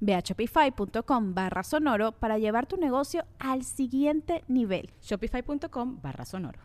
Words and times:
Ve 0.00 0.14
a 0.14 0.20
shopify.com 0.20 1.34
barra 1.34 1.62
sonoro 1.62 2.12
para 2.12 2.38
llevar 2.38 2.66
tu 2.66 2.76
negocio 2.76 3.24
al 3.38 3.64
siguiente 3.64 4.44
nivel. 4.48 4.90
Shopify.com 5.02 6.00
barra 6.02 6.24
sonoro. 6.24 6.60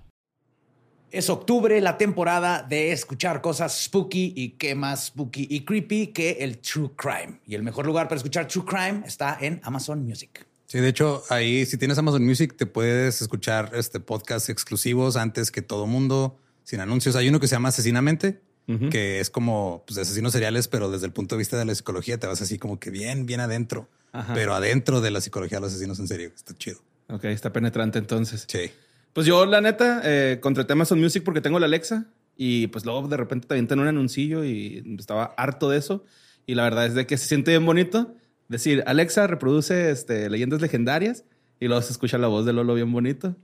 Es 1.13 1.29
octubre, 1.29 1.79
la 1.79 1.99
temporada 1.99 2.63
de 2.63 2.91
escuchar 2.91 3.39
cosas 3.41 3.83
spooky 3.83 4.33
y 4.35 4.49
qué 4.57 4.73
más 4.73 5.05
spooky 5.05 5.45
y 5.47 5.63
creepy 5.63 6.07
que 6.07 6.31
el 6.39 6.57
true 6.57 6.89
crime. 6.95 7.39
Y 7.45 7.53
el 7.53 7.61
mejor 7.61 7.85
lugar 7.85 8.07
para 8.07 8.17
escuchar 8.17 8.47
true 8.47 8.65
crime 8.65 9.03
está 9.05 9.37
en 9.39 9.61
Amazon 9.63 10.03
Music. 10.03 10.47
Sí, 10.65 10.79
de 10.79 10.87
hecho, 10.87 11.21
ahí 11.29 11.67
si 11.67 11.77
tienes 11.77 11.99
Amazon 11.99 12.25
Music 12.25 12.55
te 12.57 12.65
puedes 12.65 13.21
escuchar 13.21 13.69
este 13.75 13.99
podcast 13.99 14.49
exclusivos 14.49 15.15
antes 15.15 15.51
que 15.51 15.61
todo 15.61 15.85
mundo, 15.85 16.39
sin 16.63 16.79
anuncios. 16.79 17.15
Hay 17.15 17.29
uno 17.29 17.39
que 17.39 17.47
se 17.47 17.53
llama 17.53 17.69
Asesinamente, 17.69 18.41
que 18.89 19.19
es 19.19 19.29
como 19.29 19.83
pues, 19.85 19.97
asesinos 19.99 20.31
seriales, 20.31 20.67
pero 20.67 20.89
desde 20.89 21.05
el 21.05 21.11
punto 21.11 21.35
de 21.35 21.39
vista 21.39 21.57
de 21.57 21.65
la 21.65 21.75
psicología 21.75 22.17
te 22.17 22.27
vas 22.27 22.41
así 22.41 22.57
como 22.57 22.79
que 22.79 22.91
bien, 22.91 23.25
bien 23.25 23.39
adentro, 23.39 23.89
pero 24.33 24.53
adentro 24.53 25.01
de 25.01 25.11
la 25.11 25.21
psicología 25.21 25.57
de 25.57 25.61
los 25.61 25.71
asesinos 25.71 25.99
en 25.99 26.07
serio. 26.07 26.31
Está 26.35 26.55
chido. 26.55 26.79
Ok, 27.09 27.25
está 27.25 27.51
penetrante 27.51 27.99
entonces. 27.99 28.45
Sí. 28.47 28.71
Pues 29.11 29.27
yo, 29.27 29.45
la 29.45 29.61
neta, 29.61 30.01
eh, 30.03 30.39
contraté 30.39 30.73
Amazon 30.73 30.99
Music 30.99 31.23
porque 31.23 31.41
tengo 31.41 31.59
la 31.59 31.65
Alexa 31.65 32.05
y 32.35 32.67
pues 32.67 32.85
luego 32.85 33.07
de 33.07 33.17
repente 33.17 33.47
te 33.47 33.53
avientan 33.53 33.79
un 33.79 33.87
anuncillo 33.87 34.43
y 34.43 34.95
estaba 34.97 35.33
harto 35.37 35.69
de 35.69 35.77
eso. 35.77 36.05
Y 36.45 36.55
la 36.55 36.63
verdad 36.63 36.85
es 36.87 36.95
de 36.95 37.05
que 37.05 37.17
se 37.17 37.27
siente 37.27 37.51
bien 37.51 37.65
bonito 37.65 38.15
decir, 38.47 38.83
Alexa 38.87 39.27
reproduce 39.27 39.91
este, 39.91 40.29
leyendas 40.29 40.61
legendarias 40.61 41.25
y 41.59 41.67
luego 41.67 41.81
se 41.81 41.91
escucha 41.91 42.17
la 42.17 42.27
voz 42.27 42.45
de 42.45 42.53
Lolo 42.53 42.73
bien 42.73 42.91
bonito 42.91 43.35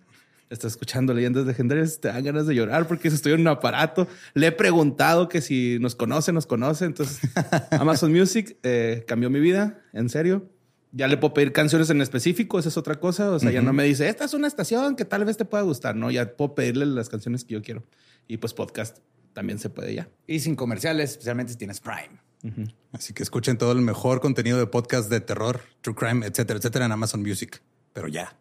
estás 0.50 0.74
escuchando 0.74 1.14
leyendas 1.14 1.46
legendarias, 1.46 2.00
te 2.00 2.08
dan 2.08 2.24
ganas 2.24 2.48
de 2.48 2.56
llorar 2.56 2.88
porque 2.88 3.08
estoy 3.08 3.34
en 3.34 3.42
un 3.42 3.48
aparato. 3.48 4.08
Le 4.34 4.48
he 4.48 4.52
preguntado 4.52 5.30
que 5.30 5.42
si 5.42 5.78
nos 5.80 5.96
conoce, 5.96 6.32
nos 6.32 6.48
conoce. 6.48 6.86
Entonces, 6.86 7.20
Amazon 7.72 8.12
Music 8.12 8.58
eh, 8.64 9.04
cambió 9.08 9.30
mi 9.30 9.40
vida, 9.40 9.82
en 9.94 10.10
serio. 10.10 10.50
Ya 10.92 11.08
le 11.08 11.18
puedo 11.18 11.36
pedir 11.36 11.52
canciones 11.52 11.92
en 11.92 12.02
específico, 12.02 12.58
esa 12.58 12.70
es 12.70 12.78
otra 12.78 13.00
cosa. 13.00 13.30
O 13.30 13.40
sea, 13.40 13.52
ya 13.52 13.62
no 13.62 13.74
me 13.74 13.84
dice, 13.84 14.10
esta 14.10 14.26
es 14.26 14.34
una 14.34 14.48
estación 14.48 14.96
que 14.96 15.06
tal 15.06 15.24
vez 15.24 15.38
te 15.38 15.46
pueda 15.46 15.64
gustar. 15.64 15.96
No, 15.96 16.10
ya 16.10 16.36
puedo 16.36 16.56
pedirle 16.56 16.88
las 16.88 17.10
canciones 17.10 17.46
que 17.46 17.54
yo 17.54 17.62
quiero. 17.62 17.84
Y 18.28 18.38
pues 18.38 18.56
podcast 18.56 18.98
también 19.34 19.60
se 19.60 19.70
puede 19.70 19.94
ya. 19.94 20.10
Y 20.26 20.40
sin 20.40 20.56
comerciales, 20.56 21.12
especialmente 21.12 21.52
si 21.52 21.60
tienes 21.60 21.80
Prime. 21.80 22.20
Así 22.92 23.14
que 23.14 23.22
escuchen 23.22 23.58
todo 23.58 23.72
el 23.74 23.82
mejor 23.82 24.20
contenido 24.20 24.58
de 24.58 24.66
podcast 24.66 25.12
de 25.12 25.22
terror, 25.22 25.62
true 25.82 25.94
crime, 25.94 26.26
etcétera, 26.26 26.58
etcétera 26.58 26.86
en 26.86 26.92
Amazon 26.92 27.22
Music. 27.22 27.62
Pero 27.94 28.08
ya. 28.08 28.36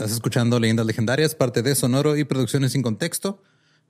Estás 0.00 0.12
escuchando 0.12 0.58
Leyendas 0.58 0.86
Legendarias, 0.86 1.34
parte 1.34 1.60
de 1.60 1.74
Sonoro 1.74 2.16
y 2.16 2.24
Producciones 2.24 2.72
sin 2.72 2.80
Contexto. 2.80 3.42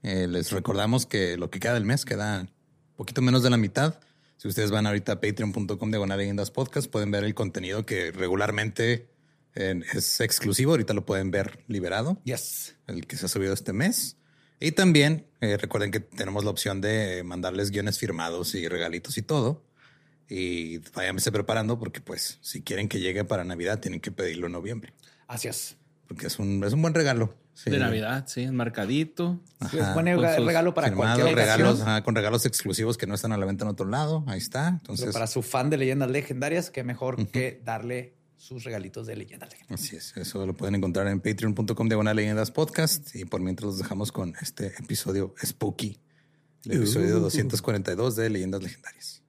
Eh, 0.03 0.26
les 0.26 0.50
recordamos 0.50 1.06
que 1.06 1.37
lo 1.37 1.50
que 1.50 1.60
queda 1.60 1.75
del 1.75 1.84
mes 1.84 2.04
queda 2.04 2.48
poquito 2.97 3.22
menos 3.22 3.44
de 3.44 3.50
la 3.50 3.56
mitad. 3.56 4.00
Si 4.37 4.48
ustedes 4.48 4.72
van 4.72 4.88
ahorita 4.88 5.12
a 5.12 5.21
patreon.com 5.21 5.88
de 5.88 6.16
leyendas 6.16 6.50
podcast, 6.50 6.91
pueden 6.91 7.12
ver 7.12 7.22
el 7.22 7.37
contenido 7.37 7.87
que 7.87 8.10
regularmente 8.10 9.09
eh, 9.54 9.81
es 9.93 10.21
exclusivo. 10.21 10.72
Ahorita 10.72 10.94
lo 10.94 11.06
pueden 11.06 11.31
ver 11.31 11.62
liberado. 11.69 12.21
Yes. 12.25 12.75
El 12.88 13.06
que 13.06 13.16
se 13.16 13.27
ha 13.27 13.28
subido 13.28 13.54
este 13.54 13.72
mes. 13.72 14.16
Y 14.59 14.72
también 14.72 15.28
eh, 15.41 15.59
recuerden 15.59 15.92
que 15.92 16.00
tenemos 16.00 16.42
la 16.42 16.50
opción 16.50 16.81
de 16.81 17.22
mandarles 17.22 17.71
guiones 17.71 18.00
firmados 18.00 18.56
y 18.56 18.66
regalitos 18.66 19.16
y 19.16 19.22
todo. 19.22 19.65
Y 20.28 20.78
váyanse 20.92 21.31
preparando 21.31 21.78
porque 21.78 22.00
pues 22.00 22.41
si 22.41 22.62
quieren 22.62 22.88
que 22.88 22.98
llegue 22.98 23.22
para 23.22 23.44
Navidad 23.44 23.78
tienen 23.78 24.00
que 24.00 24.10
pedirlo 24.10 24.47
en 24.48 24.54
noviembre. 24.54 24.92
Es 25.44 25.77
porque 26.10 26.26
es 26.26 26.41
un, 26.41 26.65
es 26.65 26.72
un 26.72 26.82
buen 26.82 26.93
regalo. 26.93 27.37
De 27.65 27.78
Navidad, 27.78 28.25
sí, 28.26 28.43
enmarcadito. 28.43 29.41
Sí, 29.71 29.78
es 29.78 29.94
buen 29.94 30.06
regalo 30.06 30.75
para 30.75 30.93
cualquier 30.93 31.37
regalos, 31.37 31.84
con 32.03 32.16
regalos 32.16 32.47
exclusivos 32.47 32.98
que 32.98 33.06
no 33.06 33.15
están 33.15 33.31
a 33.31 33.37
la 33.37 33.47
venta 33.47 33.65
en 33.65 33.71
otro 33.71 33.87
lado. 33.87 34.25
Ahí 34.26 34.38
está. 34.38 34.66
Entonces, 34.71 35.12
para 35.12 35.28
su 35.28 35.43
fan 35.43 35.71
de 35.71 35.76
leyendas 35.76 36.10
legendarias, 36.10 36.71
qué 36.71 36.82
mejor 36.82 37.28
que 37.28 37.62
darle 37.65 38.16
sus 38.37 38.65
regalitos 38.65 39.06
de 39.06 39.15
leyendas 39.15 39.50
legendarias. 39.50 39.81
Así 39.81 39.94
es. 39.94 40.16
Eso 40.16 40.44
lo 40.44 40.56
pueden 40.56 40.75
encontrar 40.75 41.06
en 41.06 41.21
patreon.com 41.21 41.88
de 41.88 42.15
leyendas 42.15 42.50
podcast. 42.50 43.15
Y 43.15 43.25
por 43.25 43.41
mientras 43.41 43.66
los 43.66 43.78
dejamos 43.78 44.10
con 44.10 44.34
este 44.42 44.75
episodio 44.81 45.37
spooky, 45.41 45.97
el 46.65 46.72
episodio 46.72 47.21
242 47.21 48.15
uh. 48.15 48.21
de 48.21 48.31
leyendas 48.31 48.65
legendarias. 48.65 49.19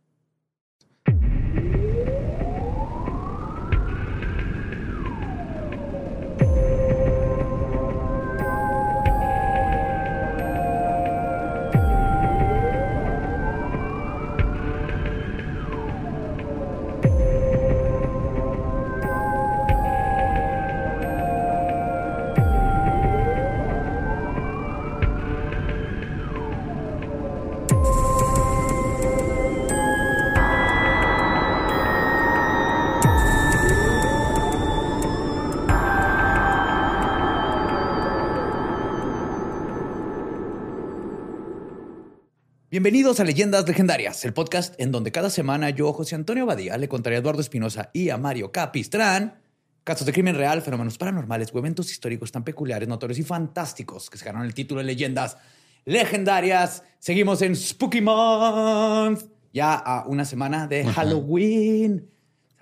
Bienvenidos 42.81 43.19
a 43.19 43.25
Leyendas 43.25 43.67
Legendarias, 43.67 44.25
el 44.25 44.33
podcast 44.33 44.73
en 44.81 44.91
donde 44.91 45.11
cada 45.11 45.29
semana 45.29 45.69
yo, 45.69 45.93
José 45.93 46.15
Antonio 46.15 46.47
Badía, 46.47 46.79
le 46.79 46.89
contaré 46.89 47.15
a 47.15 47.19
Eduardo 47.19 47.39
Espinosa 47.39 47.91
y 47.93 48.09
a 48.09 48.17
Mario 48.17 48.51
Capistrán 48.51 49.35
casos 49.83 50.07
de 50.07 50.11
crimen 50.11 50.35
real, 50.35 50.63
fenómenos 50.63 50.97
paranormales 50.97 51.53
o 51.53 51.59
eventos 51.59 51.91
históricos 51.91 52.31
tan 52.31 52.43
peculiares, 52.43 52.89
notorios 52.89 53.19
y 53.19 53.23
fantásticos 53.23 54.09
que 54.09 54.17
se 54.17 54.25
ganaron 54.25 54.47
el 54.47 54.55
título 54.55 54.79
de 54.79 54.85
Leyendas 54.85 55.37
Legendarias. 55.85 56.81
Seguimos 56.97 57.43
en 57.43 57.55
Spooky 57.55 58.01
Month, 58.01 59.25
ya 59.53 59.75
a 59.75 60.07
una 60.07 60.25
semana 60.25 60.65
de 60.65 60.83
Halloween. 60.83 62.09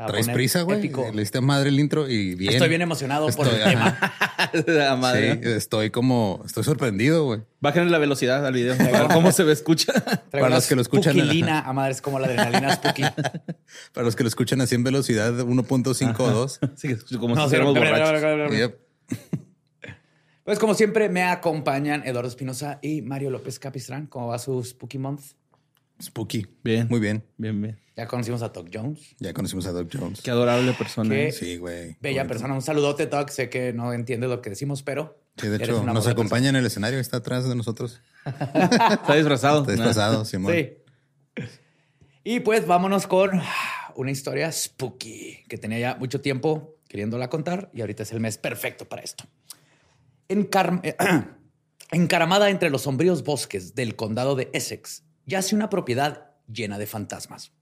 Traes 0.07 0.29
prisa, 0.29 0.61
güey. 0.61 0.89
Le 0.89 1.21
diste 1.21 1.41
madre 1.41 1.69
el 1.69 1.79
intro 1.79 2.07
y 2.07 2.35
bien. 2.35 2.53
Estoy 2.53 2.69
bien 2.69 2.81
emocionado 2.81 3.27
por 3.29 3.47
el 3.47 3.61
tema. 3.61 3.97
la 4.67 4.95
madre. 4.95 5.41
Sí, 5.43 5.49
estoy 5.49 5.89
como, 5.89 6.41
estoy 6.45 6.63
sorprendido, 6.63 7.25
güey. 7.25 7.41
Bajen 7.59 7.91
la 7.91 7.97
velocidad 7.97 8.45
al 8.45 8.53
video. 8.53 8.77
Para 8.77 9.09
cómo 9.09 9.33
se 9.33 9.43
ve, 9.43 9.51
escucha. 9.51 9.91
Para 10.31 10.49
los 10.49 10.67
que 10.67 10.75
lo 10.75 10.81
escuchan. 10.81 11.13
Spooky 11.13 11.43
a 11.47 11.73
madre, 11.73 11.91
es 11.91 12.01
como 12.01 12.17
la 12.17 12.27
adrenalina 12.27 12.75
spooky. 12.75 13.03
Para 13.93 14.05
los 14.05 14.15
que 14.15 14.23
lo 14.23 14.29
escuchan 14.29 14.61
así 14.61 14.75
en 14.75 14.83
velocidad 14.83 15.33
1.5 15.33 16.19
o 16.19 16.29
2. 16.29 16.59
Sí, 16.75 16.95
como 17.17 17.35
si 17.35 17.49
fuéramos 17.49 17.75
borrachos. 17.75 18.73
Pues 20.45 20.59
como 20.59 20.75
siempre 20.75 21.09
me 21.09 21.23
acompañan 21.23 22.03
Eduardo 22.07 22.29
Espinosa 22.29 22.79
y 22.81 23.01
Mario 23.01 23.31
López 23.31 23.59
Capistrán. 23.59 24.07
¿Cómo 24.07 24.27
va 24.27 24.39
su 24.39 24.63
Spooky 24.63 24.97
Month? 24.97 25.21
Spooky. 26.01 26.47
Bien. 26.63 26.87
Muy 26.89 26.99
bien. 26.99 27.23
Bien, 27.37 27.61
bien. 27.61 27.79
Ya 27.95 28.07
conocimos 28.07 28.41
a 28.41 28.49
Doc 28.49 28.69
Jones. 28.73 29.15
Ya 29.19 29.33
conocimos 29.33 29.65
a 29.67 29.71
Doc 29.73 29.89
Jones. 29.93 30.21
Qué 30.21 30.31
adorable 30.31 30.71
persona. 30.73 31.09
Qué 31.09 31.27
¿eh? 31.27 31.31
Sí, 31.33 31.57
güey. 31.57 31.97
Bella 31.99 32.21
Bonito. 32.21 32.27
persona. 32.33 32.53
Un 32.53 32.61
saludote, 32.61 33.07
Doc. 33.07 33.29
Sé 33.29 33.49
que 33.49 33.73
no 33.73 33.91
entiendes 33.91 34.29
lo 34.29 34.41
que 34.41 34.49
decimos, 34.51 34.83
pero. 34.83 35.19
Sí, 35.37 35.47
de 35.47 35.57
hecho, 35.57 35.83
nos 35.83 36.07
acompaña 36.07 36.49
en 36.49 36.55
el 36.55 36.65
escenario, 36.65 36.99
está 36.99 37.17
atrás 37.17 37.47
de 37.47 37.55
nosotros. 37.55 38.01
Está 38.25 39.15
disfrazado. 39.15 39.59
Está 39.61 39.71
disfrazado, 39.73 40.25
Simón. 40.25 40.53
Sí. 40.53 40.73
Y 42.23 42.41
pues 42.41 42.67
vámonos 42.67 43.07
con 43.07 43.41
una 43.95 44.11
historia 44.11 44.51
spooky 44.51 45.43
que 45.47 45.57
tenía 45.57 45.79
ya 45.79 45.95
mucho 45.95 46.19
tiempo 46.21 46.75
queriéndola 46.87 47.29
contar 47.29 47.69
y 47.73 47.81
ahorita 47.81 48.03
es 48.03 48.11
el 48.11 48.19
mes 48.19 48.37
perfecto 48.37 48.87
para 48.87 49.01
esto. 49.01 49.23
Encar- 50.27 50.81
Encaramada 51.91 52.49
entre 52.49 52.69
los 52.69 52.83
sombríos 52.83 53.23
bosques 53.23 53.73
del 53.75 53.95
condado 53.95 54.35
de 54.35 54.49
Essex, 54.53 55.03
yace 55.29 55.55
una 55.55 55.69
propiedad 55.69 56.31
llena 56.51 56.77
de 56.77 56.87
fantasmas. 56.87 57.53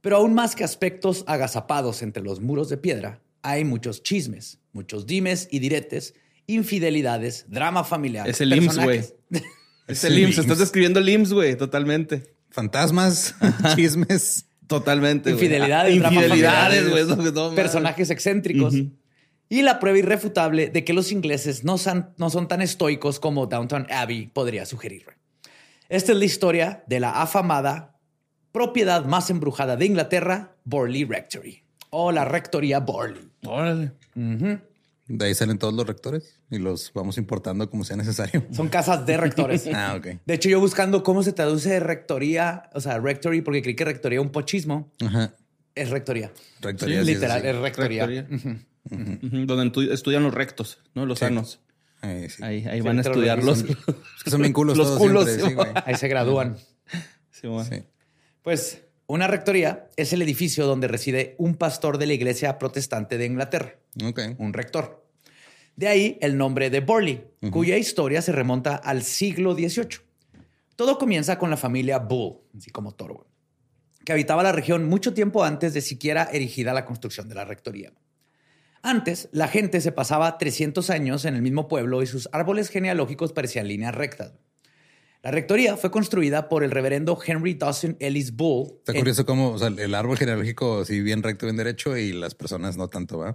Pero 0.00 0.16
aún 0.16 0.34
más 0.34 0.56
que 0.56 0.64
aspectos 0.64 1.24
agazapados 1.26 2.02
entre 2.02 2.22
los 2.22 2.40
muros 2.40 2.68
de 2.68 2.76
piedra, 2.76 3.20
hay 3.42 3.64
muchos 3.64 4.02
chismes, 4.02 4.58
muchos 4.72 5.06
dimes 5.06 5.48
y 5.50 5.60
diretes, 5.60 6.14
infidelidades, 6.46 7.46
drama 7.48 7.84
familiar. 7.84 8.28
Es 8.28 8.40
el 8.40 8.52
IMSS, 8.52 8.78
güey. 8.78 9.04
Es 9.86 10.02
el 10.02 10.18
IMSS. 10.18 10.38
Estás 10.38 10.58
describiendo 10.58 10.98
el 10.98 11.08
IMSS, 11.08 11.32
güey. 11.32 11.56
Totalmente. 11.56 12.34
Fantasmas, 12.50 13.36
chismes. 13.76 14.46
Totalmente. 14.66 15.30
Infidelidades, 15.30 15.96
drama 16.00 16.16
Infidelidades, 16.16 16.90
güey. 16.90 17.32
no, 17.32 17.54
personajes 17.54 18.10
excéntricos. 18.10 18.74
Y 19.48 19.62
la 19.62 19.78
prueba 19.78 19.98
irrefutable 19.98 20.68
de 20.70 20.84
que 20.84 20.92
los 20.92 21.12
ingleses 21.12 21.62
no 21.62 21.78
son, 21.78 22.10
no 22.16 22.30
son 22.30 22.48
tan 22.48 22.62
estoicos 22.62 23.20
como 23.20 23.46
Downton 23.46 23.86
Abbey 23.90 24.26
podría 24.26 24.66
sugerir. 24.66 25.15
Esta 25.88 26.12
es 26.12 26.18
la 26.18 26.24
historia 26.24 26.84
de 26.86 27.00
la 27.00 27.22
afamada 27.22 27.98
propiedad 28.52 29.04
más 29.04 29.30
embrujada 29.30 29.76
de 29.76 29.86
Inglaterra, 29.86 30.56
Borley 30.64 31.04
Rectory, 31.04 31.62
o 31.90 32.10
la 32.12 32.24
Rectoría 32.24 32.80
Borley. 32.80 33.28
Órale. 33.44 33.92
De 35.08 35.24
ahí 35.24 35.34
salen 35.34 35.58
todos 35.58 35.72
los 35.74 35.86
rectores 35.86 36.40
y 36.50 36.58
los 36.58 36.90
vamos 36.92 37.16
importando 37.18 37.70
como 37.70 37.84
sea 37.84 37.96
necesario. 37.96 38.44
Son 38.50 38.68
casas 38.68 39.06
de 39.06 39.16
rectores. 39.16 39.66
Ah, 39.72 39.94
ok. 39.96 40.06
De 40.24 40.34
hecho, 40.34 40.48
yo 40.48 40.58
buscando 40.58 41.02
cómo 41.04 41.22
se 41.22 41.32
traduce 41.32 41.78
rectoría, 41.80 42.70
o 42.74 42.80
sea, 42.80 42.98
rectory, 42.98 43.40
porque 43.42 43.62
creí 43.62 43.76
que 43.76 43.84
rectoría 43.84 44.20
un 44.20 44.30
pochismo, 44.30 44.90
Ajá. 45.04 45.34
es 45.76 45.90
rectoría. 45.90 46.32
Rectoría. 46.60 47.04
Sí, 47.04 47.12
literal, 47.14 47.40
sí, 47.40 47.46
sí. 47.46 47.54
es 47.54 47.56
rectoría. 47.60 48.06
Donde 48.88 49.64
estu- 49.72 49.92
estudian 49.92 50.22
los 50.24 50.32
rectos, 50.34 50.80
¿no? 50.94 51.06
Los 51.06 51.18
Sí. 51.20 51.26
sanos. 51.26 51.60
Eh, 52.10 52.28
sí. 52.30 52.42
Ahí, 52.42 52.64
ahí 52.66 52.78
Sí, 52.80 52.86
van 52.86 52.98
a 52.98 53.02
estudiar 53.02 53.42
los, 53.42 53.62
revisan. 53.62 53.82
Es 54.18 54.24
que 54.24 54.30
son 54.30 54.40
bien 54.40 54.52
culos 54.52 54.76
Los 54.76 54.86
todos 54.88 54.98
culos, 54.98 55.24
siempre, 55.24 55.44
sí, 55.44 55.50
sí, 55.50 55.54
güey. 55.54 55.68
Ahí 55.84 55.94
se 55.96 56.08
gradúan. 56.08 56.56
Sí, 57.30 57.46
bueno. 57.46 57.64
Sí. 57.64 57.82
Pues 58.42 58.82
una 59.06 59.26
rectoría 59.26 59.88
es 59.96 60.12
el 60.12 60.22
edificio 60.22 60.66
donde 60.66 60.88
reside 60.88 61.34
un 61.38 61.54
pastor 61.56 61.98
de 61.98 62.06
la 62.06 62.14
iglesia 62.14 62.58
protestante 62.58 63.18
de 63.18 63.26
Inglaterra, 63.26 63.76
Ok. 64.04 64.20
un 64.38 64.52
rector. 64.52 65.04
De 65.76 65.88
ahí 65.88 66.18
el 66.22 66.38
nombre 66.38 66.70
de 66.70 66.80
Borley, 66.80 67.24
cuya 67.50 67.76
historia 67.76 68.22
se 68.22 68.32
remonta 68.32 68.76
al 68.76 69.02
siglo 69.02 69.54
XVIII. 69.54 70.00
Todo 70.74 70.98
comienza 70.98 71.38
con 71.38 71.50
la 71.50 71.56
familia 71.56 71.98
Bull, 71.98 72.38
así 72.56 72.70
como 72.70 72.92
toro, 72.92 73.26
que 74.04 74.12
habitaba 74.12 74.42
la 74.42 74.52
región 74.52 74.88
mucho 74.88 75.12
tiempo 75.12 75.44
antes 75.44 75.74
de 75.74 75.82
siquiera 75.82 76.28
erigida 76.32 76.72
la 76.72 76.84
construcción 76.86 77.28
de 77.28 77.34
la 77.34 77.44
rectoría. 77.44 77.92
Antes, 78.86 79.28
la 79.32 79.48
gente 79.48 79.80
se 79.80 79.90
pasaba 79.90 80.38
300 80.38 80.90
años 80.90 81.24
en 81.24 81.34
el 81.34 81.42
mismo 81.42 81.66
pueblo 81.66 82.02
y 82.02 82.06
sus 82.06 82.28
árboles 82.30 82.68
genealógicos 82.68 83.32
parecían 83.32 83.66
líneas 83.66 83.92
rectas. 83.94 84.32
La 85.24 85.32
rectoría 85.32 85.76
fue 85.76 85.90
construida 85.90 86.48
por 86.48 86.62
el 86.62 86.70
reverendo 86.70 87.18
Henry 87.26 87.54
Dawson 87.54 87.96
Ellis 87.98 88.36
Bull. 88.36 88.74
Está 88.78 88.92
en- 88.92 88.98
curioso 88.98 89.26
cómo 89.26 89.50
o 89.50 89.58
sea, 89.58 89.68
el 89.76 89.92
árbol 89.92 90.16
genealógico 90.16 90.84
sí 90.84 91.00
bien 91.00 91.24
recto, 91.24 91.46
bien 91.46 91.56
derecho 91.56 91.96
y 91.96 92.12
las 92.12 92.36
personas 92.36 92.76
no 92.76 92.86
tanto, 92.88 93.18
¿va? 93.18 93.34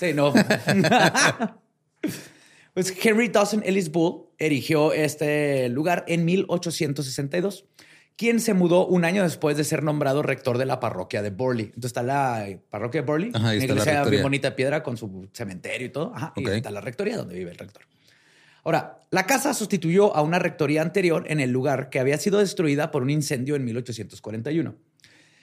Sí, 0.00 0.14
no. 0.14 0.32
pues 2.72 2.94
Henry 3.04 3.28
Dawson 3.28 3.62
Ellis 3.66 3.90
Bull 3.90 4.28
erigió 4.38 4.94
este 4.94 5.68
lugar 5.68 6.06
en 6.08 6.24
1862, 6.24 7.66
quien 8.16 8.40
se 8.40 8.54
mudó 8.54 8.86
un 8.86 9.04
año 9.04 9.22
después 9.22 9.56
de 9.56 9.64
ser 9.64 9.82
nombrado 9.82 10.22
rector 10.22 10.56
de 10.58 10.64
la 10.64 10.80
parroquia 10.80 11.22
de 11.22 11.30
Borley. 11.30 11.66
Entonces 11.66 11.90
está 11.90 12.02
la 12.02 12.48
parroquia 12.70 13.02
de 13.02 13.30
Ajá, 13.34 13.48
ahí 13.48 13.56
una 13.58 13.64
iglesia 13.64 14.04
bien 14.04 14.22
bonita 14.22 14.50
de 14.50 14.56
piedra 14.56 14.82
con 14.82 14.96
su 14.96 15.28
cementerio 15.32 15.86
y 15.86 15.90
todo. 15.90 16.12
Ajá. 16.14 16.32
Y 16.36 16.48
está 16.48 16.70
la 16.70 16.80
rectoría 16.80 17.16
donde 17.16 17.34
vive 17.34 17.50
el 17.50 17.58
rector. 17.58 17.82
Ahora, 18.64 19.02
la 19.10 19.26
casa 19.26 19.54
sustituyó 19.54 20.16
a 20.16 20.22
una 20.22 20.38
rectoría 20.38 20.82
anterior 20.82 21.24
en 21.28 21.40
el 21.40 21.50
lugar 21.50 21.88
que 21.88 22.00
había 22.00 22.18
sido 22.18 22.40
destruida 22.40 22.90
por 22.90 23.02
un 23.02 23.10
incendio 23.10 23.54
en 23.54 23.64
1841. 23.64 24.74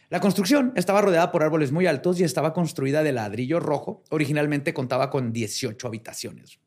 La 0.10 0.20
construcción 0.20 0.74
estaba 0.76 1.02
rodeada 1.02 1.32
por 1.32 1.42
árboles 1.42 1.72
muy 1.72 1.88
altos 1.88 2.20
y 2.20 2.24
estaba 2.24 2.54
construida 2.54 3.02
de 3.02 3.14
ladrillo 3.14 3.60
rojo. 3.60 4.04
Originalmente 4.10 4.74
contaba 4.74 5.10
con 5.10 5.32
18 5.32 5.88
habitaciones. 5.88 6.60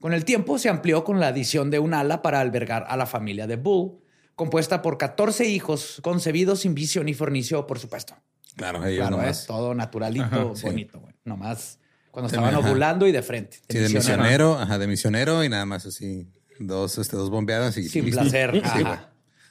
Con 0.00 0.12
el 0.12 0.24
tiempo 0.24 0.58
se 0.58 0.68
amplió 0.68 1.04
con 1.04 1.20
la 1.20 1.28
adición 1.28 1.70
de 1.70 1.78
un 1.78 1.94
ala 1.94 2.22
para 2.22 2.40
albergar 2.40 2.84
a 2.88 2.96
la 2.96 3.06
familia 3.06 3.46
de 3.46 3.56
Bull, 3.56 4.01
compuesta 4.34 4.82
por 4.82 4.98
14 4.98 5.46
hijos 5.48 6.00
concebidos 6.02 6.60
sin 6.60 6.74
vicio 6.74 7.02
ni 7.04 7.14
fornicio, 7.14 7.66
por 7.66 7.78
supuesto. 7.78 8.14
Claro, 8.56 8.84
ellos 8.84 9.00
Claro, 9.00 9.16
nomás. 9.18 9.40
es 9.40 9.46
todo 9.46 9.74
naturalito, 9.74 10.24
Ajá, 10.24 10.46
sí. 10.54 10.62
bonito, 10.66 11.00
güey. 11.00 11.14
Nomás 11.24 11.78
cuando 12.10 12.28
Sí, 12.28 12.34
estaban 12.36 12.54
ajá. 12.54 12.68
ovulando 12.68 13.06
y 13.06 13.12
de 13.12 13.22
frente. 13.22 13.58
Sí, 13.68 13.78
de 13.78 13.88
misionero, 13.88 14.58
ajá, 14.58 14.78
de 14.78 14.86
misionero 14.86 15.42
y 15.44 15.48
nada 15.48 15.64
más 15.66 15.86
así. 15.86 16.26
Dos, 16.58 16.98
este, 16.98 17.16
dos 17.16 17.30
bombeadas 17.30 17.76
y 17.78 17.88
Sin 17.88 18.10
placer. 18.10 18.52
Sí, 18.52 18.60
Ajá. 18.62 18.80
güey. 18.80 18.98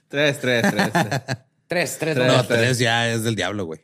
Tres, 0.07 0.39
tres, 0.39 0.61
tres. 0.71 0.91
tres. 0.91 1.19
Tres, 1.71 1.97
tres. 1.99 2.17
No, 2.17 2.45
tres 2.45 2.79
ya 2.79 3.09
es 3.09 3.23
del 3.23 3.33
diablo, 3.33 3.63
güey. 3.63 3.79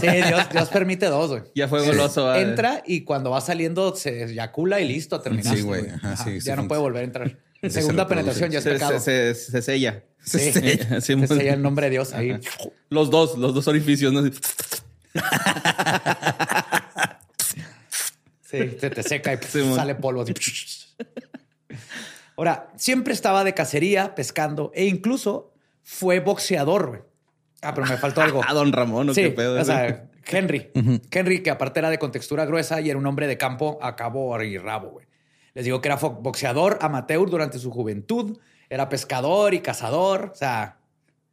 Sí, 0.00 0.06
Dios, 0.26 0.48
Dios 0.50 0.68
permite 0.70 1.04
dos, 1.06 1.28
güey. 1.30 1.42
ya 1.54 1.68
fue 1.68 1.84
goloso. 1.84 2.34
Entra 2.34 2.82
y 2.86 3.04
cuando 3.04 3.28
va 3.30 3.42
saliendo 3.42 3.94
se 3.94 4.24
eyacula 4.24 4.80
y 4.80 4.88
listo, 4.88 5.20
terminaste. 5.20 5.58
Sí, 5.58 5.62
güey. 5.62 5.90
Ajá, 5.90 6.16
sí, 6.16 6.40
sí, 6.40 6.46
ya 6.46 6.56
no 6.56 6.66
puede 6.66 6.80
volver 6.80 7.02
a 7.02 7.04
entrar. 7.04 7.38
Sí, 7.62 7.70
se 7.70 7.80
Segunda 7.80 8.08
penetración 8.08 8.50
ya 8.50 8.58
es 8.58 8.64
se, 8.64 8.70
pecado. 8.72 8.98
se, 8.98 9.34
se- 9.34 9.50
se 9.52 9.62
sella. 9.62 10.02
Sí, 10.24 10.52
se 10.52 11.00
Sí, 11.00 11.14
muy- 11.16 11.28
sella 11.28 11.54
el 11.54 11.62
nombre 11.62 11.86
de 11.86 11.90
Dios 11.90 12.12
ahí. 12.12 12.38
Los 12.90 13.10
dos, 13.10 13.38
los 13.38 13.54
dos 13.54 13.68
orificios. 13.68 14.12
¿no? 14.12 14.22
Sí, 18.40 18.76
se 18.78 18.90
te 18.90 19.02
seca 19.02 19.32
y 19.32 19.38
Sí, 19.48 19.74
sale 19.74 19.94
polvo. 19.94 20.22
así. 20.22 20.34
Ahora, 22.36 22.68
siempre 22.76 23.14
estaba 23.14 23.44
de 23.44 23.54
cacería, 23.54 24.14
pescando 24.14 24.70
e 24.74 24.84
incluso 24.84 25.54
fue 25.82 26.20
boxeador, 26.20 26.88
güey. 26.88 27.00
Ah, 27.62 27.72
pero 27.74 27.86
me 27.86 27.96
faltó 27.96 28.20
algo. 28.20 28.42
Ah, 28.46 28.52
don 28.52 28.72
Ramón, 28.72 29.08
¿o 29.10 29.14
Sí, 29.14 29.22
qué 29.22 29.30
pedo? 29.30 29.58
o 29.60 29.64
sea, 29.64 30.04
Henry. 30.26 30.70
Henry, 31.10 31.42
que 31.42 31.50
aparte 31.50 31.80
era 31.80 31.88
de 31.90 31.98
contextura 31.98 32.44
gruesa 32.44 32.80
y 32.80 32.90
era 32.90 32.98
un 32.98 33.06
hombre 33.06 33.26
de 33.26 33.38
campo 33.38 33.78
a 33.82 33.96
cabo 33.96 34.40
y 34.42 34.58
rabo, 34.58 34.90
güey. 34.90 35.06
Les 35.54 35.64
digo 35.64 35.80
que 35.80 35.88
era 35.88 35.96
boxeador 35.96 36.78
amateur 36.80 37.28
durante 37.28 37.58
su 37.58 37.70
juventud, 37.70 38.38
era 38.70 38.88
pescador 38.88 39.54
y 39.54 39.60
cazador, 39.60 40.30
o 40.32 40.36
sea, 40.36 40.78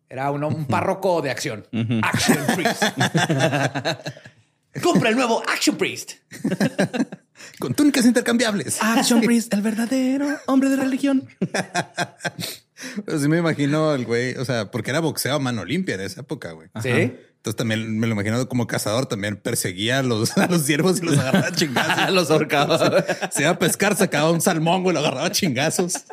era 0.09 0.31
un, 0.31 0.43
un 0.43 0.65
párroco 0.65 1.21
de 1.21 1.31
acción. 1.31 1.65
Action 2.01 2.37
Priest. 2.55 2.83
Compra 4.81 5.09
el 5.09 5.15
nuevo 5.15 5.41
Action 5.47 5.77
Priest. 5.77 6.13
Con 7.59 7.73
túnicas 7.73 8.05
intercambiables. 8.05 8.81
Action 8.81 9.21
Priest, 9.21 9.53
el 9.53 9.61
verdadero 9.61 10.27
hombre 10.47 10.69
de 10.69 10.75
religión. 10.75 11.27
Pero 13.05 13.19
sí 13.19 13.27
me 13.27 13.37
imagino 13.37 13.93
el 13.93 14.05
güey, 14.05 14.35
o 14.35 14.45
sea, 14.45 14.71
porque 14.71 14.91
era 14.91 14.99
boxeo 14.99 15.35
a 15.35 15.39
mano 15.39 15.65
limpia 15.65 15.95
en 15.95 16.01
esa 16.01 16.21
época, 16.21 16.53
güey. 16.53 16.69
Sí. 16.81 17.13
Entonces 17.39 17.55
también 17.55 17.97
me 17.97 18.05
lo 18.05 18.13
imagino 18.13 18.49
como 18.49 18.67
cazador, 18.67 19.05
también 19.05 19.37
perseguía 19.37 19.99
a 19.99 20.03
los, 20.03 20.37
a 20.37 20.47
los 20.47 20.63
ciervos 20.63 20.99
y 21.01 21.05
los 21.05 21.17
agarraba 21.17 21.47
a 21.47 21.51
chingazos. 21.53 22.09
Los 22.13 22.31
ahorcaba. 22.31 23.05
Se 23.31 23.43
iba 23.43 23.51
a 23.51 23.57
pescar, 23.57 23.95
sacaba 23.95 24.29
un 24.31 24.41
salmón, 24.41 24.83
güey, 24.83 24.93
lo 24.93 24.99
agarraba 24.99 25.27
a 25.27 25.31
chingazos. 25.31 26.03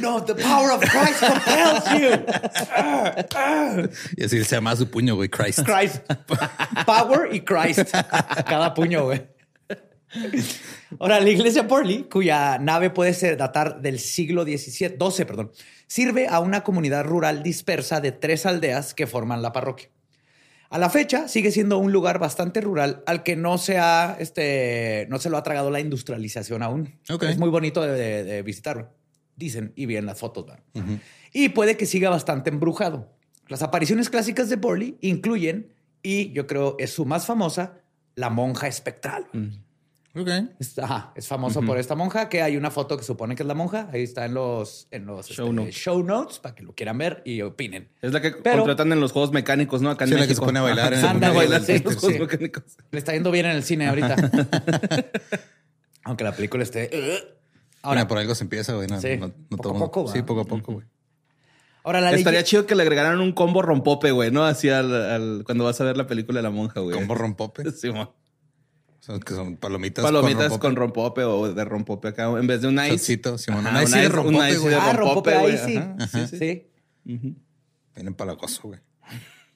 No, 0.00 0.24
the 0.24 0.34
power 0.34 0.72
of 0.72 0.80
Christ 0.80 1.20
compels 1.20 1.84
you. 2.00 2.10
Y 4.16 4.24
así 4.24 4.42
se 4.42 4.56
llamaba 4.56 4.76
su 4.76 4.90
puño, 4.90 5.14
güey, 5.14 5.28
Christ. 5.28 5.60
Christ. 5.64 6.02
Power 6.84 7.32
y 7.32 7.40
Christ. 7.40 7.90
Cada 8.48 8.74
puño, 8.74 9.04
güey. 9.04 9.24
Ahora, 10.98 11.20
la 11.20 11.30
iglesia 11.30 11.62
Borley, 11.62 12.04
cuya 12.04 12.58
nave 12.58 12.90
puede 12.90 13.14
ser 13.14 13.36
datar 13.36 13.80
del 13.80 14.00
siglo 14.00 14.42
XVII, 14.44 14.96
XII, 14.98 15.24
perdón, 15.26 15.52
sirve 15.86 16.26
a 16.26 16.40
una 16.40 16.62
comunidad 16.64 17.04
rural 17.04 17.42
dispersa 17.42 18.00
de 18.00 18.12
tres 18.12 18.46
aldeas 18.46 18.94
que 18.94 19.06
forman 19.06 19.42
la 19.42 19.52
parroquia. 19.52 19.90
A 20.70 20.78
la 20.78 20.90
fecha 20.90 21.28
sigue 21.28 21.50
siendo 21.52 21.78
un 21.78 21.92
lugar 21.92 22.18
bastante 22.18 22.60
rural 22.60 23.02
al 23.06 23.22
que 23.22 23.36
no 23.36 23.56
se 23.58 23.78
ha, 23.78 24.16
este, 24.18 25.06
no 25.10 25.18
se 25.18 25.30
lo 25.30 25.36
ha 25.36 25.42
tragado 25.42 25.70
la 25.70 25.80
industrialización 25.80 26.62
aún. 26.62 26.98
Es 27.30 27.38
muy 27.38 27.50
bonito 27.50 27.82
de, 27.82 27.92
de- 27.92 28.24
de 28.24 28.42
visitarlo. 28.42 28.90
Dicen 29.36 29.72
y 29.76 29.86
bien 29.86 30.06
las 30.06 30.18
fotos. 30.18 30.46
Y 31.32 31.50
puede 31.50 31.76
que 31.76 31.86
siga 31.86 32.10
bastante 32.10 32.50
embrujado. 32.50 33.12
Las 33.48 33.62
apariciones 33.62 34.08
clásicas 34.10 34.48
de 34.48 34.56
Borley 34.56 34.98
incluyen, 35.02 35.72
y 36.02 36.32
yo 36.32 36.46
creo 36.46 36.74
es 36.78 36.90
su 36.92 37.04
más 37.04 37.26
famosa, 37.26 37.80
la 38.14 38.30
monja 38.30 38.66
espectral. 38.66 39.26
Ok. 40.18 40.28
Es, 40.58 40.78
ajá, 40.78 41.12
es 41.14 41.28
famoso 41.28 41.60
por 41.60 41.76
esta 41.78 41.94
monja, 41.94 42.28
que 42.30 42.40
hay 42.40 42.56
una 42.56 42.70
foto 42.70 42.96
que 42.96 43.04
supone 43.04 43.34
que 43.36 43.42
es 43.42 43.46
la 43.46 43.52
monja. 43.54 43.90
Ahí 43.92 44.02
está 44.02 44.24
en 44.24 44.32
los, 44.32 44.88
en 44.90 45.04
los 45.04 45.26
Show 45.26 45.46
este, 45.48 45.56
notes. 45.56 45.74
show 45.74 46.02
notes 46.02 46.38
para 46.38 46.54
que 46.54 46.62
lo 46.62 46.74
quieran 46.74 46.96
ver 46.96 47.20
y 47.26 47.42
opinen. 47.42 47.90
Es 48.00 48.12
la 48.12 48.22
que 48.22 48.30
Pero- 48.30 48.58
contratan 48.58 48.92
en 48.92 49.00
los 49.00 49.12
juegos 49.12 49.32
mecánicos, 49.32 49.82
¿no? 49.82 49.90
Acá 49.90 50.04
en 50.04 50.10
Sí, 50.12 50.16
la 50.16 50.26
que 50.26 50.34
se 50.34 50.40
pone 50.40 50.58
a 50.58 50.62
bailar 50.62 50.94
en 50.94 51.04
Ajá, 51.04 51.12
pone 51.12 51.26
a 51.26 51.32
bailar 51.32 51.62
Sí, 51.62 51.72
en 51.72 51.84
los 51.84 51.94
sí. 51.94 52.00
juegos 52.00 52.20
mecánicos. 52.20 52.62
Le 52.90 52.98
está 52.98 53.12
yendo 53.12 53.30
bien 53.30 53.44
en 53.46 53.52
el 53.56 53.62
cine 53.62 53.88
ahorita. 53.88 54.16
Aunque 56.04 56.24
la 56.24 56.32
película 56.32 56.62
esté... 56.62 56.88
Ahora, 57.82 58.00
Ahora, 58.00 58.08
por 58.08 58.18
algo 58.18 58.34
se 58.34 58.44
empieza, 58.44 58.72
güey. 58.74 58.86
No, 58.88 59.00
Sí. 59.00 59.16
no- 59.16 59.32
no 59.50 59.56
Poco 59.58 59.70
a 59.76 59.78
poco, 59.78 60.08
Sí, 60.12 60.22
poco 60.22 60.40
a 60.40 60.44
poco, 60.44 60.72
güey. 60.74 60.86
ahora 61.84 62.00
la 62.00 62.12
Estaría 62.12 62.40
ley... 62.40 62.44
chido 62.48 62.66
que 62.66 62.74
le 62.74 62.82
agregaran 62.82 63.20
un 63.20 63.32
combo 63.32 63.62
rompope, 63.62 64.10
güey, 64.12 64.30
¿no? 64.30 64.44
Así 64.44 64.68
al, 64.70 64.92
al- 64.94 65.42
cuando 65.44 65.64
vas 65.64 65.80
a 65.80 65.84
ver 65.84 65.96
la 65.96 66.06
película 66.06 66.38
de 66.38 66.42
la 66.42 66.50
monja, 66.50 66.80
güey. 66.80 66.96
Combo 66.96 67.14
rompope. 67.14 67.70
Sí, 67.72 67.90
mo. 67.90 68.14
Son, 69.06 69.20
que 69.20 69.34
son 69.34 69.56
palomitas, 69.56 70.04
Palomitas 70.04 70.48
con 70.50 70.58
con 70.58 70.74
rompope. 70.76 71.22
o 71.22 71.52
de 71.54 71.64
rompope 71.64 72.08
acá, 72.08 72.24
en 72.28 72.46
vez 72.48 72.60
de 72.62 72.66
un 72.68 72.74
ice. 72.74 72.88
Shotcito, 72.90 73.38
Simón. 73.38 73.64
Ajá, 73.64 73.78
Un 73.78 73.84
ice 73.84 73.98
de 74.00 74.06
un 74.08 74.12
rompope, 74.12 74.48
ice 74.50 74.58
güey. 74.58 74.70
de 74.74 74.80
Ah, 74.80 74.92
rompope, 74.92 75.30
rompope 75.30 75.34
ahí 75.34 75.52
güey. 75.52 75.58
sí. 75.64 75.76
Ajá. 75.78 76.26
Sí, 76.26 76.38
sí. 76.38 76.66
Viene 77.04 78.08
empalagoso, 78.08 78.62
güey. 78.64 78.80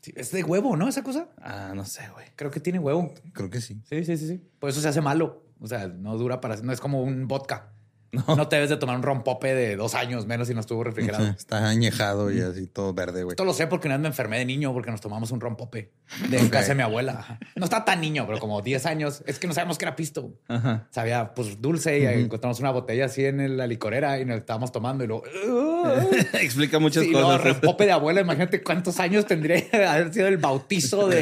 Sí, 0.03 0.13
Es 0.15 0.31
de 0.31 0.45
huevo, 0.45 0.77
¿no? 0.77 0.87
Esa 0.89 1.03
cosa. 1.03 1.29
Ah, 1.43 1.73
no 1.75 1.85
sé, 1.85 2.03
güey. 2.15 2.27
Creo 2.37 2.51
que 2.53 2.61
tiene 2.61 2.79
huevo. 2.79 3.13
Creo 3.33 3.51
que 3.51 3.61
sí. 3.61 3.83
Sí, 3.91 4.05
sí, 4.05 4.17
sí, 4.17 4.29
sí. 4.29 4.41
Por 4.61 4.71
eso 4.71 4.81
se 4.81 4.87
hace 4.89 5.01
malo. 5.01 5.45
O 5.59 5.67
sea, 5.67 5.89
no 5.89 6.17
dura 6.17 6.41
para... 6.41 6.57
No 6.59 6.73
es 6.73 6.81
como 6.81 7.03
un 7.03 7.27
vodka. 7.29 7.73
No, 8.13 8.49
te 8.49 8.57
debes 8.57 8.71
de 8.71 8.77
tomar 8.77 8.97
un 8.97 9.03
rompope 9.05 9.55
de 9.55 9.77
dos 9.77 9.95
años 9.95 10.27
menos 10.27 10.49
si 10.49 10.55
no 10.55 10.61
estuvo 10.61 10.83
refrigerado. 10.83 11.25
Sí, 11.27 11.33
Está 11.39 11.69
añejado 11.69 12.33
y 12.33 12.41
así 12.41 12.67
todo 12.67 12.93
verde, 12.93 13.23
güey. 13.23 13.35
Esto 13.35 13.45
lo 13.45 13.53
sé 13.55 13.69
porque 13.69 13.87
una 13.87 13.97
vez 13.97 14.03
me 14.03 14.09
enfermé 14.09 14.39
de 14.39 14.45
niño 14.45 14.73
porque 14.73 14.91
nos 14.91 15.01
tomamos 15.01 15.31
un 15.31 15.41
rompope 15.41 15.91
de 16.29 16.51
casa 16.51 16.69
de 16.71 16.75
mi 16.75 16.83
abuela. 16.83 17.39
No 17.55 17.65
está 17.65 17.85
tan 17.85 18.01
niño, 18.01 18.25
pero 18.27 18.39
como 18.41 18.63
10 18.63 18.85
años. 18.87 19.23
Es 19.27 19.39
que 19.39 19.47
no 19.47 19.55
sabemos 19.55 19.79
que 19.79 19.85
era 19.85 19.95
pisto. 19.95 20.33
Ajá. 20.49 20.89
Sabía 20.91 21.35
pues 21.35 21.61
dulce 21.63 22.01
y 22.01 22.05
encontramos 22.05 22.59
una 22.59 22.73
botella 22.73 23.05
así 23.05 23.25
en 23.25 23.57
la 23.57 23.69
licorera 23.69 24.19
y 24.19 24.25
nos 24.25 24.39
estábamos 24.39 24.73
tomando 24.73 25.05
y 25.05 25.07
luego... 25.07 25.23
Explica 26.33 26.81
muchas 26.81 27.05
Sí, 27.05 27.13
cosas. 27.13 27.43
rompope 27.45 27.87
de 27.87 27.93
abuela. 27.93 28.21
Imagínate 28.23 28.63
cuántos 28.63 28.99
años 28.99 29.25
tendría 29.27 29.61
que 29.71 29.85
haber 29.85 30.13
sido 30.13 30.27
el 30.27 30.39
bautizo 30.39 31.09
de... 31.09 31.21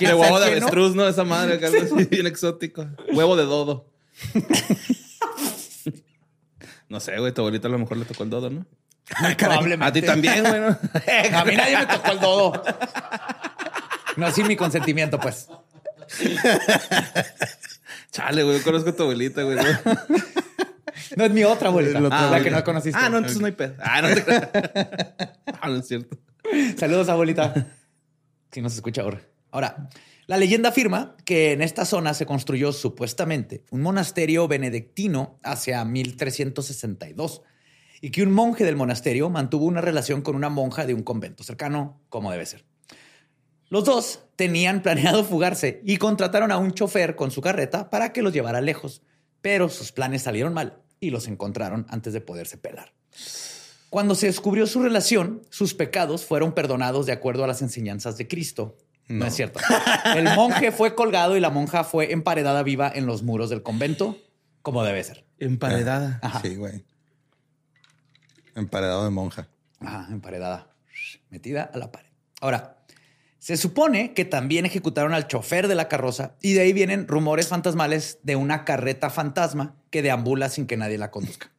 huevo 0.00 0.38
de 0.40 0.46
¿no? 0.46 0.56
avestruz, 0.56 0.94
¿no? 0.94 1.08
Esa 1.08 1.24
madre 1.24 1.58
así, 1.66 2.04
bien 2.04 2.26
exótico. 2.28 2.86
Huevo 3.12 3.34
de 3.36 3.44
dodo. 3.44 3.86
No 6.88 7.00
sé, 7.00 7.18
güey, 7.18 7.32
tu 7.32 7.42
abuelita 7.42 7.68
a 7.68 7.70
lo 7.70 7.78
mejor 7.78 7.96
le 7.98 8.04
tocó 8.04 8.22
el 8.24 8.30
dodo, 8.30 8.50
¿no? 8.50 8.66
Probablemente. 9.38 9.84
A 9.84 9.92
ti 9.92 10.02
también, 10.02 10.42
güey, 10.42 10.60
¿no? 10.60 10.68
A 11.38 11.44
mí 11.44 11.56
nadie 11.56 11.78
me 11.78 11.86
tocó 11.86 12.12
el 12.12 12.20
dodo. 12.20 12.62
No, 14.16 14.30
sin 14.32 14.46
mi 14.46 14.56
consentimiento, 14.56 15.18
pues. 15.18 15.48
Chale, 18.10 18.42
güey, 18.42 18.58
yo 18.58 18.64
conozco 18.64 18.90
a 18.90 18.96
tu 18.96 19.02
abuelita, 19.04 19.42
güey. 19.42 19.56
¿no? 19.56 19.62
No 21.16 21.24
es 21.24 21.30
mi 21.30 21.44
otra 21.44 21.68
abuelita. 21.68 22.00
La 22.00 22.42
que 22.42 22.50
no 22.50 22.64
conociste. 22.64 22.98
Ah, 23.00 23.08
no, 23.08 23.18
entonces 23.18 23.40
no 23.40 23.46
hay 23.46 23.52
pedo. 23.52 23.74
Ah, 23.80 24.02
no 24.02 24.08
te 24.08 24.24
creas. 24.24 24.48
Ah, 25.60 25.68
no 25.68 25.76
es 25.76 25.86
cierto. 25.86 26.16
Saludos, 26.76 27.08
abuelita. 27.08 27.68
Si 28.50 28.60
nos 28.62 28.74
escucha 28.74 29.02
ahora. 29.02 29.20
Ahora, 29.50 29.88
la 30.28 30.36
leyenda 30.36 30.68
afirma 30.68 31.16
que 31.24 31.52
en 31.52 31.62
esta 31.62 31.86
zona 31.86 32.12
se 32.12 32.26
construyó 32.26 32.72
supuestamente 32.72 33.64
un 33.70 33.80
monasterio 33.80 34.46
benedictino 34.46 35.40
hacia 35.42 35.82
1362 35.86 37.40
y 38.02 38.10
que 38.10 38.22
un 38.22 38.32
monje 38.32 38.62
del 38.62 38.76
monasterio 38.76 39.30
mantuvo 39.30 39.64
una 39.64 39.80
relación 39.80 40.20
con 40.20 40.36
una 40.36 40.50
monja 40.50 40.84
de 40.84 40.92
un 40.92 41.02
convento 41.02 41.44
cercano, 41.44 42.02
como 42.10 42.30
debe 42.30 42.44
ser. 42.44 42.66
Los 43.70 43.86
dos 43.86 44.20
tenían 44.36 44.82
planeado 44.82 45.24
fugarse 45.24 45.80
y 45.82 45.96
contrataron 45.96 46.52
a 46.52 46.58
un 46.58 46.72
chofer 46.72 47.16
con 47.16 47.30
su 47.30 47.40
carreta 47.40 47.88
para 47.88 48.12
que 48.12 48.20
los 48.20 48.34
llevara 48.34 48.60
lejos, 48.60 49.00
pero 49.40 49.70
sus 49.70 49.92
planes 49.92 50.22
salieron 50.22 50.52
mal 50.52 50.82
y 51.00 51.08
los 51.08 51.26
encontraron 51.26 51.86
antes 51.88 52.12
de 52.12 52.20
poderse 52.20 52.58
pelar. 52.58 52.92
Cuando 53.88 54.14
se 54.14 54.26
descubrió 54.26 54.66
su 54.66 54.82
relación, 54.82 55.40
sus 55.48 55.72
pecados 55.72 56.26
fueron 56.26 56.52
perdonados 56.52 57.06
de 57.06 57.12
acuerdo 57.12 57.44
a 57.44 57.46
las 57.46 57.62
enseñanzas 57.62 58.18
de 58.18 58.28
Cristo. 58.28 58.76
No, 59.08 59.20
No. 59.20 59.26
es 59.26 59.34
cierto. 59.34 59.58
El 60.16 60.24
monje 60.34 60.70
fue 60.72 60.94
colgado 60.94 61.36
y 61.36 61.40
la 61.40 61.50
monja 61.50 61.82
fue 61.84 62.12
emparedada 62.12 62.62
viva 62.62 62.90
en 62.94 63.06
los 63.06 63.22
muros 63.22 63.48
del 63.50 63.62
convento, 63.62 64.16
como 64.62 64.84
debe 64.84 65.02
ser. 65.02 65.24
Emparedada. 65.38 66.18
Ajá. 66.22 66.40
Sí, 66.42 66.56
güey. 66.56 66.84
Emparedado 68.54 69.04
de 69.04 69.10
monja. 69.10 69.48
Ajá, 69.80 70.08
emparedada. 70.10 70.68
Metida 71.30 71.70
a 71.72 71.78
la 71.78 71.92
pared. 71.92 72.08
Ahora, 72.40 72.76
se 73.38 73.56
supone 73.56 74.14
que 74.14 74.24
también 74.24 74.66
ejecutaron 74.66 75.14
al 75.14 75.28
chofer 75.28 75.68
de 75.68 75.74
la 75.74 75.88
carroza 75.88 76.34
y 76.42 76.54
de 76.54 76.60
ahí 76.60 76.72
vienen 76.72 77.06
rumores 77.06 77.48
fantasmales 77.48 78.18
de 78.22 78.36
una 78.36 78.64
carreta 78.64 79.10
fantasma 79.10 79.76
que 79.90 80.02
deambula 80.02 80.48
sin 80.48 80.66
que 80.66 80.76
nadie 80.76 80.98
la 80.98 81.10
conduzca. 81.10 81.50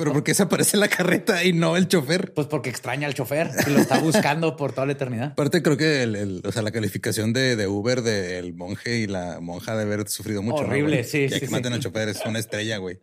Pero 0.00 0.12
¿por 0.14 0.24
qué 0.24 0.34
se 0.34 0.42
aparece 0.42 0.76
la 0.76 0.88
carreta 0.88 1.44
y 1.44 1.52
no 1.52 1.76
el 1.76 1.86
chofer? 1.88 2.32
Pues 2.34 2.46
porque 2.48 2.70
extraña 2.70 3.06
al 3.06 3.14
chofer 3.14 3.50
y 3.66 3.70
lo 3.70 3.78
está 3.80 3.98
buscando 3.98 4.56
por 4.56 4.72
toda 4.72 4.86
la 4.86 4.92
eternidad. 4.92 5.32
Aparte, 5.32 5.62
creo 5.62 5.76
que 5.76 6.02
el, 6.02 6.16
el- 6.16 6.42
o 6.44 6.50
sea, 6.52 6.62
la 6.62 6.70
calificación 6.72 7.32
de, 7.32 7.54
de 7.56 7.66
Uber 7.68 8.02
del 8.02 8.54
monje 8.54 8.96
y 8.98 9.06
la 9.06 9.40
monja 9.40 9.76
de 9.76 9.82
haber 9.82 10.08
sufrido 10.08 10.42
mucho. 10.42 10.62
¿no, 10.62 10.68
Horrible, 10.68 11.04
sí, 11.04 11.28
Ya 11.28 11.34
sí, 11.36 11.40
que 11.40 11.46
sí. 11.46 11.52
maten 11.52 11.72
al 11.74 11.80
chofer 11.80 12.08
es 12.08 12.20
una 12.26 12.38
estrella, 12.38 12.78
güey. 12.78 12.98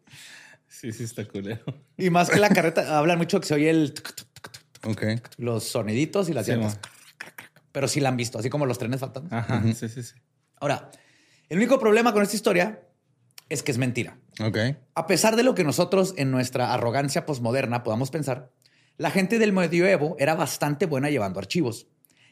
Sí, 0.68 0.92
sí, 0.92 1.04
está 1.06 1.26
culero. 1.28 1.64
Y 1.98 2.10
más 2.10 2.30
que 2.30 2.40
la 2.40 2.50
carreta, 2.50 2.98
hablan 2.98 3.18
mucho 3.18 3.40
que 3.40 3.48
se 3.48 3.54
oye 3.54 3.70
el 3.70 3.94
tuc, 3.94 4.14
tuc, 4.14 4.28
tuc, 4.34 4.52
tuc, 4.82 4.92
Ok. 4.92 5.04
los 5.38 5.64
soniditos 5.64 6.30
y 6.30 6.34
las 6.34 6.46
Sí, 6.46 6.52
llantas. 6.52 6.80
Pero 7.72 7.88
sí 7.88 8.00
la 8.00 8.10
han 8.10 8.18
visto, 8.18 8.40
así 8.40 8.50
como 8.50 8.66
los 8.66 8.78
trenes 8.80 9.00
fantasmas. 9.00 9.32
Ajá, 9.32 9.64
sí, 9.74 9.88
sí, 9.88 10.04
sí. 10.04 10.14
Ahora, 10.60 10.90
el 11.50 11.58
único 11.58 11.80
problema 11.80 12.12
con 12.12 12.24
esta 12.24 12.36
historia 12.36 12.82
es 13.50 13.64
que 13.64 13.72
es 13.72 13.78
mentira. 13.78 14.18
Ok. 14.40 14.58
A 14.94 15.08
pesar 15.08 15.36
de 15.36 15.44
lo 15.44 15.56
que 15.56 15.64
nosotros 15.64 16.14
en 16.18 16.32
nuestra 16.32 16.74
arrogancia 16.74 17.26
posmoderna 17.26 17.84
podamos 17.84 18.12
pensar, 18.12 18.52
la 18.98 19.12
gente 19.12 19.40
del 19.40 19.54
medioevo 19.54 20.16
era 20.20 20.36
bastante 20.36 20.86
buena 20.86 21.10
llevando 21.10 21.40
archivos. 21.40 21.88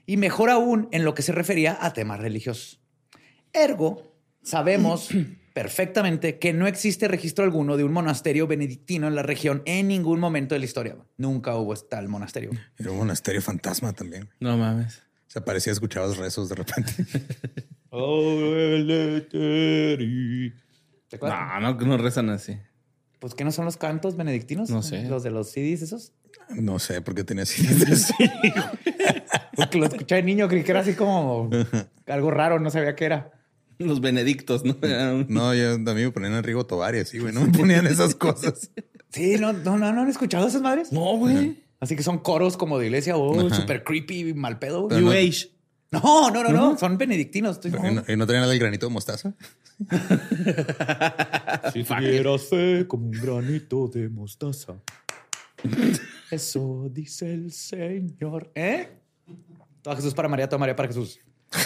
Y 0.06 0.18
mejor 0.18 0.50
aún 0.50 0.88
en 0.92 1.04
lo 1.04 1.14
que 1.14 1.22
se 1.22 1.32
refería 1.32 1.78
a 1.80 1.94
temas 1.94 2.20
religiosos. 2.20 2.82
Ergo, 3.54 4.16
sabemos 4.44 5.10
perfectamente 5.54 6.38
que 6.38 6.54
no 6.54 6.68
existe 6.68 7.08
registro 7.08 7.44
alguno 7.44 7.78
de 7.78 7.84
un 7.84 7.94
monasterio 7.94 8.46
benedictino 8.46 9.08
en 9.08 9.16
la 9.16 9.24
región 9.24 9.64
en 9.66 9.88
ningún 9.88 10.20
momento 10.20 10.54
de 10.54 10.60
la 10.60 10.66
historia. 10.66 10.98
Nunca 11.18 11.56
hubo 11.56 11.76
tal 11.76 12.08
monasterio. 12.08 12.52
Era 12.78 12.92
un 12.92 12.98
monasterio 12.98 13.42
fantasma 13.42 13.94
también. 13.94 14.30
No 14.40 14.58
mames. 14.58 15.02
Se 15.28 15.42
parecía, 15.42 15.74
escuchabas 15.74 16.18
rezos 16.18 16.50
de 16.50 16.56
repente. 16.56 16.94
¿Te 21.20 21.26
acuerdas? 21.26 21.62
No, 21.62 21.74
no, 21.74 21.86
no 21.86 21.98
rezan 21.98 22.30
así. 22.30 22.58
Pues, 23.20 23.34
¿qué 23.34 23.44
no 23.44 23.52
son 23.52 23.66
los 23.66 23.78
cantos 23.78 24.16
benedictinos? 24.18 24.70
No 24.70 24.82
sé. 24.84 25.04
Los 25.06 25.24
de 25.24 25.32
los 25.32 25.50
CDs 25.50 25.82
esos. 25.82 26.14
No 26.50 26.78
sé 26.80 27.02
por 27.02 27.16
qué 27.16 27.24
tenía 27.24 27.44
así. 27.44 27.66
Porque 29.56 29.78
lo 29.78 29.86
escuché 29.86 30.16
de 30.16 30.24
niño, 30.24 30.48
creí 30.48 30.64
que 30.64 30.72
era 30.72 30.82
así 30.82 30.94
como 30.94 31.50
algo 32.08 32.32
raro, 32.32 32.60
no 32.60 32.70
sabía 32.70 32.96
qué 32.96 33.06
era. 33.06 33.32
Los 33.78 34.02
benedictos, 34.02 34.64
¿no? 34.64 34.76
No, 35.28 35.54
yo 35.54 35.74
a 35.74 35.78
mí 35.78 36.04
me 36.04 36.12
ponían 36.12 36.34
en 36.34 36.44
Rigo 36.44 36.66
Tobar 36.66 36.96
y 36.96 37.00
así, 37.00 37.20
güey. 37.20 37.34
No 37.34 37.42
me 37.46 37.52
ponían 37.58 37.88
esas 37.88 38.16
cosas. 38.16 38.72
Sí, 39.10 39.38
no, 39.40 39.54
no, 39.54 39.78
no, 39.78 39.94
no 39.94 40.02
han 40.02 40.10
escuchado 40.10 40.48
esas 40.48 40.62
madres. 40.62 40.92
No, 40.92 41.18
güey. 41.18 41.64
Así 41.80 41.96
que 41.96 42.04
son 42.04 42.20
coros 42.20 42.58
como 42.58 42.80
de 42.80 42.86
iglesia 42.88 43.16
o 43.18 43.48
Ajá. 43.48 43.56
súper 43.56 43.84
creepy, 43.84 44.34
mal 44.34 44.60
pedo. 44.60 44.88
New 44.90 45.02
no- 45.06 45.12
Age. 45.12 45.50
No, 46.04 46.30
no, 46.32 46.44
no, 46.44 46.50
no, 46.52 46.78
son 46.78 46.98
benedictinos. 46.98 47.58
Estoy- 47.58 47.72
¿Y 47.72 47.94
no, 47.96 48.04
y 48.08 48.16
no 48.16 48.26
tenían 48.26 48.42
nada 48.42 48.48
del 48.52 48.60
granito 48.60 48.88
de 48.88 48.92
mostaza? 48.94 49.34
Si 51.74 51.84
tuviera 51.84 52.38
fe 52.38 52.86
como 52.88 53.08
un 53.08 53.12
granito 53.12 53.88
de 53.88 54.08
mostaza. 54.10 54.76
Eso 56.32 56.88
dice 56.92 57.34
el 57.34 57.52
Señor. 57.52 58.52
¿Eh? 58.56 58.90
Toda 59.82 59.96
Jesús 59.96 60.14
para 60.14 60.28
María, 60.30 60.48
toda 60.48 60.60
María 60.60 60.76
para 60.76 60.88
Jesús. 60.88 61.20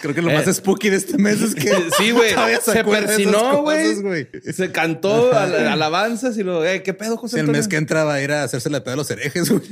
Creo 0.00 0.14
que 0.14 0.22
lo 0.22 0.30
más 0.30 0.44
spooky 0.54 0.90
de 0.90 0.96
este 0.96 1.18
mes 1.18 1.40
es 1.40 1.54
que 1.54 1.70
Sí, 1.98 2.10
güey. 2.12 2.34
todavía 2.34 2.60
Se 2.60 2.70
esas 2.72 2.84
persinó, 2.84 3.62
güey. 3.62 4.28
Se 4.52 4.70
cantó 4.70 5.32
al- 5.36 5.54
alabanzas 5.66 6.36
y 6.36 6.42
lo, 6.42 6.64
eh, 6.64 6.82
¿qué 6.82 6.94
pedo, 6.94 7.16
José 7.16 7.36
Sí, 7.36 7.40
el 7.40 7.48
mes 7.48 7.66
que 7.68 7.76
entraba 7.76 8.20
era 8.20 8.44
hacerse 8.44 8.70
la 8.70 8.84
pedo 8.84 8.94
a 8.94 8.96
los 8.98 9.10
herejes, 9.10 9.50
güey. 9.50 9.62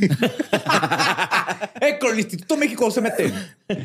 ¡Eh, 1.81 1.99
con 1.99 2.13
el 2.13 2.19
Instituto 2.19 2.57
México 2.57 2.91
se 2.91 3.01
mete! 3.01 3.33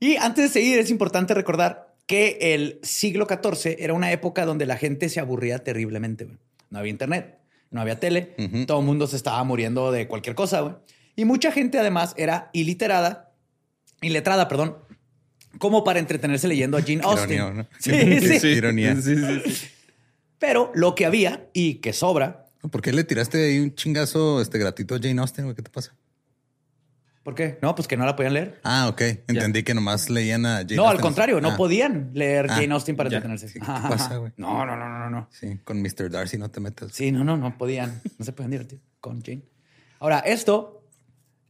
y 0.00 0.16
antes 0.16 0.44
de 0.44 0.60
seguir, 0.60 0.78
es 0.78 0.90
importante 0.90 1.34
recordar 1.34 1.94
que 2.06 2.38
el 2.40 2.80
siglo 2.82 3.26
XIV 3.28 3.76
era 3.78 3.94
una 3.94 4.10
época 4.12 4.44
donde 4.44 4.66
la 4.66 4.76
gente 4.76 5.08
se 5.08 5.20
aburría 5.20 5.60
terriblemente. 5.60 6.28
No 6.70 6.78
había 6.78 6.90
internet, 6.90 7.38
no 7.70 7.80
había 7.80 8.00
tele, 8.00 8.34
todo 8.66 8.80
el 8.80 8.86
mundo 8.86 9.06
se 9.06 9.16
estaba 9.16 9.42
muriendo 9.44 9.92
de 9.92 10.08
cualquier 10.08 10.34
cosa. 10.34 10.60
güey. 10.60 10.74
Y 11.16 11.24
mucha 11.24 11.52
gente 11.52 11.78
además 11.78 12.14
era 12.16 12.50
iliterada, 12.52 13.32
iletrada, 14.00 14.48
perdón, 14.48 14.76
como 15.58 15.84
para 15.84 15.98
entretenerse 15.98 16.48
leyendo 16.48 16.76
a 16.76 16.82
Jane 16.82 17.00
Austen. 17.02 17.32
Ironía, 17.32 17.62
¿no? 17.62 17.68
Sí, 17.78 18.38
sí. 18.40 18.48
Ironía. 18.48 18.96
Sí, 18.96 19.16
sí, 19.16 19.40
sí. 19.50 19.68
Pero 20.38 20.72
lo 20.74 20.94
que 20.94 21.06
había 21.06 21.48
y 21.52 21.74
que 21.74 21.92
sobra 21.92 22.46
¿Por 22.68 22.82
qué 22.82 22.92
le 22.92 23.04
tiraste 23.04 23.44
ahí 23.46 23.58
un 23.58 23.74
chingazo 23.74 24.40
este 24.40 24.58
gratuito 24.58 24.94
a 24.94 24.98
Jane 25.00 25.20
Austen, 25.20 25.44
güey? 25.46 25.54
¿Qué 25.56 25.62
te 25.62 25.70
pasa? 25.70 25.94
¿Por 27.22 27.34
qué? 27.34 27.58
No, 27.60 27.74
pues 27.74 27.86
que 27.86 27.96
no 27.96 28.06
la 28.06 28.16
podían 28.16 28.32
leer. 28.34 28.60
Ah, 28.64 28.88
ok. 28.88 29.00
Entendí 29.28 29.62
que 29.62 29.74
nomás 29.74 30.08
leían 30.08 30.46
a 30.46 30.56
Jane 30.58 30.76
No, 30.76 30.88
al 30.88 31.00
contrario, 31.00 31.40
no 31.40 31.50
Ah, 31.50 31.56
podían 31.56 32.10
leer 32.14 32.46
Ah, 32.48 32.54
Jane 32.54 32.72
Austen 32.72 32.96
para 32.96 33.10
ya. 33.10 33.18
entretenerse. 33.18 33.48
Sí, 33.48 33.60
¿qué 33.60 33.66
Ajá, 33.70 33.88
pasa, 33.88 34.16
güey? 34.16 34.32
No, 34.36 34.64
no, 34.64 34.74
no, 34.76 34.88
no, 34.88 34.98
no, 34.98 35.10
no. 35.10 35.28
Sí, 35.30 35.58
con 35.64 35.82
Mr. 35.82 36.10
Darcy 36.10 36.38
no 36.38 36.50
te 36.50 36.60
metas. 36.60 36.92
Sí, 36.92 37.12
no, 37.12 37.22
no, 37.22 37.36
no 37.36 37.58
podían. 37.58 38.00
No 38.18 38.24
se 38.24 38.32
podían 38.32 38.50
divertir 38.52 38.80
con 39.00 39.22
Jane. 39.22 39.42
Ahora, 39.98 40.20
esto 40.20 40.82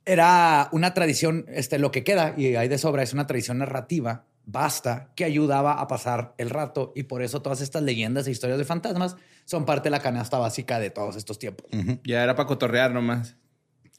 era 0.04 0.68
una 0.72 0.92
tradición, 0.92 1.44
este, 1.48 1.78
lo 1.78 1.92
que 1.92 2.02
queda, 2.02 2.34
y 2.36 2.56
hay 2.56 2.66
de 2.68 2.78
sobra, 2.78 3.02
es 3.04 3.12
una 3.12 3.26
tradición 3.28 3.58
narrativa 3.58 4.26
basta 4.50 5.12
que 5.14 5.24
ayudaba 5.24 5.74
a 5.80 5.86
pasar 5.86 6.34
el 6.38 6.50
rato 6.50 6.92
y 6.96 7.04
por 7.04 7.22
eso 7.22 7.42
todas 7.42 7.60
estas 7.60 7.82
leyendas 7.82 8.26
e 8.26 8.30
historias 8.30 8.58
de 8.58 8.64
fantasmas 8.64 9.16
son 9.44 9.64
parte 9.64 9.84
de 9.84 9.90
la 9.90 10.00
canasta 10.00 10.38
básica 10.38 10.78
de 10.78 10.90
todos 10.90 11.16
estos 11.16 11.38
tiempos. 11.38 11.66
Ya 12.04 12.22
era 12.22 12.34
para 12.36 12.46
cotorrear 12.46 12.92
nomás. 12.92 13.36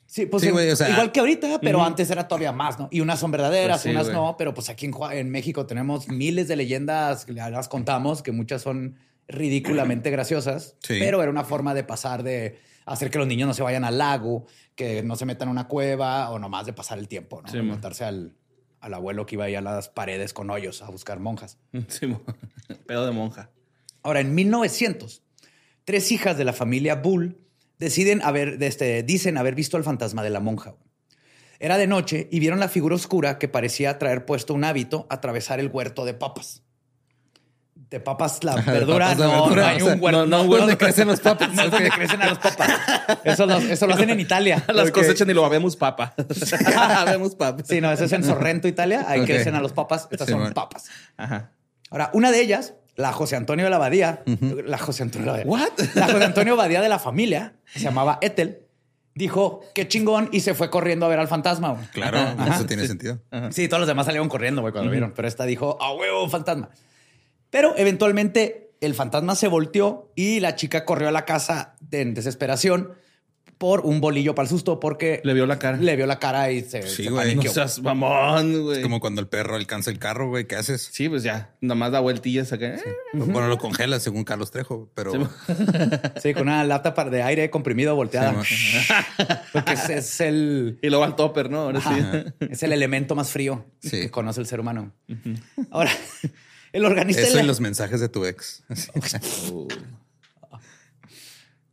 Sí, 0.06 0.26
pues 0.26 0.42
Sí, 0.42 0.48
en- 0.50 0.54
güey, 0.54 0.70
o 0.70 0.76
sea- 0.76 0.90
igual 0.90 1.12
que 1.14 1.22
ahorita, 1.22 1.60
pero 1.62 1.82
antes 1.82 2.10
era 2.12 2.28
todavía 2.28 2.52
más, 2.52 2.78
¿no? 2.78 2.90
Y 2.92 3.00
unas 3.00 3.18
son 3.20 3.32
verdaderas, 3.32 3.78
Pues 3.78 3.84
sí, 3.84 3.90
unas 3.92 4.08
güey. 4.08 4.16
no, 4.16 4.36
pero 4.38 4.54
pues 4.54 4.70
aquí 4.70 4.90
en, 5.14 5.30
México 5.30 5.66
tenemos 5.66 6.10
miles 6.10 6.50
de 6.50 6.58
leyendas, 6.58 7.30
las 7.30 7.70
contamos, 7.70 8.22
que 8.22 8.34
muchas 8.34 8.62
son 8.62 8.98
ridículamente 9.30 10.10
graciosas, 10.12 10.76
Sí. 10.82 10.98
pero 11.00 11.22
era 11.22 11.32
una 11.32 11.46
forma 11.46 11.74
de 11.74 11.84
pasar 11.86 12.24
de 12.24 12.60
hacer 12.86 13.10
que 13.10 13.20
los 13.20 13.28
niños 13.28 13.48
no 13.48 13.54
se 13.54 13.64
vayan 13.64 13.86
al 13.86 13.98
lago, 14.00 14.48
que 14.76 15.02
no 15.02 15.16
se 15.16 15.26
metan 15.26 15.48
a 15.48 15.52
una 15.52 15.68
cueva 15.70 16.30
o 16.32 16.40
nomás 16.40 16.66
de 16.66 16.74
pasar 16.74 16.98
el 17.00 17.08
tiempo, 17.08 17.42
¿no? 17.42 17.50
De 17.50 17.62
mo. 17.62 17.72
montarse 17.74 18.04
al, 18.04 18.34
al 18.82 18.94
abuelo 18.94 19.26
que 19.26 19.36
iba 19.36 19.46
ahí 19.46 19.56
a 19.56 19.62
las 19.62 19.90
paredes 19.90 20.34
con 20.34 20.50
hoyos 20.50 20.82
a 20.82 20.90
buscar 20.90 21.20
monjas. 21.20 21.58
Sí. 21.88 22.14
Pedo 22.88 23.06
de 23.06 23.12
monja. 23.12 23.50
Ahora, 24.04 24.20
en 24.20 24.34
1900, 24.36 25.24
tres 25.86 26.12
hijas 26.12 26.38
de 26.38 26.44
la 26.44 26.54
familia 26.54 26.96
Bull 26.96 27.38
deciden 27.78 28.22
haber, 28.24 28.62
este, 28.62 29.04
dicen 29.04 29.38
haber 29.38 29.56
visto 29.56 29.78
al 29.78 29.84
fantasma 29.84 30.24
de 30.24 30.30
la 30.30 30.40
monja. 30.40 30.76
Era 31.60 31.78
de 31.78 31.86
noche 31.86 32.28
y 32.32 32.40
vieron 32.40 32.60
la 32.60 32.70
figura 32.70 32.96
oscura 32.96 33.38
que 33.38 33.48
parecía 33.48 34.00
traer 34.00 34.26
puesto 34.26 34.54
un 34.54 34.64
hábito 34.64 35.06
atravesar 35.10 35.60
el 35.60 35.70
huerto 35.70 36.06
de 36.06 36.16
papas. 36.16 36.64
De 37.92 38.00
papas 38.00 38.44
la 38.44 38.54
Ajá, 38.58 38.72
verdura, 38.72 39.06
papas 39.10 39.20
la 39.20 39.26
no, 39.28 39.42
verdura, 39.44 39.62
no 39.64 39.68
hay 39.68 39.82
un 39.82 40.02
huerto. 40.02 40.26
no, 40.26 40.26
no, 40.26 40.44
no, 40.46 40.58
donde 40.58 40.78
crecen 40.78 41.08
los 41.10 41.20
papas. 41.20 41.50
No 41.54 41.62
es 41.64 41.72
donde 41.72 41.90
crecen 41.92 42.22
a 42.22 42.30
los 42.30 42.38
papas. 42.40 42.70
Eso 43.24 43.46
lo, 43.46 43.58
eso 43.58 43.86
lo 43.86 43.94
hacen 43.94 44.10
en 44.10 44.20
Italia. 44.22 44.64
Las 44.74 44.92
cosechan 44.92 45.30
y 45.30 45.34
lo 45.34 45.46
habemos 45.46 45.76
papa. 45.76 46.14
habemos 46.98 47.36
papa. 47.36 47.62
Sí, 47.68 47.82
no, 47.82 47.92
eso 47.92 48.06
es 48.06 48.14
en 48.14 48.24
Sorrento, 48.24 48.68
Italia. 48.68 49.06
Ahí 49.08 49.20
Ok. 49.20 49.26
crecen 49.28 49.56
a 49.56 49.62
los 49.62 49.74
papas. 49.74 50.08
Estas 50.10 50.26
Sí, 50.28 50.32
son 50.32 50.40
bueno. 50.40 50.54
papas. 50.56 50.86
Ajá. 51.18 51.52
Ahora, 51.90 52.10
una 52.14 52.32
de 52.32 52.40
ellas, 52.42 52.74
la 52.96 53.12
José 53.12 53.36
Antonio 53.36 53.66
de 53.66 53.72
la 53.72 53.78
Badía, 53.78 54.24
la 54.66 54.78
José 54.78 55.04
Antonio 55.04 55.26
de 55.34 55.44
la 55.44 55.46
Badía. 55.46 55.52
What? 55.52 55.96
La 55.96 56.06
José 56.08 56.24
Antonio 56.24 56.56
Badía 56.56 56.82
de 56.82 56.88
la 56.90 57.00
familia, 57.00 57.54
se 57.74 57.82
llamaba 57.82 58.18
Ethel, 58.22 58.60
dijo 59.16 59.62
qué 59.76 59.90
chingón 59.90 60.30
y 60.32 60.40
se 60.40 60.54
fue 60.54 60.70
corriendo 60.70 61.06
a 61.06 61.10
ver 61.10 61.20
al 61.20 61.28
fantasma. 61.28 61.72
güey. 61.74 61.86
Claro, 61.88 62.20
Ajá. 62.20 62.56
eso 62.56 62.66
tiene 62.66 62.88
sentido. 62.88 63.20
Sí, 63.52 63.68
todos 63.68 63.82
los 63.82 63.88
demás 63.88 64.06
salieron 64.06 64.30
corriendo, 64.30 64.62
güey, 64.62 64.72
cuando 64.72 64.86
lo 64.86 64.92
vieron, 64.92 65.12
pero 65.14 65.28
esta 65.28 65.44
dijo, 65.44 65.78
a 65.82 65.92
huevo, 65.94 66.30
fantasma. 66.30 66.70
Pero 67.52 67.76
eventualmente 67.78 68.72
el 68.82 68.96
fantasma 68.96 69.36
se 69.36 69.48
volteó 69.48 70.12
y 70.16 70.40
la 70.40 70.56
chica 70.56 70.86
corrió 70.86 71.10
a 71.10 71.12
la 71.12 71.26
casa 71.26 71.76
en 71.92 72.16
desesperación 72.16 72.94
por 73.60 73.82
un 73.82 74.02
bolillo 74.02 74.34
para 74.34 74.46
el 74.46 74.50
susto 74.50 74.80
porque 74.80 75.22
Le 75.24 75.36
vio 75.36 75.46
la 75.46 75.60
cara. 75.60 75.78
le 75.78 75.96
vio 75.96 76.08
la 76.08 76.18
cara 76.18 76.50
y 76.52 76.62
se, 76.62 76.82
Sí, 76.88 77.04
se 77.04 77.10
güey. 77.12 77.36
No 77.36 77.44
seas 77.44 77.80
mamón, 77.80 78.64
güey. 78.64 78.78
Es 78.78 78.84
como 78.84 79.00
cuando 79.00 79.22
el 79.22 79.28
perro 79.28 79.56
alcanza 79.56 79.92
el 79.92 80.00
carro, 80.00 80.30
güey. 80.30 80.48
¿Qué 80.48 80.56
haces? 80.56 80.90
Sí, 80.92 81.08
pues 81.10 81.22
ya. 81.22 81.54
Nomás 81.62 81.92
da 81.92 82.00
vueltillas 82.00 82.52
acá. 82.54 82.74
Eh, 82.74 82.82
Bueno, 83.14 83.48
lo 83.50 83.60
congelas 83.60 84.02
según 84.02 84.24
Carlos 84.24 84.50
Trejo, 84.50 84.90
pero 84.96 85.12
Sí, 86.24 86.34
con 86.34 86.44
una 86.44 86.64
lata 86.64 86.96
para- 86.96 87.12
de 87.12 87.22
aire 87.22 87.52
comprimido 87.52 87.94
volteada. 87.96 88.44
Sí, 88.44 88.56
Porque 89.54 89.74
es, 89.74 89.90
es 89.90 90.22
el, 90.22 90.80
Y 90.82 90.90
luego 90.90 91.04
al 91.04 91.16
topper, 91.16 91.52
¿no? 91.52 91.60
Ahora 91.60 91.82
sí. 91.82 92.48
es 92.50 92.64
el 92.64 92.72
elemento 92.72 93.14
más 93.14 93.30
frío 93.30 93.66
Sí. 93.80 93.92
que 93.92 94.10
conoce 94.10 94.42
el 94.42 94.48
ser 94.48 94.60
humano. 94.60 94.92
Ahora, 95.70 95.92
el 96.74 96.86
organista... 96.86 97.22
eso 97.22 97.34
de 97.34 97.40
y 97.40 97.44
la- 97.44 97.48
los 97.48 97.60
mensajes 97.60 98.00
de 98.00 98.10
tu 98.10 98.26
ex. 98.26 98.64
Uh. 99.52 99.68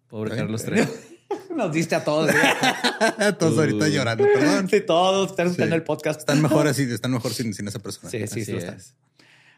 Pobre 0.08 0.32
Ay, 0.32 0.38
Carlos 0.38 0.62
Trejo. 0.64 0.90
Nos 1.54 1.72
diste 1.72 1.94
a 1.94 2.04
todos. 2.04 2.30
güey. 2.30 3.34
Todos 3.38 3.58
ahorita 3.58 3.88
llorando, 3.88 4.24
perdón. 4.24 4.68
Sí, 4.68 4.80
todos 4.80 5.30
están 5.30 5.48
escuchando 5.48 5.74
Sí. 5.74 5.78
el 5.78 5.82
podcast. 5.84 6.20
Están 6.20 6.40
mejor 6.40 6.66
así, 6.66 6.84
están 6.84 7.12
mejor 7.12 7.32
sin, 7.34 7.52
sin 7.52 7.68
esa 7.68 7.78
persona. 7.80 8.10
Sí, 8.10 8.18
sí, 8.18 8.24
Así 8.24 8.44
sí 8.46 8.52
es. 8.56 8.94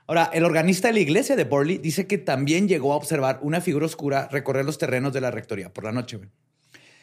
Ahora, 0.09 0.29
el 0.33 0.45
organista 0.45 0.89
de 0.89 0.95
la 0.95 1.01
iglesia 1.01 1.37
de 1.37 1.45
Burley 1.45 1.79
dice 1.79 2.09
que 2.09 2.19
también 2.19 2.67
llegó 2.67 2.93
a 2.93 2.97
observar 2.97 3.39
una 3.43 3.61
figura 3.61 3.87
oscura 3.87 4.29
recorrer 4.33 4.65
los 4.65 4.79
terrenos 4.79 5.13
de 5.13 5.21
la 5.21 5.31
rectoría 5.31 5.73
por 5.73 5.85
la 5.85 5.93
noche. 5.93 6.19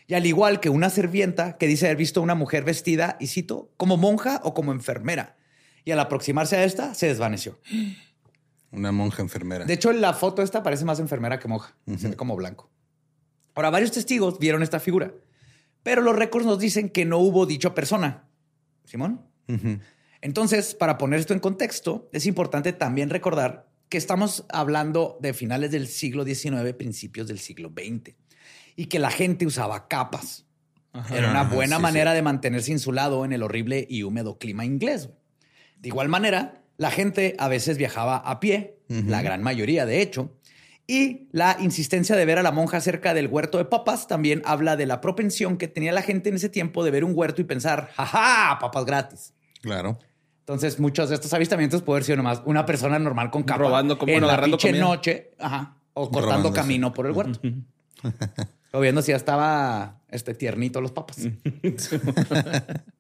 Y 0.08 0.14
al 0.14 0.26
igual 0.26 0.60
que 0.60 0.70
una 0.70 0.90
servienta 0.90 1.58
que 1.58 1.68
dice 1.68 1.86
haber 1.86 1.98
visto 1.98 2.20
a 2.20 2.24
una 2.24 2.36
mujer 2.36 2.66
vestida, 2.66 3.16
y 3.22 3.28
cito, 3.28 3.72
como 3.78 3.96
monja 3.96 4.42
o 4.44 4.54
como 4.54 4.74
enfermera. 4.74 5.38
Y 5.86 5.92
al 5.92 6.00
aproximarse 6.02 6.58
a 6.58 6.66
esta, 6.66 6.94
se 6.96 7.08
desvaneció. 7.08 7.58
Una 8.72 8.92
monja 8.92 9.22
enfermera. 9.22 9.66
De 9.66 9.74
hecho, 9.74 9.92
en 9.92 10.02
la 10.02 10.14
foto 10.14 10.42
esta 10.42 10.62
parece 10.62 10.86
más 10.86 11.00
enfermera 11.00 11.40
que 11.40 11.48
monja. 11.48 11.76
Se 11.98 12.10
ve 12.10 12.16
como 12.16 12.36
blanco. 12.36 12.70
Ahora, 13.56 13.70
varios 13.70 13.92
testigos 13.92 14.40
vieron 14.40 14.62
esta 14.62 14.80
figura, 14.80 15.14
pero 15.84 16.02
los 16.02 16.16
récords 16.16 16.46
nos 16.46 16.60
dicen 16.60 16.90
que 16.90 17.06
no 17.06 17.18
hubo 17.18 17.46
dicha 17.46 17.74
persona. 17.74 18.28
¿Simón? 18.84 19.26
Entonces, 20.22 20.76
para 20.76 20.98
poner 20.98 21.20
esto 21.20 21.34
en 21.34 21.40
contexto, 21.40 22.10
es 22.12 22.26
importante 22.26 22.74
también 22.74 23.10
recordar 23.10 23.68
que 23.90 23.98
estamos 23.98 24.46
hablando 24.50 25.18
de 25.22 25.34
finales 25.34 25.72
del 25.72 25.88
siglo 25.88 26.26
XIX, 26.26 26.74
principios 26.78 27.28
del 27.28 27.40
siglo 27.40 27.70
XX, 27.70 28.16
y 28.76 28.88
que 28.88 29.00
la 29.00 29.12
gente 29.12 29.46
usaba 29.46 29.88
capas. 29.88 30.46
Era 31.12 31.30
una 31.30 31.42
Ajá, 31.42 31.56
buena 31.56 31.76
sí, 31.78 31.82
manera 31.82 32.14
de 32.14 32.22
mantenerse 32.22 32.72
insulado 32.72 33.24
en 33.24 33.32
el 33.32 33.44
horrible 33.44 33.86
y 33.90 34.04
húmedo 34.04 34.38
clima 34.38 34.66
inglés. 34.66 35.10
De 35.80 35.90
igual 35.90 36.10
manera, 36.10 36.64
la 36.78 36.92
gente 36.92 37.36
a 37.40 37.48
veces 37.48 37.78
viajaba 37.78 38.18
a 38.18 38.40
pie, 38.40 38.78
la 38.88 39.22
gran 39.22 39.44
mayoría 39.44 39.86
de 39.86 40.02
hecho, 40.02 40.34
y 40.88 41.28
la 41.32 41.58
insistencia 41.60 42.16
de 42.16 42.24
ver 42.26 42.38
a 42.40 42.44
la 42.44 42.52
monja 42.52 42.80
cerca 42.80 43.14
del 43.14 43.28
huerto 43.28 43.58
de 43.58 43.66
papas 43.66 44.08
también 44.08 44.42
habla 44.46 44.78
de 44.78 44.86
la 44.86 45.02
propensión 45.02 45.58
que 45.58 45.68
tenía 45.68 45.92
la 45.92 46.02
gente 46.02 46.30
en 46.30 46.36
ese 46.36 46.48
tiempo 46.50 46.84
de 46.86 46.92
ver 46.92 47.04
un 47.04 47.12
huerto 47.14 47.42
y 47.42 47.44
pensar, 47.44 47.90
jaja, 47.94 48.58
papas 48.60 48.86
gratis. 48.86 49.34
Claro. 49.62 50.00
Entonces, 50.40 50.80
muchos 50.80 51.10
de 51.10 51.16
estos 51.16 51.34
avistamientos 51.34 51.82
pueden 51.82 51.98
haber 51.98 52.06
sido 52.06 52.16
nomás 52.18 52.42
una 52.46 52.66
persona 52.66 52.98
normal 53.00 53.32
con 53.32 53.44
capa. 53.44 53.60
Robando 53.60 53.98
como- 53.98 54.12
en 54.12 54.16
bueno, 54.16 54.28
la 54.28 54.34
agarrando 54.34 54.58
pinche 54.58 54.70
comida. 54.70 54.84
noche, 54.86 55.32
ajá, 55.40 55.78
o 55.94 56.04
cortando 56.10 56.28
Robándose. 56.50 56.56
camino 56.56 56.94
por 56.94 57.06
el 57.08 57.12
huerto. 57.12 57.42
o 58.72 58.80
viendo 58.80 59.02
si 59.02 59.12
ya 59.12 59.18
estaba 59.18 60.00
este 60.10 60.36
tiernito 60.36 60.80
los 60.80 60.92
papas. 60.94 61.18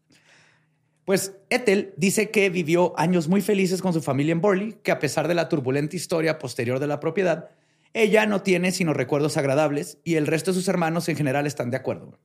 pues 1.07 1.31
Ethel 1.49 1.93
dice 1.95 2.31
que 2.31 2.49
vivió 2.49 2.93
años 2.99 3.29
muy 3.29 3.39
felices 3.39 3.81
con 3.81 3.93
su 3.93 4.01
familia 4.01 4.33
en 4.33 4.41
Burley, 4.41 4.73
que 4.83 4.91
a 4.91 4.99
pesar 4.99 5.29
de 5.29 5.35
la 5.35 5.47
turbulenta 5.47 5.95
historia 5.95 6.37
posterior 6.37 6.79
de 6.79 6.87
la 6.87 6.99
propiedad, 6.99 7.49
ella 7.93 8.25
no 8.25 8.41
tiene 8.41 8.73
sino 8.73 8.93
recuerdos 8.93 9.37
agradables 9.37 9.99
y 10.03 10.15
el 10.15 10.27
resto 10.27 10.51
de 10.51 10.55
sus 10.55 10.67
hermanos 10.67 11.07
en 11.07 11.15
general 11.15 11.47
están 11.47 11.71
de 11.71 11.77
acuerdo. 11.77 12.19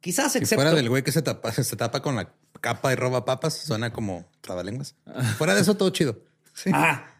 Quizás 0.00 0.30
Si 0.30 0.38
excepto... 0.38 0.62
fuera 0.62 0.76
del 0.76 0.88
güey 0.88 1.02
que 1.02 1.10
se 1.10 1.20
tapa, 1.20 1.50
se 1.50 1.74
tapa 1.74 2.00
con 2.00 2.14
la 2.14 2.32
capa 2.60 2.92
y 2.92 2.94
roba 2.94 3.24
papas, 3.24 3.54
suena 3.54 3.92
como 3.92 4.24
trabalenguas. 4.40 4.94
Fuera 5.36 5.56
de 5.56 5.62
eso, 5.62 5.76
todo 5.76 5.90
chido. 5.90 6.20
Sí. 6.54 6.70
Ah, 6.72 7.10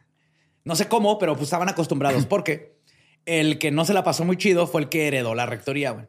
no 0.63 0.77
sé 0.77 0.87
cómo, 0.87 1.19
pero 1.19 1.35
pues 1.35 1.47
estaban 1.49 1.69
acostumbrados 1.69 2.27
porque 2.27 2.79
el 3.25 3.59
que 3.59 3.73
no 3.73 3.85
se 3.85 3.93
la 3.93 4.05
pasó 4.05 4.25
muy 4.25 4.37
chido 4.37 4.69
fue 4.69 4.83
el 4.83 4.89
que 4.89 5.09
heredó 5.09 5.35
la 5.35 5.47
rectoría. 5.47 5.91
güey. 5.91 6.07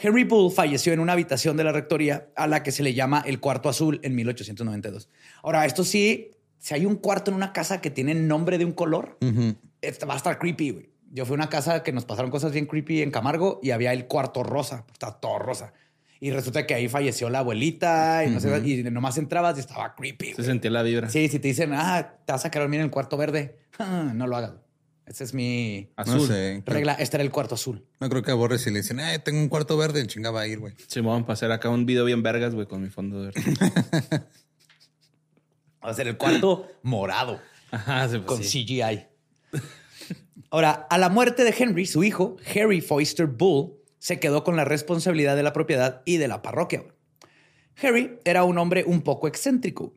Henry 0.00 0.24
Bull 0.24 0.52
falleció 0.52 0.92
en 0.92 1.00
una 1.00 1.12
habitación 1.14 1.56
de 1.56 1.64
la 1.64 1.72
rectoría 1.72 2.28
a 2.36 2.46
la 2.46 2.62
que 2.62 2.70
se 2.70 2.82
le 2.82 2.94
llama 2.94 3.22
el 3.26 3.40
cuarto 3.40 3.68
azul 3.68 4.00
en 4.02 4.14
1892. 4.14 5.08
Ahora, 5.42 5.66
esto 5.66 5.84
sí, 5.84 6.30
si 6.58 6.74
hay 6.74 6.86
un 6.86 6.96
cuarto 6.96 7.30
en 7.30 7.36
una 7.36 7.52
casa 7.52 7.80
que 7.80 7.90
tiene 7.90 8.14
nombre 8.14 8.58
de 8.58 8.64
un 8.64 8.72
color, 8.72 9.18
este 9.80 10.06
va 10.06 10.14
a 10.14 10.16
estar 10.16 10.38
creepy. 10.38 10.70
güey. 10.70 10.90
Yo 11.10 11.24
fui 11.24 11.34
a 11.34 11.36
una 11.36 11.48
casa 11.48 11.82
que 11.82 11.92
nos 11.92 12.04
pasaron 12.04 12.30
cosas 12.30 12.52
bien 12.52 12.66
creepy 12.66 13.02
en 13.02 13.10
Camargo 13.10 13.60
y 13.62 13.70
había 13.70 13.92
el 13.92 14.06
cuarto 14.06 14.42
rosa, 14.42 14.84
está 14.92 15.12
todo 15.12 15.38
rosa. 15.38 15.72
Y 16.20 16.30
resulta 16.32 16.66
que 16.66 16.74
ahí 16.74 16.88
falleció 16.88 17.30
la 17.30 17.40
abuelita 17.40 18.24
y, 18.24 18.30
no 18.30 18.40
sé, 18.40 18.60
y 18.68 18.82
nomás 18.84 19.18
entrabas 19.18 19.56
y 19.56 19.60
estaba 19.60 19.94
creepy. 19.94 20.34
Se 20.34 20.42
sentía 20.42 20.70
la 20.70 20.82
vibra. 20.82 21.08
Sí, 21.08 21.28
si 21.28 21.38
te 21.38 21.48
dicen, 21.48 21.72
ah, 21.72 22.14
te 22.24 22.32
vas 22.32 22.44
a 22.44 22.50
quedar 22.50 22.64
dormir 22.64 22.80
en 22.80 22.86
el 22.86 22.90
cuarto 22.90 23.16
verde, 23.16 23.56
no 24.14 24.26
lo 24.26 24.36
hagas. 24.36 24.52
Esa 25.08 25.24
es 25.24 25.32
mi 25.34 25.88
No 25.96 26.02
Azul. 26.02 26.26
sé. 26.28 26.62
regla. 26.66 26.92
Este 26.94 27.16
era 27.16 27.24
el 27.24 27.30
cuarto 27.30 27.54
azul. 27.54 27.86
No 28.00 28.08
creo 28.08 28.22
que 28.22 28.30
a 28.30 28.34
Borges 28.34 28.60
si 28.62 28.70
le 28.70 28.80
dicen, 28.82 29.00
eh, 29.00 29.18
tengo 29.18 29.38
un 29.40 29.48
cuarto 29.48 29.76
verde, 29.76 30.00
el 30.00 30.06
chinga 30.06 30.30
va 30.30 30.42
a 30.42 30.46
ir, 30.46 30.58
güey. 30.58 30.74
Simón, 30.86 31.22
para 31.22 31.32
hacer 31.34 31.50
acá 31.50 31.68
un 31.70 31.86
video 31.86 32.04
bien 32.04 32.22
vergas, 32.22 32.54
güey, 32.54 32.66
con 32.66 32.82
mi 32.82 32.90
fondo 32.90 33.22
verde. 33.22 33.40
Va 35.84 35.90
a 35.90 35.94
ser 35.94 36.08
el 36.08 36.16
cuarto 36.16 36.66
morado 36.82 37.40
Ajá, 37.70 38.08
sí, 38.08 38.16
pues 38.18 38.26
con 38.26 38.42
sí. 38.42 38.64
CGI. 38.66 39.06
Ahora, 40.50 40.86
a 40.90 40.98
la 40.98 41.08
muerte 41.08 41.44
de 41.44 41.54
Henry, 41.56 41.86
su 41.86 42.02
hijo, 42.04 42.36
Harry 42.54 42.80
Foister 42.80 43.26
Bull, 43.26 43.74
se 43.98 44.18
quedó 44.18 44.42
con 44.44 44.56
la 44.56 44.64
responsabilidad 44.64 45.36
de 45.36 45.42
la 45.42 45.52
propiedad 45.52 46.02
y 46.04 46.16
de 46.16 46.26
la 46.28 46.42
parroquia. 46.42 46.84
Harry 47.82 48.18
era 48.24 48.44
un 48.44 48.58
hombre 48.58 48.84
un 48.86 49.02
poco 49.02 49.28
excéntrico. 49.28 49.94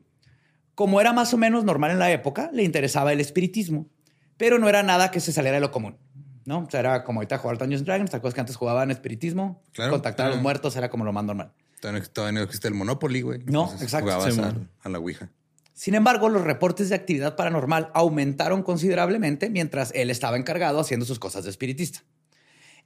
Como 0.74 1.00
era 1.00 1.12
más 1.12 1.34
o 1.34 1.38
menos 1.38 1.64
normal 1.64 1.90
en 1.90 1.98
la 1.98 2.12
época, 2.12 2.50
le 2.52 2.62
interesaba 2.62 3.12
el 3.12 3.20
espiritismo, 3.20 3.88
pero 4.36 4.58
no 4.58 4.68
era 4.68 4.82
nada 4.82 5.10
que 5.10 5.20
se 5.20 5.32
saliera 5.32 5.56
de 5.56 5.60
lo 5.60 5.70
común. 5.70 5.96
¿no? 6.44 6.60
O 6.60 6.70
sea, 6.70 6.80
era 6.80 7.04
como 7.04 7.20
ahorita 7.20 7.38
jugar 7.38 7.58
Dungeons 7.58 7.80
and 7.80 7.86
Dragons, 7.86 8.10
¿te 8.10 8.16
acuerdas 8.16 8.34
que 8.34 8.40
antes 8.40 8.56
jugaban 8.56 8.90
espiritismo? 8.90 9.62
Claro, 9.72 9.92
Contactar 9.92 10.26
a 10.26 10.30
los 10.30 10.42
muertos 10.42 10.76
era 10.76 10.90
como 10.90 11.04
lo 11.04 11.12
más 11.12 11.24
normal. 11.24 11.52
Todavía 11.80 12.32
no, 12.32 12.40
existe 12.42 12.68
el 12.68 12.74
Monopoly, 12.74 13.22
güey. 13.22 13.38
No, 13.40 13.64
Entonces, 13.64 13.82
exacto. 13.82 14.12
Jugabas 14.12 14.34
Sí, 14.34 14.40
a, 14.82 14.88
la 14.88 14.98
Ouija. 14.98 15.30
Sin 15.74 15.94
embargo, 15.94 16.28
los 16.28 16.42
reportes 16.42 16.88
de 16.88 16.94
actividad 16.94 17.34
paranormal 17.34 17.90
aumentaron 17.92 18.62
considerablemente 18.62 19.50
mientras 19.50 19.90
él 19.94 20.10
estaba 20.10 20.36
encargado 20.36 20.78
haciendo 20.78 21.06
sus 21.06 21.18
cosas 21.18 21.44
de 21.44 21.50
espiritista. 21.50 22.04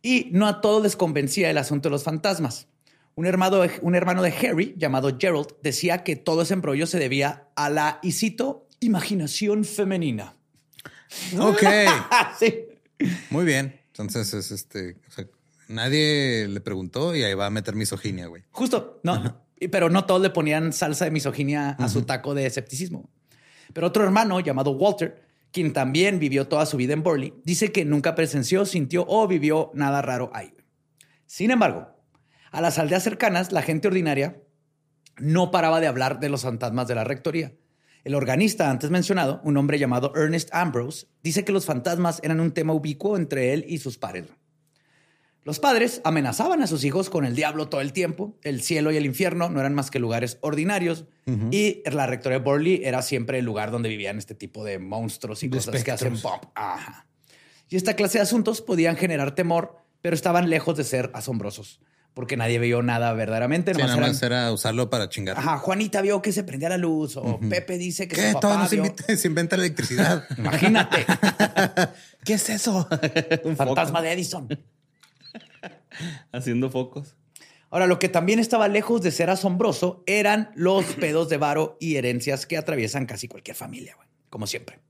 Y 0.03 0.29
no 0.33 0.47
a 0.47 0.61
todos 0.61 0.83
les 0.83 0.97
convencía 0.97 1.51
el 1.51 1.59
asunto 1.59 1.89
de 1.89 1.93
los 1.93 2.05
fantasmas. 2.05 2.69
Un 3.17 3.27
hermano, 3.27 3.61
de, 3.61 3.71
un 3.83 3.95
hermano 3.95 4.23
de 4.23 4.33
Harry, 4.33 4.75
llamado 4.79 5.17
Gerald, 5.19 5.49
decía 5.63 6.05
que 6.05 6.17
todo 6.17 6.43
ese 6.43 6.55
embrollo 6.55 6.87
se 6.87 6.99
debía 6.99 7.49
a 7.55 7.69
la, 7.71 7.99
y 8.03 8.13
cito, 8.13 8.67
imaginación 8.81 9.65
femenina. 9.65 10.36
Ok, 11.39 11.63
sí. 12.39 12.67
muy 13.31 13.45
bien. 13.45 13.81
Entonces, 13.89 14.35
es 14.35 14.51
este. 14.51 14.97
o 15.09 15.11
sea, 15.11 15.27
nadie 15.69 16.49
le 16.49 16.61
preguntó 16.61 17.15
y 17.15 17.23
ahí 17.23 17.35
va 17.35 17.47
a 17.47 17.51
meter 17.51 17.75
misoginia, 17.75 18.27
güey. 18.27 18.43
Justo, 18.51 19.01
no, 19.03 19.47
pero 19.71 19.89
no 19.89 20.05
todos 20.05 20.21
le 20.21 20.31
ponían 20.31 20.73
salsa 20.73 21.05
de 21.05 21.11
misoginia 21.11 21.71
a 21.71 21.89
su 21.89 22.03
taco 22.03 22.35
de 22.35 22.47
escepticismo. 22.47 23.09
Pero 23.73 23.87
otro 23.89 24.05
hermano 24.05 24.41
llamado 24.41 24.73
Walter, 24.73 25.23
quien 25.53 25.73
también 25.73 26.19
vivió 26.19 26.49
toda 26.49 26.67
su 26.67 26.77
vida 26.77 26.93
en 26.93 27.03
Burley, 27.03 27.35
dice 27.45 27.73
que 27.73 27.85
nunca 27.85 28.15
presenció, 28.15 28.67
sintió 28.67 29.05
o 29.09 29.27
vivió 29.27 29.71
nada 29.75 30.03
raro 30.03 30.31
ahí. 30.35 30.55
Sin 31.27 31.51
embargo, 31.51 31.89
a 32.51 32.61
las 32.61 32.79
aldeas 32.79 33.03
cercanas, 33.03 33.53
la 33.53 33.63
gente 33.63 33.89
ordinaria 33.89 34.41
no 35.19 35.51
paraba 35.51 35.81
de 35.81 35.87
hablar 35.87 36.21
de 36.21 36.29
los 36.29 36.43
fantasmas 36.43 36.89
de 36.89 36.95
la 36.95 37.05
rectoría. 37.05 37.53
El 38.07 38.15
organista 38.15 38.71
antes 38.71 38.89
mencionado, 38.89 39.41
un 39.43 39.57
hombre 39.57 39.81
llamado 39.81 40.13
Ernest 40.15 40.51
Ambrose, 40.53 41.09
dice 41.25 41.45
que 41.45 41.51
los 41.51 41.67
fantasmas 41.67 42.21
eran 42.23 42.39
un 42.39 42.53
tema 42.53 42.73
ubicuo 42.73 43.17
entre 43.17 43.53
él 43.53 43.65
y 43.67 43.79
sus 43.79 43.99
pares. 43.99 44.27
Los 45.43 45.59
padres 45.59 46.03
amenazaban 46.05 46.63
a 46.63 46.69
sus 46.69 46.85
hijos 46.85 47.11
con 47.11 47.25
el 47.25 47.35
diablo 47.35 47.69
todo 47.69 47.81
el 47.81 47.93
tiempo. 47.93 48.39
El 48.45 48.63
cielo 48.63 48.93
y 48.93 48.97
el 48.97 49.07
infierno 49.07 49.51
no 49.51 49.59
eran 49.59 49.75
más 49.75 49.91
que 49.91 49.99
lugares 49.99 50.39
ordinarios. 50.41 51.07
Y 51.51 51.83
la 51.91 52.07
rectoría 52.07 52.39
de 52.39 52.45
Burley 52.45 52.81
era 52.85 53.03
siempre 53.03 53.41
el 53.41 53.45
lugar 53.45 53.73
donde 53.73 53.89
vivían 53.89 54.19
este 54.19 54.37
tipo 54.37 54.63
de 54.65 54.79
monstruos 54.79 55.43
y 55.43 55.49
De 55.49 55.57
cosas 55.57 55.83
que 55.83 55.91
hacen 55.91 56.17
pop. 56.21 56.45
Ajá. 56.55 57.09
Y 57.69 57.75
esta 57.75 57.97
clase 57.97 58.19
de 58.19 58.23
asuntos 58.23 58.63
podían 58.63 58.95
generar 58.97 59.35
temor, 59.35 59.79
pero 60.01 60.15
estaban 60.15 60.49
lejos 60.49 60.77
de 60.77 60.85
ser 60.85 61.11
asombrosos, 61.13 61.81
porque 62.17 62.39
nadie 62.39 62.59
vio 62.59 62.83
nada 62.83 63.13
verdaderamente. 63.13 63.75
Sí, 63.75 63.79
nada 63.83 63.93
eran- 63.95 64.09
más 64.09 64.23
era 64.23 64.51
usarlo 64.51 64.89
para 64.89 65.11
chingar. 65.11 65.37
Ajá, 65.39 65.59
Juanita 65.59 66.01
vio 66.01 66.23
que 66.23 66.33
se 66.33 66.45
prendía 66.45 66.71
la 66.71 66.79
luz, 66.79 67.19
o 67.19 67.39
Pepe 67.39 67.77
dice 67.77 68.09
que 68.09 68.17
¿Qué? 68.17 68.33
su 68.33 68.41
Todo 68.41 68.53
papá 68.55 68.69
se, 68.69 68.77
vio- 68.77 68.87
invita- 68.87 69.05
se 69.19 69.29
inventa 69.29 69.57
la 69.59 69.65
electricidad. 69.65 70.25
Imagínate, 70.39 71.05
¿Qué 72.25 72.33
es 72.33 72.49
eso? 72.49 72.89
Un 73.45 73.55
fantasma 73.55 74.01
de 74.01 74.13
Edison. 74.13 74.49
Haciendo 76.33 76.71
focos. 76.71 77.17
Ahora, 77.71 77.87
lo 77.87 77.99
que 77.99 78.09
también 78.09 78.39
estaba 78.39 78.69
lejos 78.69 79.03
de 79.03 79.11
ser 79.11 79.29
asombroso 79.29 80.03
eran 80.07 80.51
los 80.55 80.85
pedos 81.01 81.29
de 81.29 81.37
varo 81.37 81.77
y 81.81 81.97
herencias 81.97 82.47
que 82.47 82.57
atraviesan 82.57 83.05
casi 83.07 83.29
cualquier 83.29 83.57
familia, 83.57 83.95
güey, 83.97 84.09
como 84.31 84.47
siempre. 84.47 84.81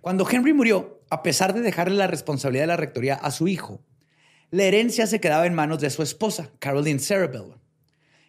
Cuando 0.00 0.26
Henry 0.28 0.52
murió, 0.54 1.02
a 1.10 1.22
pesar 1.22 1.52
de 1.54 1.60
dejarle 1.60 1.96
la 1.96 2.06
responsabilidad 2.06 2.62
de 2.64 2.68
la 2.68 2.76
rectoría 2.76 3.14
a 3.14 3.30
su 3.30 3.46
hijo, 3.46 3.82
la 4.52 4.64
herencia 4.64 5.06
se 5.06 5.18
quedaba 5.18 5.46
en 5.46 5.54
manos 5.54 5.80
de 5.80 5.88
su 5.88 6.02
esposa, 6.02 6.50
Caroline 6.58 7.00
Cerebell. 7.00 7.54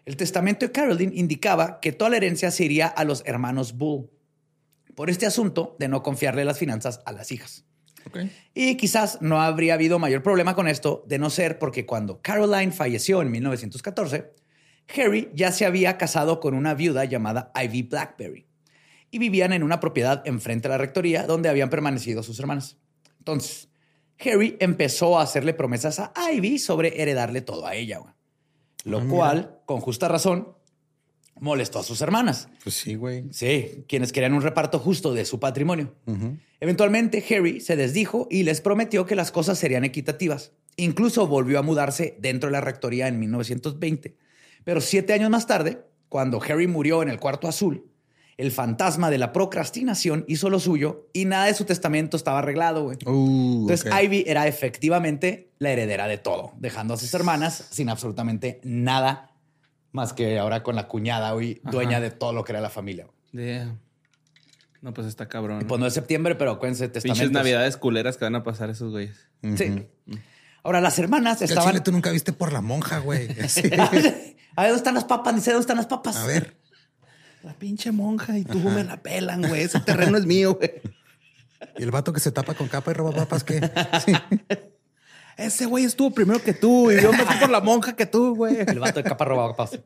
El 0.05 0.15
testamento 0.15 0.65
de 0.65 0.71
Caroline 0.71 1.11
indicaba 1.13 1.81
que 1.81 1.91
toda 1.91 2.11
la 2.11 2.17
herencia 2.17 2.49
se 2.49 2.63
iría 2.63 2.87
a 2.87 3.03
los 3.03 3.23
hermanos 3.25 3.73
Bull, 3.77 4.09
por 4.95 5.09
este 5.09 5.25
asunto 5.25 5.75
de 5.79 5.89
no 5.89 6.01
confiarle 6.01 6.45
las 6.45 6.57
finanzas 6.57 7.01
a 7.05 7.11
las 7.11 7.33
hijas. 7.33 7.65
Y 8.53 8.75
quizás 8.77 9.21
no 9.21 9.41
habría 9.41 9.73
habido 9.73 9.99
mayor 9.99 10.23
problema 10.23 10.55
con 10.55 10.69
esto 10.69 11.03
de 11.07 11.19
no 11.19 11.29
ser 11.29 11.59
porque 11.59 11.85
cuando 11.85 12.21
Caroline 12.21 12.71
falleció 12.71 13.21
en 13.21 13.29
1914, 13.29 14.33
Harry 14.95 15.29
ya 15.33 15.51
se 15.51 15.65
había 15.65 15.97
casado 15.97 16.39
con 16.39 16.53
una 16.53 16.73
viuda 16.73 17.03
llamada 17.03 17.51
Ivy 17.53 17.83
Blackberry 17.83 18.47
y 19.11 19.19
vivían 19.19 19.51
en 19.51 19.63
una 19.63 19.81
propiedad 19.81 20.25
enfrente 20.25 20.69
de 20.69 20.73
la 20.73 20.77
rectoría 20.77 21.27
donde 21.27 21.49
habían 21.49 21.69
permanecido 21.69 22.23
sus 22.23 22.39
hermanas. 22.39 22.77
Entonces, 23.19 23.69
Harry 24.25 24.57
empezó 24.59 25.19
a 25.19 25.23
hacerle 25.23 25.53
promesas 25.53 25.99
a 25.99 26.11
Ivy 26.31 26.59
sobre 26.59 27.01
heredarle 27.01 27.41
todo 27.41 27.65
a 27.65 27.75
ella, 27.75 27.99
güey. 27.99 28.13
lo 28.85 28.99
Ah, 28.99 29.05
cual, 29.09 29.59
con 29.65 29.79
justa 29.81 30.07
razón, 30.07 30.55
molestó 31.39 31.79
a 31.79 31.83
sus 31.83 32.01
hermanas. 32.01 32.47
Pues 32.63 32.75
sí, 32.75 32.95
güey. 32.95 33.25
Sí, 33.31 33.85
quienes 33.87 34.11
querían 34.11 34.33
un 34.33 34.41
reparto 34.41 34.79
justo 34.79 35.13
de 35.13 35.25
su 35.25 35.39
patrimonio. 35.39 35.95
Eventualmente, 36.59 37.23
Harry 37.29 37.59
se 37.59 37.75
desdijo 37.75 38.27
y 38.29 38.43
les 38.43 38.61
prometió 38.61 39.05
que 39.05 39.15
las 39.15 39.31
cosas 39.31 39.57
serían 39.59 39.83
equitativas. 39.83 40.53
Incluso 40.77 41.27
volvió 41.27 41.59
a 41.59 41.61
mudarse 41.61 42.17
dentro 42.19 42.47
de 42.47 42.53
la 42.53 42.61
rectoría 42.61 43.07
en 43.07 43.19
1920. 43.19 44.15
Pero 44.63 44.81
siete 44.81 45.13
años 45.13 45.29
más 45.29 45.45
tarde, 45.45 45.85
cuando 46.09 46.41
Harry 46.41 46.67
murió 46.67 47.03
en 47.03 47.09
el 47.09 47.19
cuarto 47.19 47.47
azul, 47.47 47.91
el 48.37 48.51
fantasma 48.51 49.09
de 49.09 49.17
la 49.17 49.31
procrastinación 49.31 50.25
hizo 50.27 50.49
lo 50.49 50.59
suyo 50.59 51.07
y 51.13 51.25
nada 51.25 51.45
de 51.45 51.53
su 51.53 51.65
testamento 51.65 52.17
estaba 52.17 52.39
arreglado, 52.39 52.83
güey. 52.83 52.97
Uh, 53.05 53.61
Entonces. 53.69 53.91
Ivy 54.03 54.23
era 54.27 54.47
efectivamente 54.47 55.51
la 55.59 55.71
heredera 55.71 56.07
de 56.07 56.17
todo, 56.17 56.53
dejando 56.57 56.95
a 56.95 56.97
sus 56.97 57.13
hermanas 57.13 57.67
sin 57.71 57.89
absolutamente 57.89 58.59
nada 58.63 59.31
más 59.91 60.13
que 60.13 60.39
ahora 60.39 60.63
con 60.63 60.75
la 60.75 60.87
cuñada, 60.87 61.31
güey, 61.33 61.61
dueña 61.63 61.99
de 62.01 62.09
todo 62.09 62.33
lo 62.33 62.43
que 62.43 62.51
era 62.51 62.61
la 62.61 62.71
familia. 62.71 63.07
No, 64.81 64.93
pues 64.93 65.07
está 65.07 65.29
cabrón. 65.29 65.61
Y 65.61 65.65
pues 65.65 65.79
no 65.79 65.87
es 65.87 65.93
septiembre, 65.93 66.35
pero 66.35 66.51
acuérdense, 66.51 66.89
Pinches 66.89 67.03
testamentos. 67.03 67.31
navidades 67.31 67.77
culeras 67.77 68.17
que 68.17 68.25
van 68.25 68.35
a 68.35 68.43
pasar 68.43 68.69
esos 68.69 68.91
güeyes. 68.91 69.29
Sí. 69.55 69.87
Ahora, 70.63 70.81
las 70.81 70.97
hermanas 70.97 71.41
estaban. 71.41 71.69
chile 71.69 71.81
tú 71.81 71.91
nunca 71.91 72.11
viste 72.11 72.33
por 72.33 72.51
la 72.51 72.61
monja, 72.61 72.99
güey. 72.99 73.27
A 74.55 74.61
ver, 74.61 74.71
¿dónde 74.71 74.75
están 74.75 74.93
las 74.93 75.05
papas? 75.05 75.35
Dice, 75.35 75.51
¿dónde 75.51 75.61
están 75.61 75.77
las 75.77 75.87
papas? 75.87 76.15
A 76.17 76.25
ver. 76.25 76.55
La 77.43 77.53
pinche 77.53 77.91
monja 77.91 78.37
y 78.37 78.45
tú 78.45 78.57
me 78.57 78.83
la 78.85 78.97
pelan, 78.97 79.41
güey. 79.41 79.63
Ese 79.63 79.81
terreno 79.81 80.17
es 80.17 80.25
mío, 80.25 80.55
güey. 80.55 80.71
¿Y 81.77 81.83
el 81.83 81.91
vato 81.91 82.13
que 82.13 82.19
se 82.19 82.31
tapa 82.31 82.53
con 82.53 82.67
capa 82.67 82.91
y 82.91 82.93
roba 82.93 83.11
papas 83.11 83.43
qué? 83.43 83.59
Sí. 84.05 84.13
Ese 85.37 85.65
güey 85.65 85.83
estuvo 85.83 86.11
primero 86.11 86.41
que 86.41 86.53
tú 86.53 86.91
y 86.91 87.01
yo 87.01 87.11
me 87.11 87.25
fui 87.25 87.35
por 87.37 87.49
la 87.49 87.59
monja 87.59 87.95
que 87.95 88.05
tú, 88.05 88.35
güey. 88.35 88.57
El 88.65 88.79
vato 88.79 89.01
de 89.01 89.03
capa 89.03 89.25
robaba 89.25 89.55
papas. 89.55 89.79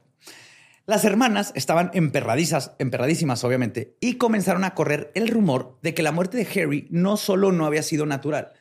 Las 0.85 1.03
hermanas 1.03 1.51
estaban 1.55 1.89
emperradizas, 1.93 2.71
emperradísimas, 2.79 3.43
obviamente, 3.43 3.97
y 3.99 4.13
comenzaron 4.15 4.63
a 4.63 4.73
correr 4.73 5.11
el 5.15 5.27
rumor 5.27 5.77
de 5.81 5.93
que 5.93 6.03
la 6.03 6.11
muerte 6.13 6.37
de 6.37 6.61
Harry 6.61 6.87
no 6.91 7.17
solo 7.17 7.51
no 7.51 7.65
había 7.65 7.83
sido 7.83 8.05
natural, 8.05 8.53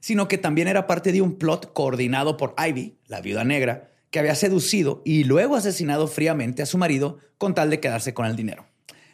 sino 0.00 0.26
que 0.26 0.38
también 0.38 0.68
era 0.68 0.86
parte 0.86 1.12
de 1.12 1.20
un 1.20 1.38
plot 1.38 1.72
coordinado 1.72 2.36
por 2.36 2.54
Ivy, 2.58 2.98
la 3.06 3.20
viuda 3.20 3.44
negra, 3.44 3.87
que 4.10 4.18
había 4.18 4.34
seducido 4.34 5.02
y 5.04 5.24
luego 5.24 5.56
asesinado 5.56 6.06
fríamente 6.08 6.62
a 6.62 6.66
su 6.66 6.78
marido 6.78 7.18
con 7.36 7.54
tal 7.54 7.70
de 7.70 7.80
quedarse 7.80 8.14
con 8.14 8.26
el 8.26 8.36
dinero. 8.36 8.66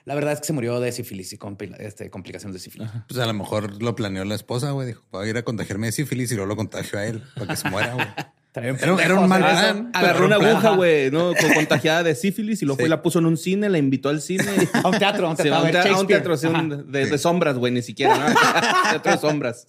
La 0.04 0.14
verdad 0.14 0.34
es 0.34 0.40
que 0.40 0.46
se 0.46 0.52
murió 0.52 0.80
de 0.80 0.92
sífilis 0.92 1.32
y 1.32 1.38
compli- 1.38 1.74
este, 1.78 2.10
complicaciones 2.10 2.52
de 2.54 2.60
sífilis. 2.60 2.88
Pues 3.08 3.18
a 3.20 3.26
lo 3.26 3.32
mejor 3.32 3.82
lo 3.82 3.94
planeó 3.96 4.24
la 4.26 4.34
esposa, 4.34 4.70
güey. 4.72 4.88
Dijo, 4.88 5.02
voy 5.10 5.26
a 5.26 5.30
ir 5.30 5.36
a 5.38 5.42
contagiarme 5.44 5.86
de 5.86 5.92
sífilis 5.92 6.30
y 6.30 6.34
luego 6.34 6.48
lo 6.48 6.56
contagio 6.56 6.98
a 6.98 7.06
él 7.06 7.22
para 7.34 7.46
que 7.48 7.56
se 7.56 7.70
muera, 7.70 7.94
güey. 7.94 8.06
Era 8.56 8.72
un- 8.72 8.78
era 8.78 8.92
un 8.92 8.96
pendejo 8.98 9.26
mal 9.26 9.40
plan. 9.40 9.76
eso. 9.78 9.88
Agarró 9.94 10.26
una 10.26 10.36
aguja, 10.36 10.76
güey, 10.76 11.10
¿no? 11.10 11.32
Con 11.34 11.54
contagiada 11.54 12.04
de 12.04 12.14
sífilis 12.14 12.62
y 12.62 12.64
luego 12.66 12.76
fue 12.76 12.84
y 12.84 12.86
Sí. 12.86 12.90
la 12.90 13.02
puso 13.02 13.18
en 13.18 13.26
un 13.26 13.36
cine, 13.36 13.68
la 13.68 13.78
invitó 13.78 14.10
al 14.10 14.20
cine. 14.20 14.44
A 14.74 14.86
un 14.90 14.96
teatro, 14.96 15.26
a 15.26 15.30
un 15.30 15.36
Sí, 15.38 15.42
teatro. 15.42 15.56
a 15.56 15.60
un 15.62 15.66
a 15.66 15.70
ver 15.72 15.72
te- 15.72 15.78
a 15.78 15.82
un 15.82 15.88
Shakespeare. 16.06 16.22
teatro 16.22 16.36
sí, 16.36 16.46
un- 16.46 16.92
de, 16.92 17.06
de 17.06 17.18
sombras, 17.18 17.58
güey, 17.58 17.72
ni 17.72 17.82
siquiera. 17.82 18.16
¿no? 18.28 18.34
teatro 19.02 19.10
de 19.12 19.18
sombras. 19.18 19.66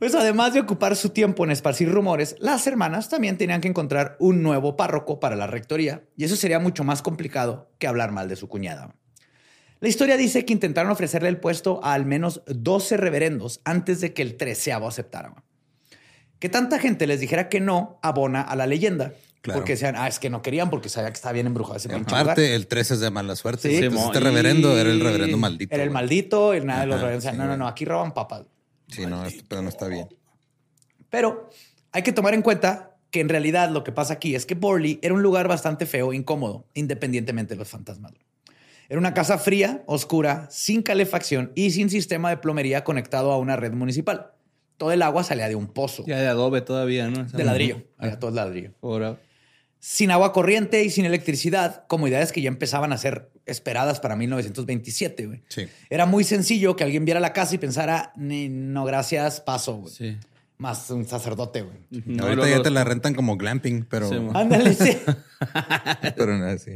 Pues 0.00 0.14
además 0.14 0.54
de 0.54 0.60
ocupar 0.60 0.96
su 0.96 1.10
tiempo 1.10 1.44
en 1.44 1.50
esparcir 1.50 1.90
rumores, 1.92 2.34
las 2.38 2.66
hermanas 2.66 3.10
también 3.10 3.36
tenían 3.36 3.60
que 3.60 3.68
encontrar 3.68 4.16
un 4.18 4.42
nuevo 4.42 4.74
párroco 4.74 5.20
para 5.20 5.36
la 5.36 5.46
rectoría, 5.46 6.04
y 6.16 6.24
eso 6.24 6.36
sería 6.36 6.58
mucho 6.58 6.84
más 6.84 7.02
complicado 7.02 7.70
que 7.78 7.86
hablar 7.86 8.10
mal 8.10 8.26
de 8.26 8.36
su 8.36 8.48
cuñada. 8.48 8.96
La 9.78 9.90
historia 9.90 10.16
dice 10.16 10.46
que 10.46 10.54
intentaron 10.54 10.90
ofrecerle 10.90 11.28
el 11.28 11.36
puesto 11.36 11.84
a 11.84 11.92
al 11.92 12.06
menos 12.06 12.40
12 12.46 12.96
reverendos 12.96 13.60
antes 13.64 14.00
de 14.00 14.14
que 14.14 14.22
el 14.22 14.38
treceavo 14.38 14.88
aceptara. 14.88 15.34
Que 16.38 16.48
tanta 16.48 16.78
gente 16.78 17.06
les 17.06 17.20
dijera 17.20 17.50
que 17.50 17.60
no 17.60 17.98
abona 18.02 18.40
a 18.40 18.56
la 18.56 18.66
leyenda. 18.66 19.12
Claro. 19.42 19.60
Porque 19.60 19.72
decían, 19.72 19.96
ah, 19.98 20.08
es 20.08 20.18
que 20.18 20.30
no 20.30 20.40
querían 20.40 20.70
porque 20.70 20.88
sabía 20.88 21.10
que 21.10 21.16
estaba 21.16 21.34
bien 21.34 21.46
embrujado 21.46 21.76
ese 21.76 21.90
pinche 21.90 22.04
lugar. 22.10 22.22
Aparte, 22.22 22.54
el 22.54 22.66
13 22.66 22.94
es 22.94 23.00
de 23.00 23.10
mala 23.10 23.36
suerte. 23.36 23.68
Sí. 23.68 23.76
Entonces, 23.76 24.06
este 24.06 24.20
reverendo 24.20 24.78
era 24.78 24.90
el 24.90 25.00
reverendo 25.00 25.36
maldito. 25.36 25.74
Era 25.74 25.82
el 25.82 25.90
güey. 25.90 25.94
maldito 25.94 26.54
y 26.54 26.60
nada 26.62 26.80
de 26.80 26.86
los 26.86 27.00
reverendos. 27.00 27.30
sí, 27.30 27.36
no, 27.36 27.46
no, 27.46 27.56
no, 27.58 27.68
aquí 27.68 27.84
roban 27.84 28.14
papas. 28.14 28.44
Sí, 28.90 29.06
no, 29.06 29.24
este 29.24 29.42
pedo 29.44 29.62
no 29.62 29.68
está 29.68 29.88
bien. 29.88 30.08
Pero 31.08 31.50
hay 31.92 32.02
que 32.02 32.12
tomar 32.12 32.34
en 32.34 32.42
cuenta 32.42 32.96
que 33.10 33.20
en 33.20 33.28
realidad 33.28 33.70
lo 33.70 33.82
que 33.84 33.92
pasa 33.92 34.14
aquí 34.14 34.34
es 34.34 34.46
que 34.46 34.54
Borley 34.54 34.98
era 35.02 35.14
un 35.14 35.22
lugar 35.22 35.48
bastante 35.48 35.86
feo 35.86 36.12
e 36.12 36.16
incómodo, 36.16 36.66
independientemente 36.74 37.54
de 37.54 37.58
los 37.58 37.68
fantasmas. 37.68 38.12
Era 38.88 38.98
una 38.98 39.14
casa 39.14 39.38
fría, 39.38 39.82
oscura, 39.86 40.48
sin 40.50 40.82
calefacción 40.82 41.52
y 41.54 41.70
sin 41.70 41.90
sistema 41.90 42.30
de 42.30 42.36
plomería 42.38 42.82
conectado 42.84 43.32
a 43.32 43.38
una 43.38 43.56
red 43.56 43.72
municipal. 43.72 44.32
Todo 44.76 44.92
el 44.92 45.02
agua 45.02 45.22
salía 45.24 45.48
de 45.48 45.54
un 45.54 45.68
pozo 45.68 46.04
Ya 46.06 46.18
de 46.18 46.26
adobe 46.26 46.60
todavía, 46.62 47.08
¿no? 47.08 47.24
de 47.24 47.44
ladrillo. 47.44 47.82
Era 48.00 48.18
todo 48.18 48.30
ladrillo. 48.30 48.72
Ahora, 48.82 49.18
Sin 49.82 50.10
agua 50.10 50.32
corriente 50.34 50.84
y 50.84 50.90
sin 50.90 51.06
electricidad, 51.06 51.86
comodidades 51.86 52.32
que 52.32 52.42
ya 52.42 52.48
empezaban 52.48 52.92
a 52.92 52.98
ser 52.98 53.30
esperadas 53.46 53.98
para 53.98 54.14
1927. 54.14 55.26
güey. 55.26 55.42
Sí. 55.48 55.68
Era 55.88 56.04
muy 56.04 56.22
sencillo 56.22 56.76
que 56.76 56.84
alguien 56.84 57.06
viera 57.06 57.18
la 57.18 57.32
casa 57.32 57.54
y 57.54 57.58
pensara, 57.58 58.12
"Ni- 58.14 58.50
no, 58.50 58.84
gracias, 58.84 59.40
paso. 59.40 59.76
güey". 59.76 59.92
sí. 59.94 60.16
más 60.58 60.90
un 60.90 61.06
sacerdote, 61.06 61.62
güey. 61.62 61.78
No, 62.04 62.24
Ahorita 62.24 62.42
luego- 62.42 62.56
ya 62.58 62.62
te 62.62 62.68
la 62.68 62.84
rentan 62.84 63.14
como 63.14 63.38
glamping, 63.38 63.86
pero, 63.88 64.10
Sí. 64.10 64.16
Ándale, 64.34 64.74
sí. 64.74 64.94
pero 66.16 66.36
no 66.36 66.44
así. 66.44 66.72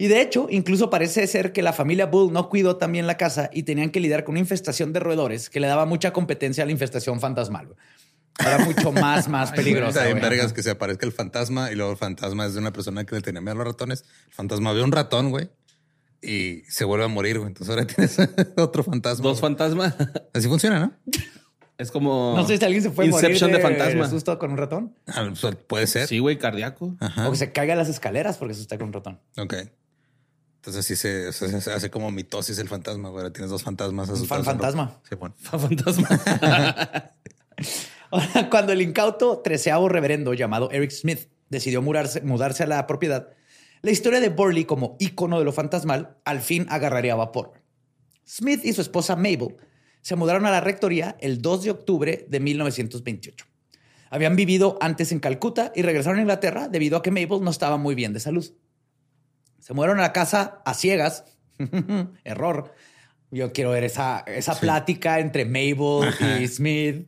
Y 0.00 0.06
de 0.06 0.20
hecho, 0.20 0.46
incluso 0.48 0.88
parece 0.88 1.26
ser 1.26 1.52
que 1.52 1.62
la 1.62 1.72
familia 1.72 2.06
Bull 2.06 2.32
no 2.32 2.48
cuidó 2.48 2.76
también 2.76 3.08
la 3.08 3.16
casa 3.16 3.50
y 3.52 3.64
tenían 3.64 3.90
que 3.90 3.98
lidiar 3.98 4.22
con 4.22 4.34
una 4.34 4.38
infestación 4.38 4.92
de 4.92 5.00
roedores 5.00 5.50
que 5.50 5.58
le 5.58 5.66
daba 5.66 5.84
mucha 5.86 6.12
competencia 6.12 6.62
a 6.62 6.66
la 6.66 6.70
infestación 6.70 7.18
fantasmal. 7.18 7.66
güey. 7.66 7.78
Era 8.38 8.58
mucho 8.64 8.92
más, 8.92 9.28
más 9.28 9.50
peligrosa. 9.52 9.88
Está 9.90 10.04
bien 10.04 10.18
güey. 10.18 10.30
vergas 10.30 10.52
que 10.52 10.62
se 10.62 10.70
aparezca 10.70 11.04
el 11.06 11.12
fantasma 11.12 11.70
y 11.72 11.74
luego 11.74 11.90
el 11.92 11.98
fantasma 11.98 12.46
es 12.46 12.54
de 12.54 12.60
una 12.60 12.72
persona 12.72 13.04
que 13.04 13.14
le 13.16 13.20
tenía 13.20 13.40
miedo 13.40 13.52
a 13.52 13.58
los 13.58 13.66
ratones. 13.66 14.04
El 14.28 14.32
fantasma 14.32 14.72
ve 14.72 14.82
un 14.82 14.92
ratón, 14.92 15.30
güey, 15.30 15.50
y 16.22 16.62
se 16.68 16.84
vuelve 16.84 17.04
a 17.04 17.08
morir, 17.08 17.38
güey. 17.38 17.48
Entonces 17.48 17.74
ahora 17.74 17.86
tienes 17.94 18.16
otro 18.56 18.82
fantasma. 18.84 19.22
Dos 19.24 19.40
güey. 19.40 19.50
fantasmas. 19.50 19.94
Así 20.32 20.46
funciona, 20.48 20.78
¿no? 20.80 20.92
Es 21.78 21.90
como. 21.92 22.34
No 22.36 22.46
sé 22.46 22.58
si 22.58 22.64
alguien 22.64 22.82
se 22.82 22.90
fue 22.90 23.06
Inception 23.06 23.50
morir 23.52 23.64
de 23.64 23.76
fantasma. 23.76 24.08
susto 24.08 24.38
con 24.38 24.50
un 24.52 24.56
ratón. 24.56 24.94
Ah, 25.06 25.28
puede 25.68 25.86
ser. 25.86 26.06
Sí, 26.08 26.18
güey, 26.18 26.36
cardíaco. 26.38 26.96
Ajá. 27.00 27.28
O 27.28 27.30
que 27.32 27.36
se 27.38 27.52
caiga 27.52 27.74
a 27.74 27.76
las 27.76 27.88
escaleras 27.88 28.36
porque 28.36 28.54
asusta 28.54 28.76
con 28.78 28.88
un 28.88 28.92
ratón. 28.94 29.20
Ok. 29.36 29.54
Entonces 30.56 30.84
sí 30.86 30.96
se, 30.96 31.32
se- 31.32 31.60
se 31.60 31.72
hace 31.72 31.88
como 31.88 32.10
mitosis 32.10 32.58
el 32.58 32.68
fantasma. 32.68 33.08
Ahora 33.08 33.32
tienes 33.32 33.50
dos 33.50 33.62
fantasmas. 33.62 34.08
asustados 34.10 34.44
fan 34.44 34.56
fantasma. 34.58 35.00
Sí, 35.08 35.14
bueno. 35.14 35.34
Fa- 35.38 35.58
Fantasma. 35.58 36.08
Ahora, 38.10 38.48
cuando 38.50 38.72
el 38.72 38.82
incauto 38.82 39.40
treceavo 39.40 39.88
reverendo 39.88 40.34
llamado 40.34 40.70
Eric 40.70 40.90
Smith 40.90 41.28
decidió 41.48 41.82
mudarse, 41.82 42.20
mudarse 42.22 42.62
a 42.64 42.66
la 42.66 42.86
propiedad, 42.86 43.30
la 43.82 43.90
historia 43.90 44.20
de 44.20 44.28
Burley 44.28 44.64
como 44.64 44.96
ícono 44.98 45.38
de 45.38 45.44
lo 45.44 45.52
fantasmal 45.52 46.16
al 46.24 46.40
fin 46.40 46.66
agarraría 46.68 47.14
vapor. 47.14 47.52
Smith 48.26 48.60
y 48.64 48.72
su 48.72 48.80
esposa 48.80 49.16
Mabel 49.16 49.56
se 50.00 50.16
mudaron 50.16 50.46
a 50.46 50.50
la 50.50 50.60
rectoría 50.60 51.16
el 51.20 51.40
2 51.40 51.64
de 51.64 51.70
octubre 51.70 52.26
de 52.28 52.40
1928. 52.40 53.46
Habían 54.10 54.36
vivido 54.36 54.78
antes 54.80 55.12
en 55.12 55.20
Calcuta 55.20 55.72
y 55.74 55.82
regresaron 55.82 56.18
a 56.18 56.22
Inglaterra 56.22 56.68
debido 56.68 56.96
a 56.96 57.02
que 57.02 57.10
Mabel 57.10 57.42
no 57.42 57.50
estaba 57.50 57.76
muy 57.76 57.94
bien 57.94 58.12
de 58.12 58.20
salud. 58.20 58.50
Se 59.60 59.74
mudaron 59.74 59.98
a 59.98 60.02
la 60.02 60.12
casa 60.12 60.62
a 60.64 60.74
ciegas. 60.74 61.24
Error. 62.24 62.74
Yo 63.30 63.52
quiero 63.52 63.70
ver 63.70 63.84
esa, 63.84 64.20
esa 64.20 64.58
plática 64.58 65.20
entre 65.20 65.44
Mabel 65.44 66.14
y 66.40 66.48
Smith. 66.48 67.06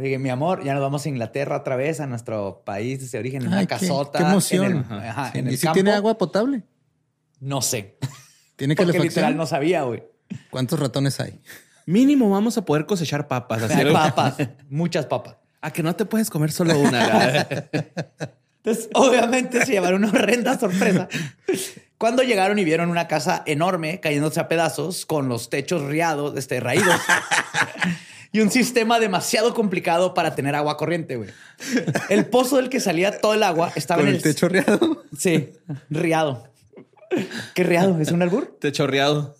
Dije, 0.00 0.18
mi 0.18 0.30
amor, 0.30 0.62
ya 0.64 0.72
nos 0.74 0.82
vamos 0.82 1.04
a 1.04 1.08
Inglaterra 1.08 1.56
otra 1.56 1.76
vez, 1.76 2.00
a 2.00 2.06
nuestro 2.06 2.62
país 2.64 3.10
de 3.10 3.18
origen, 3.18 3.42
en 3.42 3.48
una 3.48 3.60
qué- 3.60 3.66
casota. 3.66 4.18
qué 4.18 4.24
emoción. 4.24 4.64
En 4.66 4.72
el, 4.72 4.78
Ajá. 4.84 5.10
ajá, 5.10 5.32
Sí. 5.32 5.38
en 5.38 5.46
el 5.48 5.54
¿Y 5.54 5.56
si 5.56 5.62
campo. 5.64 5.74
tiene 5.74 5.92
agua 5.92 6.16
potable? 6.18 6.62
No 7.40 7.62
sé. 7.62 7.98
¿Tiene 8.56 8.74
Porque 8.76 8.92
calefacción? 8.92 9.04
literal 9.08 9.36
no 9.36 9.46
sabía, 9.46 9.82
güey. 9.82 10.02
¿Cuántos 10.50 10.78
ratones 10.80 11.18
hay? 11.20 11.40
Mínimo 11.86 12.28
vamos 12.30 12.58
a 12.58 12.64
poder 12.64 12.84
cosechar 12.86 13.28
papas. 13.28 13.62
Así, 13.62 13.74
Hay 13.74 13.84
¿no? 13.86 13.92
papas, 13.94 14.36
muchas 14.68 15.06
papas. 15.06 15.36
A 15.60 15.72
que 15.72 15.82
no 15.82 15.96
te 15.96 16.04
puedes 16.04 16.30
comer 16.30 16.52
solo 16.52 16.78
una. 16.78 17.46
Entonces, 18.62 18.90
obviamente 18.94 19.64
se 19.64 19.72
llevaron 19.72 20.04
una 20.04 20.12
horrenda 20.12 20.58
sorpresa 20.58 21.08
cuando 21.96 22.22
llegaron 22.22 22.58
y 22.58 22.64
vieron 22.64 22.90
una 22.90 23.08
casa 23.08 23.42
enorme 23.46 23.98
cayéndose 24.00 24.38
a 24.40 24.48
pedazos 24.48 25.06
con 25.06 25.28
los 25.28 25.48
techos 25.48 25.82
riados, 25.82 26.36
este, 26.36 26.60
raídos 26.60 26.94
y 28.32 28.40
un 28.40 28.50
sistema 28.50 29.00
demasiado 29.00 29.54
complicado 29.54 30.14
para 30.14 30.34
tener 30.34 30.54
agua 30.54 30.76
corriente, 30.76 31.16
güey. 31.16 31.30
El 32.08 32.26
pozo 32.26 32.56
del 32.56 32.68
que 32.68 32.80
salía 32.80 33.20
todo 33.20 33.34
el 33.34 33.42
agua 33.42 33.72
estaba 33.74 34.00
Con 34.00 34.08
en 34.08 34.16
el 34.16 34.22
techo 34.22 34.48
riado. 34.48 35.04
Sí, 35.16 35.50
riado. 35.90 36.48
¿Qué 37.54 37.64
riado? 37.64 37.98
¿Es 38.00 38.12
un 38.12 38.22
albur? 38.22 38.56
Te 38.60 38.70
chorreado. 38.70 39.34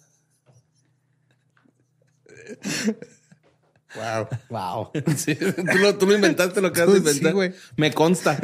Wow. 3.95 4.29
Wow. 4.49 4.91
Sí, 5.17 5.35
tú, 5.35 5.79
lo, 5.79 5.97
tú 5.97 6.07
lo 6.07 6.15
inventaste, 6.15 6.61
lo 6.61 6.69
acabas 6.69 6.95
de 6.95 7.01
Tú 7.01 7.07
sí, 7.07 7.11
inventar. 7.19 7.33
güey. 7.35 7.53
Me 7.77 7.93
consta. 7.93 8.39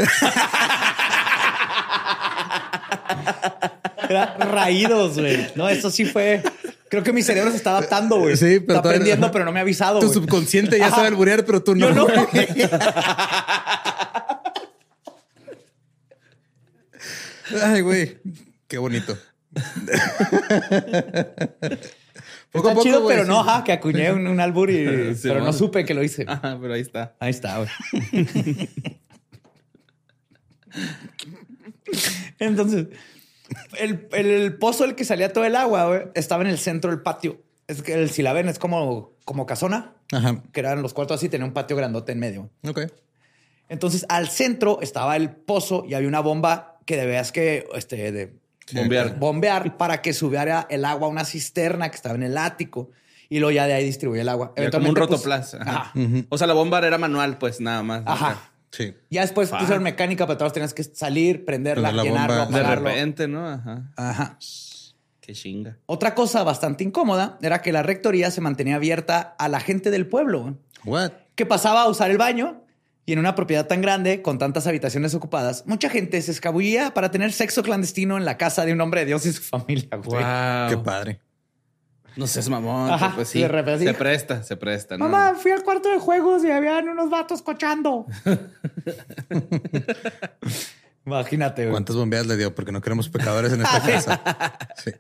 Era 4.08 4.36
raídos, 4.38 5.18
güey. 5.18 5.48
No, 5.54 5.68
eso 5.68 5.90
sí 5.90 6.04
fue. 6.04 6.42
Creo 6.88 7.02
que 7.02 7.12
mi 7.12 7.22
cerebro 7.22 7.50
se 7.50 7.56
está 7.56 7.70
adaptando, 7.70 8.18
güey. 8.20 8.36
Sí, 8.36 8.60
pero 8.60 8.78
está 8.78 8.90
aprendiendo, 8.90 9.30
pero 9.32 9.44
no 9.44 9.52
me 9.52 9.58
ha 9.58 9.62
avisado. 9.62 10.00
Tu 10.00 10.12
subconsciente 10.12 10.78
ya 10.78 10.90
sabe 10.90 11.08
alburear, 11.08 11.44
pero 11.44 11.62
tú 11.62 11.74
no. 11.74 11.88
Yo 11.88 11.94
no. 11.94 12.06
Ay, 17.62 17.80
güey. 17.80 18.18
Qué 18.68 18.78
bonito. 18.78 19.16
Poco 22.54 22.68
a 22.68 22.70
Está 22.70 22.74
poco, 22.74 22.82
chido, 22.84 23.06
pero 23.08 23.22
sí. 23.24 23.28
no, 23.28 23.40
ajá, 23.40 23.64
que 23.64 23.72
acuñé 23.72 24.12
un, 24.12 24.28
un 24.28 24.38
albur 24.38 24.70
y, 24.70 25.14
Sí, 25.16 25.22
pero 25.28 25.40
no 25.42 25.52
supe 25.52 25.84
que 25.84 25.92
lo 25.92 26.04
hice. 26.04 26.24
Ajá, 26.28 26.56
pero 26.60 26.74
ahí 26.74 26.82
está. 26.82 27.16
Ahí 27.18 27.30
está, 27.30 27.56
güey. 27.58 27.68
Entonces, 32.38 32.86
el, 33.78 34.08
el- 34.12 34.26
el 34.30 34.56
pozo 34.58 34.84
del 34.84 34.94
que 34.94 35.04
salía 35.04 35.32
todo 35.32 35.44
el 35.44 35.56
agua, 35.56 35.86
güey, 35.86 36.00
estaba 36.14 36.42
en 36.42 36.48
el 36.50 36.58
centro 36.58 36.90
del 36.90 37.00
patio. 37.02 37.40
Es 37.66 37.82
que 37.82 37.94
el, 37.94 38.10
si 38.10 38.22
la 38.22 38.32
ven, 38.32 38.48
es 38.48 38.58
como, 38.58 39.12
como 39.24 39.46
casona, 39.46 39.94
Ajá. 40.12 40.42
que 40.52 40.60
eran 40.60 40.82
los 40.82 40.92
cuartos 40.94 41.16
así, 41.16 41.28
tenía 41.28 41.46
un 41.46 41.52
patio 41.54 41.76
grandote 41.76 42.12
en 42.12 42.18
medio. 42.18 42.50
Ok. 42.66 42.80
Entonces, 43.68 44.04
al 44.10 44.28
centro 44.28 44.80
estaba 44.82 45.16
el 45.16 45.30
pozo 45.30 45.84
y 45.88 45.94
había 45.94 46.08
una 46.08 46.20
bomba 46.20 46.78
que 46.84 46.96
debías 46.96 47.32
que, 47.32 47.66
este, 47.74 48.12
de 48.12 48.34
Bombear. 48.72 49.18
bombear 49.18 49.76
para 49.76 50.02
que 50.02 50.12
subiera 50.12 50.66
el 50.70 50.84
agua 50.84 51.06
a 51.08 51.10
una 51.10 51.24
cisterna 51.24 51.88
que 51.90 51.96
estaba 51.96 52.14
en 52.14 52.22
el 52.22 52.36
ático 52.38 52.90
y 53.30 53.38
luego 53.38 53.52
ya 53.52 53.66
de 53.66 53.72
ahí 53.74 53.84
distribuye 53.84 54.20
el 54.20 54.28
agua. 54.28 54.52
Era 54.56 54.70
como 54.70 54.88
un 54.88 54.94
pues, 54.94 55.08
rotoplas. 55.08 55.54
Ajá. 55.54 55.92
O 56.28 56.36
sea, 56.38 56.46
la 56.46 56.52
bomba 56.54 56.78
era 56.86 56.98
manual, 56.98 57.38
pues 57.38 57.60
nada 57.60 57.82
más. 57.82 58.02
Ajá. 58.06 58.50
Sí. 58.76 58.94
Ya 59.10 59.20
después 59.20 59.50
Fuck. 59.50 59.60
pusieron 59.60 59.82
mecánica, 59.84 60.26
pero 60.26 60.36
todos 60.38 60.52
tenías 60.52 60.74
que 60.74 60.82
salir, 60.84 61.44
prenderla, 61.44 61.88
Prender 61.90 62.04
la 62.06 62.10
llenarlo, 62.10 62.44
bomba. 62.44 62.58
De 62.58 62.60
apagarlo. 62.64 62.88
repente, 62.88 63.28
¿no? 63.28 63.48
Ajá. 63.48 63.82
Ajá. 63.96 64.38
Qué 65.20 65.32
chinga. 65.32 65.78
Otra 65.86 66.14
cosa 66.14 66.42
bastante 66.42 66.84
incómoda 66.84 67.38
era 67.40 67.62
que 67.62 67.72
la 67.72 67.82
rectoría 67.82 68.30
se 68.30 68.40
mantenía 68.40 68.76
abierta 68.76 69.34
a 69.38 69.48
la 69.48 69.60
gente 69.60 69.90
del 69.90 70.06
pueblo, 70.06 70.58
What? 70.84 71.12
que 71.34 71.46
pasaba 71.46 71.82
a 71.82 71.88
usar 71.88 72.10
el 72.10 72.18
baño 72.18 72.62
y 73.06 73.12
en 73.12 73.18
una 73.18 73.34
propiedad 73.34 73.66
tan 73.66 73.80
grande, 73.80 74.22
con 74.22 74.38
tantas 74.38 74.66
habitaciones 74.66 75.14
ocupadas, 75.14 75.64
mucha 75.66 75.88
gente 75.90 76.20
se 76.22 76.30
escabullía 76.30 76.92
para 76.94 77.10
tener 77.10 77.32
sexo 77.32 77.62
clandestino 77.62 78.16
en 78.18 78.24
la 78.24 78.36
casa 78.38 78.64
de 78.64 78.72
un 78.72 78.80
hombre 78.80 79.00
de 79.00 79.06
Dios 79.06 79.24
y 79.26 79.32
su 79.32 79.42
familia. 79.42 79.88
güey. 79.96 80.22
Wow. 80.22 80.68
Qué 80.70 80.76
padre. 80.84 81.20
No 82.16 82.26
seas 82.26 82.48
mamón. 82.48 82.90
Ajá, 82.90 83.12
pues 83.14 83.28
sí. 83.28 83.40
de 83.40 83.48
repente, 83.48 83.84
Se 83.84 83.94
presta, 83.94 84.42
se 84.42 84.56
presta. 84.56 84.96
¿no? 84.96 85.08
Mamá, 85.08 85.34
fui 85.34 85.50
al 85.50 85.62
cuarto 85.62 85.88
de 85.88 85.98
juegos 85.98 86.44
y 86.44 86.50
habían 86.50 86.88
unos 86.88 87.10
vatos 87.10 87.42
cochando. 87.42 88.06
Imagínate, 91.06 91.62
güey. 91.62 91.72
¿Cuántas 91.72 91.96
bombeadas 91.96 92.26
le 92.26 92.36
dio? 92.36 92.54
Porque 92.54 92.72
no 92.72 92.80
queremos 92.80 93.08
pecadores 93.08 93.52
en 93.52 93.62
esta 93.62 93.80
casa. 93.80 94.58
Sí. 94.76 94.90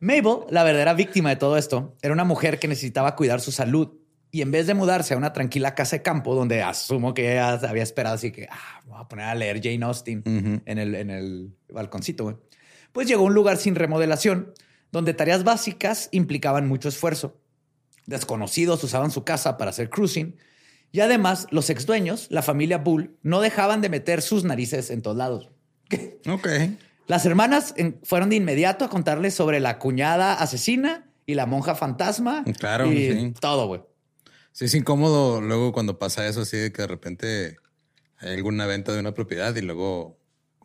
Mabel, 0.00 0.40
la 0.50 0.62
verdadera 0.62 0.94
víctima 0.94 1.30
de 1.30 1.36
todo 1.36 1.56
esto, 1.56 1.96
era 2.02 2.12
una 2.12 2.24
mujer 2.24 2.58
que 2.58 2.68
necesitaba 2.68 3.16
cuidar 3.16 3.40
su 3.40 3.50
salud 3.50 3.94
y 4.30 4.42
en 4.42 4.50
vez 4.50 4.66
de 4.66 4.74
mudarse 4.74 5.14
a 5.14 5.16
una 5.16 5.32
tranquila 5.32 5.74
casa 5.74 5.96
de 5.96 6.02
campo 6.02 6.34
donde 6.34 6.62
asumo 6.62 7.14
que 7.14 7.32
ella 7.32 7.54
había 7.54 7.82
esperado 7.82 8.16
así 8.16 8.30
que 8.30 8.46
ah, 8.50 8.82
me 8.84 8.92
voy 8.92 9.00
a 9.00 9.08
poner 9.08 9.24
a 9.24 9.34
leer 9.34 9.60
Jane 9.62 9.82
Austen 9.84 10.22
en, 10.66 10.78
el, 10.78 10.94
en 10.94 11.10
el 11.10 11.56
balconcito, 11.70 12.24
güey. 12.24 12.36
pues 12.92 13.08
llegó 13.08 13.22
a 13.22 13.26
un 13.26 13.34
lugar 13.34 13.56
sin 13.56 13.74
remodelación 13.74 14.52
donde 14.92 15.14
tareas 15.14 15.44
básicas 15.44 16.08
implicaban 16.12 16.68
mucho 16.68 16.88
esfuerzo. 16.88 17.40
Desconocidos 18.06 18.82
usaban 18.84 19.10
su 19.10 19.24
casa 19.24 19.56
para 19.56 19.70
hacer 19.70 19.90
cruising 19.90 20.36
y 20.92 21.00
además 21.00 21.46
los 21.50 21.68
ex 21.70 21.86
dueños, 21.86 22.26
la 22.30 22.42
familia 22.42 22.78
Bull, 22.78 23.16
no 23.22 23.40
dejaban 23.40 23.80
de 23.80 23.88
meter 23.88 24.22
sus 24.22 24.44
narices 24.44 24.90
en 24.90 25.02
todos 25.02 25.16
lados. 25.16 25.50
Ok. 26.28 26.48
Las 27.06 27.24
hermanas 27.24 27.72
fueron 28.02 28.30
de 28.30 28.36
inmediato 28.36 28.84
a 28.84 28.90
contarles 28.90 29.32
sobre 29.32 29.60
la 29.60 29.78
cuñada 29.78 30.34
asesina 30.34 31.08
y 31.24 31.34
la 31.34 31.46
monja 31.46 31.76
fantasma. 31.76 32.44
Claro, 32.58 32.90
y 32.90 33.12
sí. 33.12 33.34
todo, 33.40 33.68
güey. 33.68 33.82
Sí, 34.50 34.64
es 34.64 34.74
incómodo 34.74 35.40
luego 35.40 35.72
cuando 35.72 36.00
pasa 36.00 36.26
eso, 36.26 36.40
así 36.40 36.56
de 36.56 36.72
que 36.72 36.82
de 36.82 36.88
repente 36.88 37.56
hay 38.18 38.34
alguna 38.34 38.66
venta 38.66 38.92
de 38.92 38.98
una 38.98 39.14
propiedad 39.14 39.54
y 39.54 39.60
luego 39.60 40.18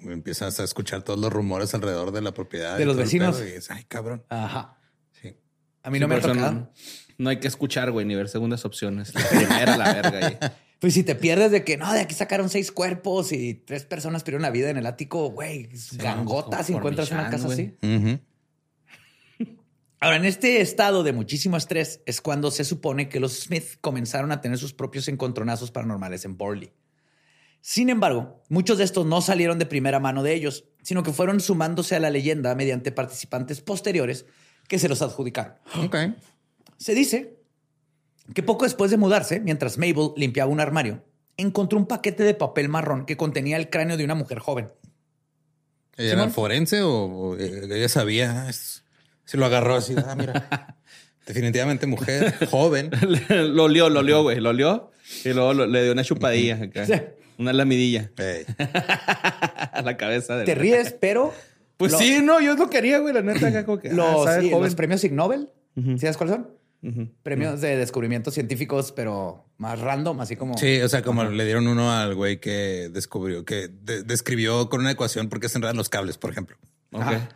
empiezas 0.06 0.60
a 0.60 0.64
escuchar 0.64 1.04
todos 1.04 1.20
los 1.20 1.32
rumores 1.32 1.74
alrededor 1.74 2.12
de 2.12 2.22
la 2.22 2.34
propiedad. 2.34 2.78
De 2.78 2.84
y 2.84 2.86
los 2.86 2.98
vecinos. 2.98 3.42
Y 3.42 3.74
ay, 3.74 3.84
cabrón. 3.86 4.24
Ajá. 4.30 4.78
Sí. 5.12 5.36
A 5.84 5.90
mí 5.90 5.98
Sí, 5.98 6.02
no 6.02 6.08
me 6.08 6.16
ha 6.16 6.22
tocado. 6.22 6.52
No, 6.52 6.72
no 7.18 7.30
hay 7.30 7.40
que 7.40 7.48
escuchar, 7.48 7.92
güey, 7.92 8.06
ni 8.06 8.16
ver 8.16 8.30
segundas 8.30 8.66
opciones. 8.66 9.14
La 9.14 9.28
primera, 9.30 9.78
la 9.78 9.94
verga. 9.94 10.28
ahí. 10.28 10.38
Pues 10.82 10.96
si 10.96 11.04
te 11.04 11.14
pierdes 11.14 11.52
de 11.52 11.64
que 11.64 11.78
no, 11.78 11.94
de 11.94 12.00
aquí 12.00 12.16
sacaron 12.16 12.50
seis 12.50 12.72
cuerpos 12.72 13.32
y 13.34 13.54
tres 13.54 13.86
personas 13.86 14.24
perdieron 14.24 14.42
la 14.42 14.50
vida 14.50 14.72
en 14.72 14.78
el 14.78 14.88
ático, 14.88 15.30
güey, 15.30 15.70
es 15.72 15.96
gangota 15.96 16.58
como 16.58 16.64
si 16.64 16.74
encuentras 16.74 17.10
por 17.10 17.20
una 17.20 17.30
casa 17.30 17.48
Michan, 17.48 17.78
así. 17.84 18.20
Ahora, 20.00 20.16
en 20.16 20.26
este 20.26 20.60
estado 20.62 21.04
de 21.04 21.14
muchísimo 21.14 21.56
estrés 21.56 22.02
es 22.08 22.20
cuando 22.20 22.50
se 22.50 22.64
supone 22.66 23.10
que 23.10 23.20
los 23.20 23.42
Smith 23.42 23.76
comenzaron 23.80 24.32
a 24.32 24.42
tener 24.42 24.58
sus 24.58 24.74
propios 24.74 25.08
encontronazos 25.08 25.70
paranormales 25.70 26.26
en 26.26 26.36
Borley. 26.36 26.74
Sin 27.62 27.90
embargo, 27.90 28.42
muchos 28.50 28.78
de 28.80 28.84
estos 28.84 29.06
no 29.06 29.22
salieron 29.22 29.60
de 29.60 29.66
primera 29.66 30.00
mano 30.00 30.24
de 30.24 30.34
ellos, 30.34 30.66
sino 30.82 31.04
que 31.04 31.14
fueron 31.14 31.40
sumándose 31.40 31.96
a 31.96 32.00
la 32.00 32.10
leyenda 32.10 32.56
mediante 32.56 32.92
participantes 32.92 33.62
posteriores 33.62 34.26
que 34.68 34.80
se 34.80 34.90
los 34.90 35.02
adjudicaron. 35.02 35.54
Ok. 35.84 35.96
Se 36.78 36.96
dice 36.96 37.38
que 38.34 38.42
poco 38.44 38.66
después 38.66 38.90
de 38.90 38.98
mudarse, 38.98 39.40
mientras 39.40 39.78
Mabel 39.78 40.12
limpiaba 40.18 40.50
un 40.52 40.60
armario, 40.60 41.04
encontró 41.38 41.78
un 41.78 41.86
paquete 41.86 42.24
de 42.24 42.34
papel 42.34 42.68
marrón 42.70 43.06
que 43.06 43.18
contenía 43.18 43.58
el 43.58 43.70
cráneo 43.70 43.96
de 43.98 44.06
una 44.06 44.16
mujer 44.16 44.40
joven. 44.40 44.70
¿Ella 45.98 46.14
era 46.14 46.30
forense 46.30 46.82
o, 46.82 46.92
o, 47.04 47.38
eh, 47.38 47.68
ella 47.70 47.90
sabía? 47.90 48.50
Es- 48.50 48.84
Se 49.26 49.38
lo 49.38 49.46
agarró 49.46 49.76
así. 49.76 49.94
Ah, 49.98 50.16
mira. 50.16 50.78
Definitivamente 51.28 51.86
mujer, 51.86 52.48
joven. 52.50 52.90
lo 53.30 53.66
olió, 53.66 53.90
lo 53.90 54.00
olió, 54.00 54.24
güey. 54.24 54.40
Lo 54.40 54.50
olió 54.50 54.92
y 55.24 55.30
luego 55.30 55.54
lo- 55.54 55.68
le 55.68 55.84
dio 55.84 55.92
una 55.92 56.04
chupadilla 56.04 56.56
acá. 56.64 56.86
Sí. 56.86 56.94
Una 57.38 57.54
lamidilla 57.54 58.12
a 59.74 59.82
la 59.84 59.98
cabeza. 59.98 60.36
del- 60.38 60.46
Te 60.46 60.56
ríes, 60.56 60.96
pero 61.00 61.34
Pues 61.78 61.92
Lo- 61.94 61.98
sí, 61.98 62.20
no, 62.22 62.40
yo 62.42 62.56
lo 62.56 62.70
quería, 62.70 63.00
güey. 63.00 63.14
La 63.14 63.22
neta, 63.22 63.48
acá 63.48 63.66
como 63.66 63.80
que. 63.80 63.90
ah, 63.90 63.94
los, 63.94 64.30
sí, 64.40 64.50
los 64.52 64.76
premios 64.76 65.04
Ig 65.04 65.14
Nobel, 65.14 65.50
Ujú. 65.76 65.92
¿sí 65.94 66.00
sabes 66.00 66.18
cuáles 66.18 66.36
son? 66.36 66.50
Premios 67.22 67.62
de 67.62 67.78
descubrimientos 67.78 68.34
científicos, 68.34 68.92
pero 68.92 69.46
más 69.58 69.80
random, 69.80 70.20
así 70.22 70.36
como... 70.36 70.58
Sí, 70.58 70.82
o 70.82 70.90
sea, 70.90 71.04
como 71.04 71.24
le 71.26 71.46
dieron 71.46 71.68
uno 71.68 71.92
al 71.92 72.16
güey 72.16 72.40
que 72.40 72.90
descubrió, 72.92 73.46
que 73.46 73.68
de- 73.68 74.02
describió 74.02 74.68
con 74.68 74.82
una 74.82 74.90
ecuación 74.92 75.30
por 75.30 75.40
qué 75.40 75.48
se 75.48 75.60
enredan 75.60 75.78
los 75.78 75.90
cables, 75.90 76.18
por 76.18 76.32
ejemplo. 76.32 76.58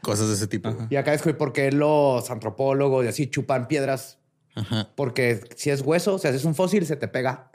Cosas 0.01 0.29
de 0.29 0.33
ese 0.33 0.47
tipo. 0.47 0.75
Y 0.89 0.95
acá 0.95 1.11
descubrí 1.11 1.37
por 1.37 1.53
qué 1.53 1.71
los 1.71 2.29
antropólogos 2.31 3.05
y 3.05 3.07
así 3.07 3.27
chupan 3.27 3.67
piedras. 3.67 4.17
Ajá. 4.55 4.89
Porque 4.95 5.39
si 5.55 5.69
es 5.69 5.81
hueso, 5.81 6.17
si 6.17 6.27
haces 6.27 6.43
un 6.43 6.55
fósil, 6.55 6.85
se 6.87 6.95
te 6.95 7.07
pega. 7.07 7.51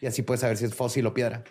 Y 0.00 0.06
así 0.06 0.22
puedes 0.22 0.40
saber 0.40 0.56
si 0.56 0.64
es 0.64 0.74
fósil 0.74 1.06
o 1.06 1.14
piedra. 1.14 1.44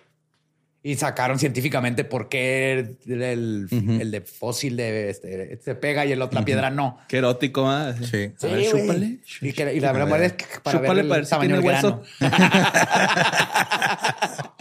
Y 0.83 0.95
sacaron 0.95 1.37
científicamente 1.37 2.05
por 2.05 2.29
qué 2.29 2.95
el, 3.07 3.21
el- 3.21 3.67
el 4.01 4.11
de 4.11 4.21
fósil 4.21 4.77
de 4.77 5.09
este, 5.09 5.59
se 5.61 5.75
pega 5.75 6.05
y 6.05 6.13
el 6.13 6.21
otra 6.21 6.45
piedra 6.45 6.69
no. 6.69 6.97
Qué 7.09 7.17
erótico, 7.17 7.67
¿ah? 7.67 7.93
Sí. 7.93 8.31
A 8.41 8.47
ver, 8.47 8.47
Sí, 8.47 8.47
güey. 8.47 8.69
chúpale. 8.69 9.19
Y, 9.41 9.51
que- 9.53 9.73
y 9.73 9.79
la 9.81 9.91
verdad 9.91 10.23
es 10.23 10.33
que 10.33 10.45
para 10.63 10.79
Chúpale 10.79 11.01
ver 11.01 11.03
el 11.03 11.09
para 11.09 11.19
ver 11.21 11.29
tamaño 11.29 11.59
tiene 11.59 11.67
hueso. 11.67 12.03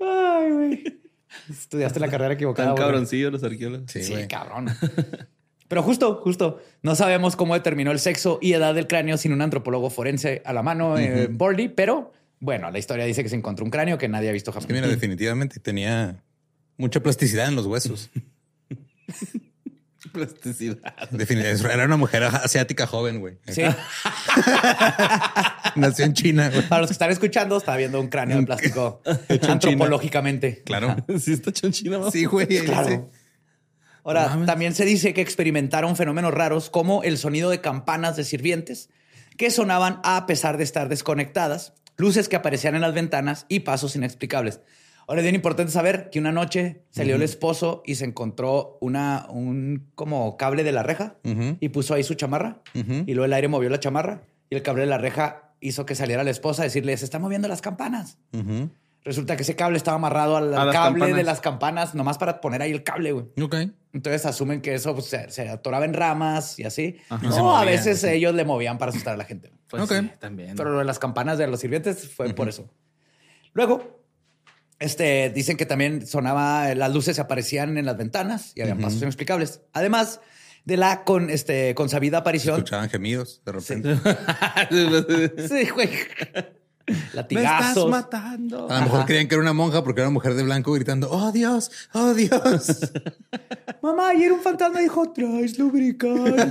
Ay, 0.00 0.50
güey. 0.52 1.00
Estudiaste 1.48 2.00
la 2.00 2.08
carrera 2.08 2.34
equivocada. 2.34 2.68
Tan 2.68 2.76
güey. 2.76 2.86
cabroncillos 2.86 3.32
los 3.32 3.42
arqueólogos. 3.42 3.90
Sí, 3.90 4.02
Sí, 4.02 4.12
güey. 4.12 4.28
cabrón. 4.28 4.66
Pero 5.70 5.84
justo, 5.84 6.16
justo, 6.16 6.60
no 6.82 6.96
sabemos 6.96 7.36
cómo 7.36 7.54
determinó 7.54 7.92
el 7.92 8.00
sexo 8.00 8.40
y 8.42 8.54
edad 8.54 8.74
del 8.74 8.88
cráneo 8.88 9.16
sin 9.16 9.32
un 9.32 9.40
antropólogo 9.40 9.88
forense 9.88 10.42
a 10.44 10.52
la 10.52 10.64
mano 10.64 10.98
en 10.98 11.38
Borley, 11.38 11.68
pero 11.68 12.12
bueno, 12.40 12.72
la 12.72 12.80
historia 12.80 13.04
dice 13.04 13.22
que 13.22 13.28
se 13.28 13.36
encontró 13.36 13.64
un 13.64 13.70
cráneo 13.70 13.96
que 13.96 14.08
nadie 14.08 14.30
ha 14.30 14.32
visto 14.32 14.50
jamás. 14.50 14.66
Que 14.66 14.72
mira, 14.72 14.88
definitivamente 14.88 15.60
tenía 15.60 16.24
mucha 16.76 17.00
plasticidad 17.00 17.46
en 17.46 17.54
los 17.54 17.66
huesos. 17.66 18.10
Plasticidad. 20.12 20.92
Definitivamente. 21.12 21.72
Era 21.72 21.84
una 21.84 21.96
mujer 21.96 22.24
asiática 22.24 22.88
joven, 22.88 23.20
güey. 23.20 23.38
Sí. 23.46 23.62
Nació 25.76 26.04
en 26.04 26.14
China, 26.14 26.50
güey. 26.50 26.68
Para 26.68 26.80
los 26.80 26.88
que 26.88 26.94
están 26.94 27.12
escuchando, 27.12 27.58
está 27.58 27.76
viendo 27.76 28.00
un 28.00 28.08
cráneo 28.08 28.40
de 28.40 28.46
plástico 28.46 29.02
China. 29.28 29.52
antropológicamente. 29.52 30.62
Claro. 30.64 30.96
Sí, 31.20 31.34
está 31.34 31.52
chonchina, 31.52 31.98
¿no? 31.98 32.10
Sí, 32.10 32.24
güey. 32.24 32.48
Claro. 32.64 32.88
sí. 32.88 33.19
Ahora, 34.10 34.44
también 34.44 34.74
se 34.74 34.84
dice 34.84 35.14
que 35.14 35.20
experimentaron 35.20 35.94
fenómenos 35.94 36.34
raros 36.34 36.68
como 36.68 37.02
el 37.02 37.16
sonido 37.16 37.48
de 37.50 37.60
campanas 37.60 38.16
de 38.16 38.24
sirvientes 38.24 38.90
que 39.36 39.50
sonaban 39.50 40.00
a 40.02 40.26
pesar 40.26 40.56
de 40.58 40.64
estar 40.64 40.88
desconectadas, 40.88 41.74
luces 41.96 42.28
que 42.28 42.36
aparecían 42.36 42.74
en 42.74 42.80
las 42.80 42.92
ventanas 42.92 43.46
y 43.48 43.60
pasos 43.60 43.94
inexplicables. 43.94 44.60
Ahora 45.06 45.20
es 45.20 45.24
bien 45.24 45.34
importante 45.34 45.72
saber 45.72 46.10
que 46.10 46.18
una 46.18 46.32
noche 46.32 46.82
salió 46.90 47.16
el 47.16 47.22
esposo 47.22 47.82
y 47.86 47.94
se 47.94 48.04
encontró 48.04 48.78
una, 48.80 49.26
un 49.30 49.90
como 49.94 50.36
cable 50.36 50.64
de 50.64 50.72
la 50.72 50.82
reja 50.82 51.16
y 51.60 51.68
puso 51.68 51.94
ahí 51.94 52.02
su 52.02 52.14
chamarra 52.14 52.62
y 52.74 53.14
luego 53.14 53.24
el 53.24 53.32
aire 53.32 53.48
movió 53.48 53.70
la 53.70 53.80
chamarra 53.80 54.22
y 54.48 54.56
el 54.56 54.62
cable 54.62 54.82
de 54.82 54.88
la 54.88 54.98
reja 54.98 55.54
hizo 55.60 55.86
que 55.86 55.94
saliera 55.94 56.24
la 56.24 56.30
esposa 56.30 56.62
a 56.62 56.64
decirle, 56.64 56.96
se 56.96 57.04
están 57.04 57.22
moviendo 57.22 57.48
las 57.48 57.60
campanas. 57.60 58.18
Resulta 59.02 59.34
que 59.36 59.42
ese 59.42 59.56
cable 59.56 59.78
estaba 59.78 59.96
amarrado 59.96 60.36
al, 60.36 60.72
cable 60.72 61.14
de 61.14 61.22
las 61.22 61.40
campanas, 61.40 61.94
nomás 61.94 62.18
para 62.18 62.40
poner 62.40 62.60
ahí 62.60 62.70
el 62.70 62.82
cable, 62.82 63.12
güey. 63.12 63.26
Ok. 63.40 63.56
Entonces 63.92 64.26
asumen 64.26 64.60
que 64.60 64.74
eso 64.74 64.94
pues, 64.94 65.06
se, 65.06 65.30
se 65.30 65.48
atoraba 65.48 65.86
en 65.86 65.94
ramas 65.94 66.58
y 66.58 66.64
así. 66.64 66.98
Ajá. 67.08 67.26
No, 67.26 67.56
a 67.56 67.64
veces 67.64 68.02
sí. 68.02 68.08
ellos 68.08 68.34
le 68.34 68.44
movían 68.44 68.76
para 68.76 68.90
asustar 68.90 69.14
a 69.14 69.16
la 69.16 69.24
gente. 69.24 69.52
Pues 69.68 69.82
Ok. 69.82 69.92
sí, 70.00 70.10
también. 70.18 70.54
Pero 70.54 70.70
lo 70.70 70.78
de 70.80 70.84
las 70.84 70.98
campanas 70.98 71.38
de 71.38 71.46
los 71.46 71.60
sirvientes 71.60 72.10
fue 72.10 72.34
por 72.34 72.48
eso. 72.48 72.68
Luego, 73.54 74.04
este, 74.78 75.30
dicen 75.30 75.56
que 75.56 75.66
también 75.66 76.06
sonaba, 76.06 76.74
las 76.74 76.92
luces 76.92 77.16
se 77.16 77.22
aparecían 77.22 77.78
en 77.78 77.86
las 77.86 77.96
ventanas 77.96 78.52
y 78.54 78.60
habían 78.60 78.78
pasos 78.78 79.00
inexplicables. 79.00 79.62
Además 79.72 80.20
de 80.64 80.76
la 80.76 81.04
con, 81.04 81.30
este, 81.30 81.74
consabida 81.74 82.18
aparición. 82.18 82.56
Escuchaban 82.56 82.90
gemidos 82.90 83.42
de 83.44 83.52
repente. 83.52 83.96
Sí, 85.48 85.68
güey. 85.70 85.88
Me 86.94 86.96
estás 86.98 87.14
Latigazos. 87.14 87.90
matando. 87.90 88.70
A 88.70 88.78
lo 88.78 88.84
mejor 88.84 88.98
Ajá. 88.98 89.06
creían 89.06 89.28
que 89.28 89.34
era 89.34 89.42
una 89.42 89.52
monja 89.52 89.82
porque 89.84 90.00
era 90.00 90.08
una 90.08 90.14
mujer 90.14 90.34
de 90.34 90.42
blanco 90.42 90.72
gritando, 90.72 91.08
oh 91.10 91.32
Dios, 91.32 91.70
oh 91.92 92.14
Dios. 92.14 92.92
Mamá, 93.82 94.10
ayer 94.10 94.32
un 94.32 94.40
fantasma 94.40 94.80
dijo, 94.80 95.10
traes 95.12 95.58
lubricante. 95.58 96.48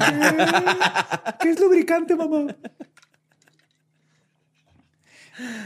¿Qué 1.39 1.49
es 1.52 1.60
lubricante, 1.60 2.15
mamá? 2.15 2.56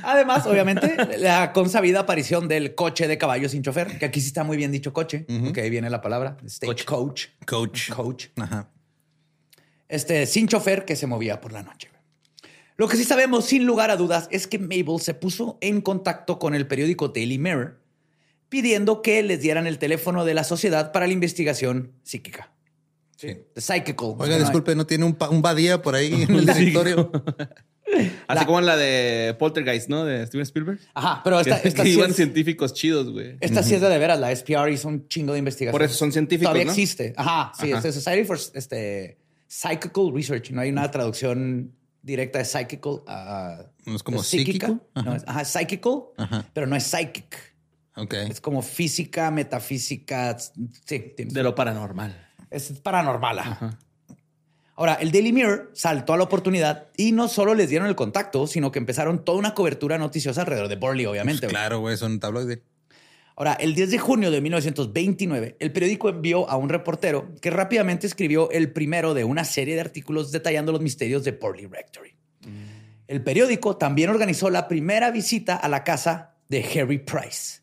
Además, 0.04 0.46
obviamente, 0.46 1.18
la 1.18 1.52
consabida 1.52 2.02
aparición 2.02 2.48
del 2.48 2.76
coche 2.76 3.08
de 3.08 3.18
caballo 3.18 3.50
sin 3.50 3.64
chofer, 3.64 3.98
que 3.98 4.06
aquí 4.06 4.22
sí 4.22 4.28
está 4.28 4.44
muy 4.44 4.56
bien 4.58 4.72
dicho 4.72 4.94
coche, 4.94 5.26
que 5.54 5.62
ahí 5.62 5.70
viene 5.70 5.90
la 5.90 6.02
palabra, 6.02 6.38
stage 6.46 6.86
coach. 6.86 7.28
Coach. 7.48 7.90
Coach. 7.92 8.26
Ajá. 8.38 8.70
Este, 9.88 10.26
sin 10.26 10.48
chofer 10.48 10.86
que 10.86 10.96
se 10.96 11.08
movía 11.08 11.40
por 11.42 11.54
la 11.54 11.64
noche. 11.64 11.90
Lo 12.78 12.88
que 12.88 12.98
sí 12.98 13.04
sabemos, 13.04 13.46
sin 13.46 13.66
lugar 13.66 13.92
a 13.92 13.98
dudas, 13.98 14.28
es 14.32 14.48
que 14.48 14.58
Mabel 14.60 15.00
se 15.00 15.14
puso 15.14 15.58
en 15.62 15.82
contacto 15.82 16.40
con 16.40 16.56
el 16.56 16.68
periódico 16.68 17.10
Daily 17.10 17.38
Mirror 17.38 17.80
pidiendo 18.50 19.02
que 19.02 19.24
les 19.24 19.42
dieran 19.42 19.66
el 19.68 19.80
teléfono 19.80 20.26
de 20.26 20.34
la 20.36 20.44
sociedad 20.44 20.92
para 20.92 21.08
la 21.08 21.14
investigación 21.14 21.92
psíquica. 22.04 22.52
Sí. 23.18 23.38
The 23.54 23.62
Psychical. 23.62 24.16
Oiga, 24.18 24.38
disculpe, 24.38 24.76
¿no 24.76 24.86
tiene 24.86 25.06
un, 25.06 25.18
un 25.30 25.42
badía 25.42 25.82
por 25.82 25.96
ahí 25.96 26.24
en 26.24 26.36
el 26.36 26.46
directorio? 26.54 27.12
Así 28.28 28.40
La- 28.40 28.46
como 28.46 28.60
en 28.60 28.66
la 28.66 28.76
de 28.78 29.36
Poltergeist, 29.38 29.88
¿no? 29.90 30.04
De 30.06 30.26
Steven 30.26 30.44
Spielberg. 30.44 30.80
Ajá, 30.94 31.22
pero 31.24 31.40
esta, 31.40 31.62
que, 31.62 31.68
esta 31.68 31.84
que 31.84 31.90
sí 31.90 31.96
iban 31.98 32.10
es, 32.12 32.16
científicos 32.16 32.74
chidos, 32.74 33.12
güey. 33.12 33.38
esta 33.40 33.62
sí 33.64 33.76
es 33.76 33.82
de, 33.82 33.90
de 33.90 33.98
veras. 34.00 34.20
La 34.20 34.36
SPR 34.36 34.70
hizo 34.72 34.88
un 34.88 35.08
chingo 35.08 35.34
de 35.34 35.40
investigación. 35.40 35.72
Por 35.74 35.84
eso 35.84 35.94
son 35.96 36.12
científicos, 36.12 36.50
Todavía 36.50 36.66
¿no? 36.66 36.72
existe. 36.72 37.14
Ajá, 37.18 37.52
sí, 37.60 37.70
Ajá. 37.72 37.78
es 37.78 37.84
de 37.84 37.92
Society 37.92 38.26
for 38.26 38.38
este, 38.54 39.18
Psychical 39.48 40.12
Research. 40.14 40.52
No 40.52 40.62
hay 40.62 40.70
una 40.70 40.90
traducción 40.92 41.72
directa 42.04 42.38
de 42.38 42.46
psychical 42.46 43.02
a... 43.08 43.64
¿No 43.86 43.96
es 43.96 44.04
como 44.04 44.22
psíquica. 44.22 44.68
psíquico? 44.68 44.88
No, 45.04 45.16
es, 45.16 45.24
ajá, 45.26 45.44
psychical, 45.46 46.04
Ajá. 46.18 46.46
pero 46.54 46.68
no 46.68 46.76
es 46.76 46.84
psychic. 46.84 47.56
Ok. 47.96 48.14
Es 48.14 48.40
como 48.42 48.62
física, 48.62 49.32
metafísica. 49.32 50.38
Sí, 50.38 51.14
De 51.18 51.42
lo 51.44 51.56
paranormal. 51.56 52.28
es 52.52 52.72
paranormal. 52.80 53.40
ajá. 53.40 53.80
Ahora, 54.76 54.96
el 54.96 55.12
Daily 55.12 55.32
Mirror 55.32 55.70
saltó 55.76 56.14
a 56.14 56.18
la 56.18 56.24
oportunidad 56.24 56.88
y 56.98 57.12
no 57.12 57.28
solo 57.28 57.54
les 57.54 57.70
dieron 57.70 57.88
el 57.88 57.96
contacto, 57.96 58.48
sino 58.48 58.72
que 58.72 58.80
empezaron 58.80 59.24
toda 59.24 59.38
una 59.38 59.54
cobertura 59.54 60.00
noticiosa 60.00 60.42
alrededor 60.42 60.68
de 60.68 60.76
Burley, 60.78 61.06
obviamente. 61.06 61.42
Pues 61.42 61.52
claro, 61.54 61.80
güey, 61.80 61.96
son 61.96 62.20
tabloide. 62.20 62.64
Ahora, 63.36 63.54
el 63.54 63.74
10 63.74 63.92
de 63.92 63.98
junio 63.98 64.32
de 64.32 64.42
1929, 64.42 65.58
el 65.60 65.72
periódico 65.72 66.10
envió 66.10 66.48
a 66.50 66.56
un 66.56 66.70
reportero 66.70 67.34
que 67.42 67.50
rápidamente 67.50 68.06
escribió 68.06 68.52
el 68.52 68.72
primero 68.72 69.14
de 69.14 69.24
una 69.24 69.44
serie 69.44 69.76
de 69.76 69.82
artículos 69.82 70.32
detallando 70.32 70.72
los 70.72 70.82
misterios 70.82 71.24
de 71.24 71.32
Burley 71.32 71.66
Rectory. 71.66 72.16
El 73.08 73.24
periódico 73.24 73.78
también 73.78 74.10
organizó 74.10 74.50
la 74.50 74.68
primera 74.68 75.12
visita 75.12 75.56
a 75.56 75.68
la 75.68 75.84
casa 75.84 76.36
de 76.48 76.64
Harry 76.64 77.00
Price, 77.00 77.62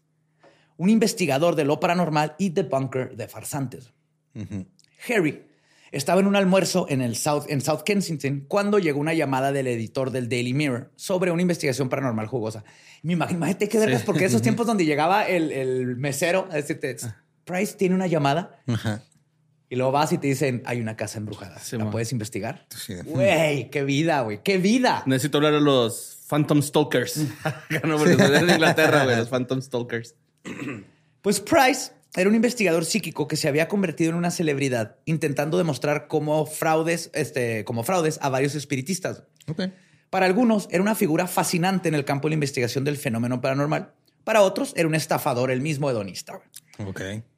un 0.77 0.91
investigador 0.91 1.55
de 1.55 1.65
lo 1.65 1.79
paranormal 1.79 2.35
y 2.39 2.51
debunker 2.51 3.17
de 3.17 3.29
farsantes. 3.29 3.93
Harry 5.09 5.45
estaba 5.93 6.21
en 6.21 6.27
un 6.27 6.37
almuerzo 6.37 6.87
en, 6.89 7.01
el 7.01 7.17
South, 7.17 7.45
en 7.49 7.61
South 7.61 7.83
Kensington 7.85 8.45
cuando 8.47 8.79
llegó 8.79 9.01
una 9.01 9.15
llamada 9.15 9.53
del 9.53 9.67
editor 9.67 10.11
del 10.11 10.29
Daily 10.29 10.55
Mirror 10.55 10.91
sobre 10.97 11.31
una 11.31 11.43
investigación 11.43 11.89
paranormal 11.89 12.27
jugosa. 12.27 12.65
Me 13.03 13.15
imagino, 13.15 13.39
imagínate 13.39 13.69
qué 13.69 13.79
vergas, 13.79 14.03
porque 14.03 14.25
esos 14.25 14.43
tiempos 14.43 14.67
donde 14.67 14.85
llegaba 14.85 15.27
el, 15.27 15.53
el 15.53 15.97
mesero 15.97 16.49
a 16.51 16.57
decirte, 16.57 16.97
Price 17.45 17.77
tiene 17.77 17.95
una 17.95 18.07
llamada 18.07 18.61
Ajá. 18.67 19.03
y 19.69 19.77
luego 19.77 19.93
vas 19.93 20.13
y 20.13 20.19
te 20.19 20.29
dicen, 20.29 20.63
hay 20.67 20.81
una 20.81 20.97
casa 20.97 21.19
embrujada. 21.19 21.59
Sí, 21.59 21.77
¿La 21.77 21.87
ma. 21.87 21.91
puedes 21.91 22.13
investigar? 22.13 22.67
Sí. 22.69 22.95
Güey, 23.05 23.71
qué 23.71 23.83
vida, 23.83 24.21
güey, 24.23 24.43
qué 24.43 24.59
vida. 24.59 25.03
Necesito 25.07 25.39
hablar 25.39 25.55
a 25.55 25.61
los 25.61 26.19
Phantom 26.29 26.63
Stalkers. 26.63 27.17
no, 27.85 27.97
porque 27.99 28.17
de 28.17 28.53
Inglaterra, 28.53 29.05
güey. 29.05 29.17
Los 29.17 29.29
Phantom 29.29 29.61
Stalkers. 29.61 30.15
Pues 31.23 31.41
Price 31.41 31.93
era 32.17 32.29
un 32.29 32.35
investigador 32.35 32.85
psíquico 32.85 33.29
que 33.29 33.37
se 33.37 33.49
había 33.49 33.69
convertido 33.69 34.11
en 34.11 34.17
una 34.17 34.31
celebridad 34.31 34.97
intentando 35.05 35.59
demostrar 35.59 36.09
cómo 36.09 36.45
fraudes, 36.45 37.11
este, 37.15 37.65
como 37.65 37.85
fraudes 37.85 38.19
a 38.21 38.29
varios 38.29 38.55
espiritistas. 38.55 39.23
Para 40.11 40.27
algunos 40.27 40.69
era 40.73 40.83
una 40.83 40.97
figura 40.97 41.29
fascinante 41.29 41.89
en 41.89 41.95
el 41.95 42.05
campo 42.05 42.27
de 42.27 42.31
la 42.31 42.35
investigación 42.35 42.85
del 42.85 42.97
fenómeno 42.97 43.41
paranormal. 43.41 43.93
Para 44.25 44.43
otros 44.43 44.73
era 44.77 44.89
un 44.89 44.95
estafador, 44.95 45.51
el 45.51 45.61
mismo 45.61 45.89
hedonista. 45.89 46.41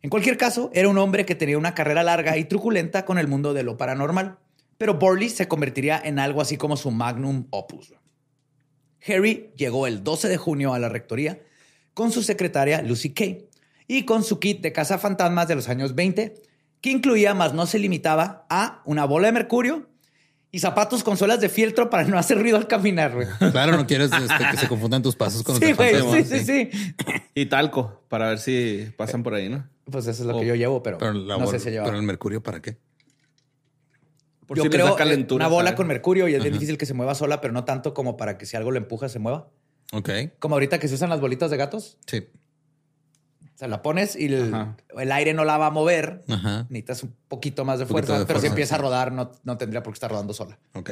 En 0.02 0.10
cualquier 0.10 0.38
caso, 0.38 0.70
era 0.72 0.88
un 0.88 0.98
hombre 0.98 1.26
que 1.26 1.34
tenía 1.34 1.58
una 1.58 1.74
carrera 1.74 2.02
larga 2.02 2.38
y 2.38 2.44
truculenta 2.44 3.04
con 3.04 3.18
el 3.18 3.28
mundo 3.28 3.54
de 3.54 3.64
lo 3.64 3.76
paranormal, 3.76 4.38
pero 4.78 4.94
Borley 4.94 5.28
se 5.28 5.48
convertiría 5.48 6.00
en 6.02 6.18
algo 6.18 6.40
así 6.40 6.56
como 6.56 6.76
su 6.76 6.90
magnum 6.90 7.46
opus. 7.50 7.92
Harry 9.06 9.50
llegó 9.56 9.86
el 9.86 10.02
12 10.02 10.28
de 10.28 10.36
junio 10.36 10.74
a 10.74 10.78
la 10.78 10.88
rectoría 10.88 11.40
con 11.92 12.12
su 12.12 12.22
secretaria 12.22 12.82
Lucy 12.82 13.10
Kay 13.10 13.48
y 13.92 14.04
con 14.04 14.24
su 14.24 14.38
kit 14.38 14.62
de 14.62 14.72
fantasmas 14.72 15.48
de 15.48 15.54
los 15.54 15.68
años 15.68 15.94
20, 15.94 16.34
que 16.80 16.90
incluía, 16.90 17.34
más 17.34 17.52
no 17.52 17.66
se 17.66 17.78
limitaba, 17.78 18.46
a 18.48 18.82
una 18.86 19.04
bola 19.04 19.26
de 19.26 19.32
mercurio 19.32 19.86
y 20.50 20.60
zapatos 20.60 21.04
con 21.04 21.18
suelas 21.18 21.40
de 21.40 21.50
fieltro 21.50 21.90
para 21.90 22.04
no 22.04 22.18
hacer 22.18 22.38
ruido 22.38 22.56
al 22.56 22.66
caminar, 22.66 23.14
güey. 23.14 23.26
Claro, 23.52 23.76
no 23.76 23.86
quieres 23.86 24.10
este, 24.10 24.50
que 24.50 24.56
se 24.56 24.68
confundan 24.68 25.02
tus 25.02 25.14
pasos 25.14 25.42
con 25.42 25.58
sí, 25.58 25.68
los 25.68 25.78
de 25.78 26.24
Sí, 26.24 26.38
sí, 26.38 26.70
sí, 26.70 26.94
Y 27.34 27.46
talco, 27.46 28.02
para 28.08 28.28
ver 28.28 28.38
si 28.38 28.88
pasan 28.96 29.22
por 29.22 29.34
ahí, 29.34 29.50
¿no? 29.50 29.68
Pues 29.84 30.06
eso 30.06 30.22
es 30.22 30.26
lo 30.26 30.40
que 30.40 30.46
yo 30.46 30.54
llevo, 30.54 30.82
pero, 30.82 30.98
no 31.12 31.46
sé 31.48 31.58
si 31.58 31.70
lleva. 31.70 31.84
¿Pero 31.84 31.98
el 31.98 32.02
mercurio 32.02 32.42
para 32.42 32.62
qué? 32.62 32.78
Por 34.46 34.56
yo 34.56 34.70
creo 34.70 34.96
calentura, 34.96 35.46
una 35.46 35.54
bola 35.54 35.74
con 35.74 35.86
mercurio 35.86 36.28
y 36.28 36.34
es 36.34 36.42
difícil 36.42 36.78
que 36.78 36.86
se 36.86 36.94
mueva 36.94 37.14
sola, 37.14 37.42
pero 37.42 37.52
no 37.52 37.64
tanto 37.64 37.92
como 37.92 38.16
para 38.16 38.38
que 38.38 38.46
si 38.46 38.56
algo 38.56 38.70
lo 38.70 38.78
empuja 38.78 39.08
se 39.08 39.18
mueva. 39.18 39.48
Ok. 39.92 40.10
Como 40.38 40.54
ahorita 40.54 40.78
que 40.78 40.88
se 40.88 40.94
usan 40.94 41.10
las 41.10 41.20
bolitas 41.20 41.50
de 41.50 41.58
gatos. 41.58 41.98
Sí. 42.06 42.26
O 43.62 43.64
sea, 43.64 43.68
la 43.68 43.80
pones 43.80 44.16
y 44.16 44.26
el, 44.26 45.12
aire 45.12 45.34
no 45.34 45.44
la 45.44 45.56
va 45.56 45.66
a 45.66 45.70
mover. 45.70 46.24
Necesitas 46.68 47.04
un 47.04 47.14
poquito 47.28 47.64
más 47.64 47.78
de 47.78 47.86
fuerza, 47.86 48.24
pero 48.26 48.40
si 48.40 48.48
empieza 48.48 48.74
a 48.74 48.78
rodar, 48.78 49.12
no, 49.12 49.30
no, 49.44 49.56
tendría 49.56 49.84
por 49.84 49.92
qué 49.92 49.98
estar 49.98 50.10
rodando 50.10 50.34
sola. 50.34 50.58
Ok. 50.74 50.90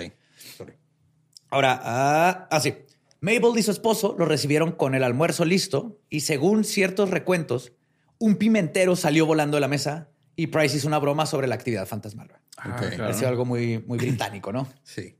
Ahora, 1.48 1.80
ah, 1.82 2.46
así. 2.48 2.76
Ah, 2.78 2.92
Mabel 3.22 3.58
y 3.58 3.62
su 3.64 3.72
esposo 3.72 4.14
lo 4.16 4.24
recibieron 4.24 4.70
con 4.70 4.94
el 4.94 5.02
almuerzo 5.02 5.44
listo 5.44 5.98
y 6.08 6.20
según 6.20 6.62
ciertos 6.62 7.10
recuentos, 7.10 7.72
un 8.18 8.36
pimentero 8.36 8.94
salió 8.94 9.26
volando 9.26 9.56
de 9.56 9.62
la 9.62 9.68
mesa 9.68 10.08
y 10.36 10.46
Price 10.46 10.76
hizo 10.76 10.86
una 10.86 11.00
broma 11.00 11.26
sobre 11.26 11.48
la 11.48 11.56
actividad 11.56 11.88
fantasmal. 11.88 12.30
Ah, 12.56 12.76
okay. 12.76 13.26
algo 13.26 13.44
muy, 13.44 13.82
muy 13.84 13.98
británico, 13.98 14.52
¿no? 14.52 14.68
Sí. 14.84 15.16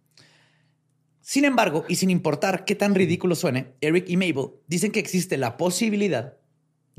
Sin 1.21 1.45
embargo, 1.45 1.85
y 1.89 1.97
sin 1.97 2.11
importar 2.11 2.65
qué 2.65 2.77
tan 2.77 2.95
ridículo 2.95 3.35
suene, 3.35 3.75
Eric 3.81 4.09
y 4.09 4.17
Mabel 4.17 4.51
dicen 4.69 4.93
que 4.93 5.01
existe 5.01 5.37
la 5.37 5.57
posibilidad 5.57 6.40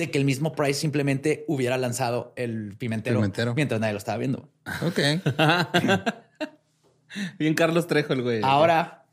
de 0.01 0.11
que 0.11 0.17
el 0.17 0.25
mismo 0.25 0.53
Price 0.53 0.79
simplemente 0.79 1.45
hubiera 1.47 1.77
lanzado 1.77 2.33
el 2.35 2.75
pimentero, 2.77 3.21
mientras 3.55 3.79
nadie 3.79 3.93
lo 3.93 3.99
estaba 3.99 4.17
viendo. 4.17 4.49
Ok. 4.81 4.99
Bien 7.37 7.53
Carlos 7.53 7.87
Trejo 7.87 8.13
el 8.13 8.23
güey. 8.23 8.41
Ahora, 8.43 9.05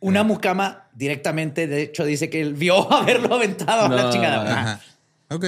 una 0.00 0.22
mucama 0.22 0.88
directamente, 0.94 1.66
de 1.66 1.82
hecho, 1.82 2.04
dice 2.04 2.30
que 2.30 2.40
él 2.40 2.54
vio 2.54 2.90
haberlo 2.96 3.34
aventado 3.34 3.86
a 3.86 3.88
la 3.88 4.10
chingada. 4.10 4.80
Ok. 5.28 5.46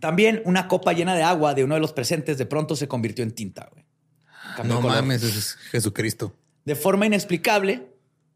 También 0.00 0.42
una 0.44 0.68
copa 0.68 0.92
llena 0.92 1.14
de 1.14 1.22
agua 1.22 1.54
de 1.54 1.64
uno 1.64 1.74
de 1.74 1.80
los 1.80 1.92
presentes 1.92 2.38
de 2.38 2.46
pronto 2.46 2.76
se 2.76 2.88
convirtió 2.88 3.24
en 3.24 3.32
tinta. 3.32 3.68
Güey. 3.72 3.84
no 4.66 4.80
mames, 4.80 5.22
es 5.22 5.56
Jesucristo. 5.70 6.34
De 6.64 6.74
forma 6.74 7.06
inexplicable. 7.06 7.88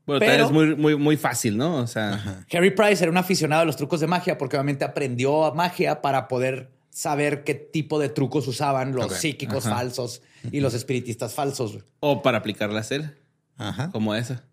Bueno, 0.07 0.20
pero, 0.20 0.46
es 0.46 0.50
muy, 0.50 0.74
muy, 0.74 0.96
muy 0.96 1.16
fácil, 1.16 1.57
¿no? 1.57 1.76
O 1.76 1.86
sea. 1.86 2.44
Harry 2.53 2.70
Price 2.70 3.03
era 3.03 3.11
un 3.11 3.16
aficionado 3.16 3.62
a 3.62 3.64
los 3.64 3.76
trucos 3.76 4.00
de 4.00 4.07
magia 4.07 4.36
porque 4.36 4.57
obviamente 4.57 4.84
aprendió 4.84 5.55
magia 5.55 6.03
para 6.03 6.28
poder 6.28 6.72
saber 6.90 7.44
qué 7.44 7.55
tipo 7.55 7.98
de 7.98 8.09
trucos 8.09 8.46
usaban 8.48 8.94
los 8.94 9.14
psíquicos 9.14 9.64
falsos 9.64 10.22
y 10.50 10.61
los 10.61 10.74
espiritistas 10.74 11.34
falsos. 11.34 11.78
O 12.00 12.22
para 12.22 12.38
aplicarla 12.38 12.80
a 12.80 12.94
él. 12.94 13.16
Ajá. 13.57 13.90
Como 13.90 14.14
esa. 14.14 14.44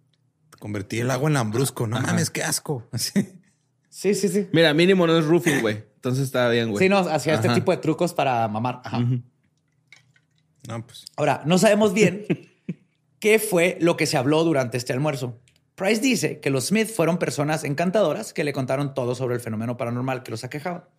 Convertir 0.59 1.01
el 1.01 1.11
agua 1.11 1.29
en 1.29 1.33
lambrusco. 1.33 1.87
No 1.87 1.99
mames, 1.99 2.29
qué 2.29 2.43
asco. 2.43 2.87
Sí, 3.91 4.13
sí, 4.13 4.29
sí. 4.29 4.47
Mira, 4.53 4.71
mínimo 4.75 5.07
no 5.07 5.17
es 5.17 5.25
roofing, 5.25 5.61
güey. 5.61 5.83
Entonces 5.95 6.25
está 6.25 6.47
bien, 6.47 6.69
güey. 6.69 6.85
Sí, 6.85 6.89
no, 6.89 6.99
hacía 6.99 7.33
este 7.33 7.49
tipo 7.49 7.71
de 7.71 7.77
trucos 7.77 8.13
para 8.13 8.47
mamar. 8.47 8.81
Ajá. 8.85 8.99
No, 8.99 10.85
pues. 10.85 11.05
Ahora, 11.17 11.41
no 11.45 11.57
sabemos 11.57 11.93
bien 11.93 12.25
qué 13.19 13.39
fue 13.39 13.77
lo 13.81 13.97
que 13.97 14.05
se 14.05 14.17
habló 14.17 14.43
durante 14.43 14.77
este 14.77 14.93
almuerzo. 14.93 15.39
Price 15.75 16.01
dice 16.01 16.39
que 16.39 16.49
los 16.49 16.67
Smith 16.67 16.89
fueron 16.89 17.19
personas 17.19 17.63
encantadoras 17.63 18.33
que 18.33 18.43
le 18.43 18.53
contaron 18.53 18.93
todo 18.93 19.15
sobre 19.15 19.35
el 19.35 19.41
fenómeno 19.41 19.77
paranormal 19.77 20.23
que 20.23 20.31
los 20.31 20.43
aquejaba. 20.43 20.89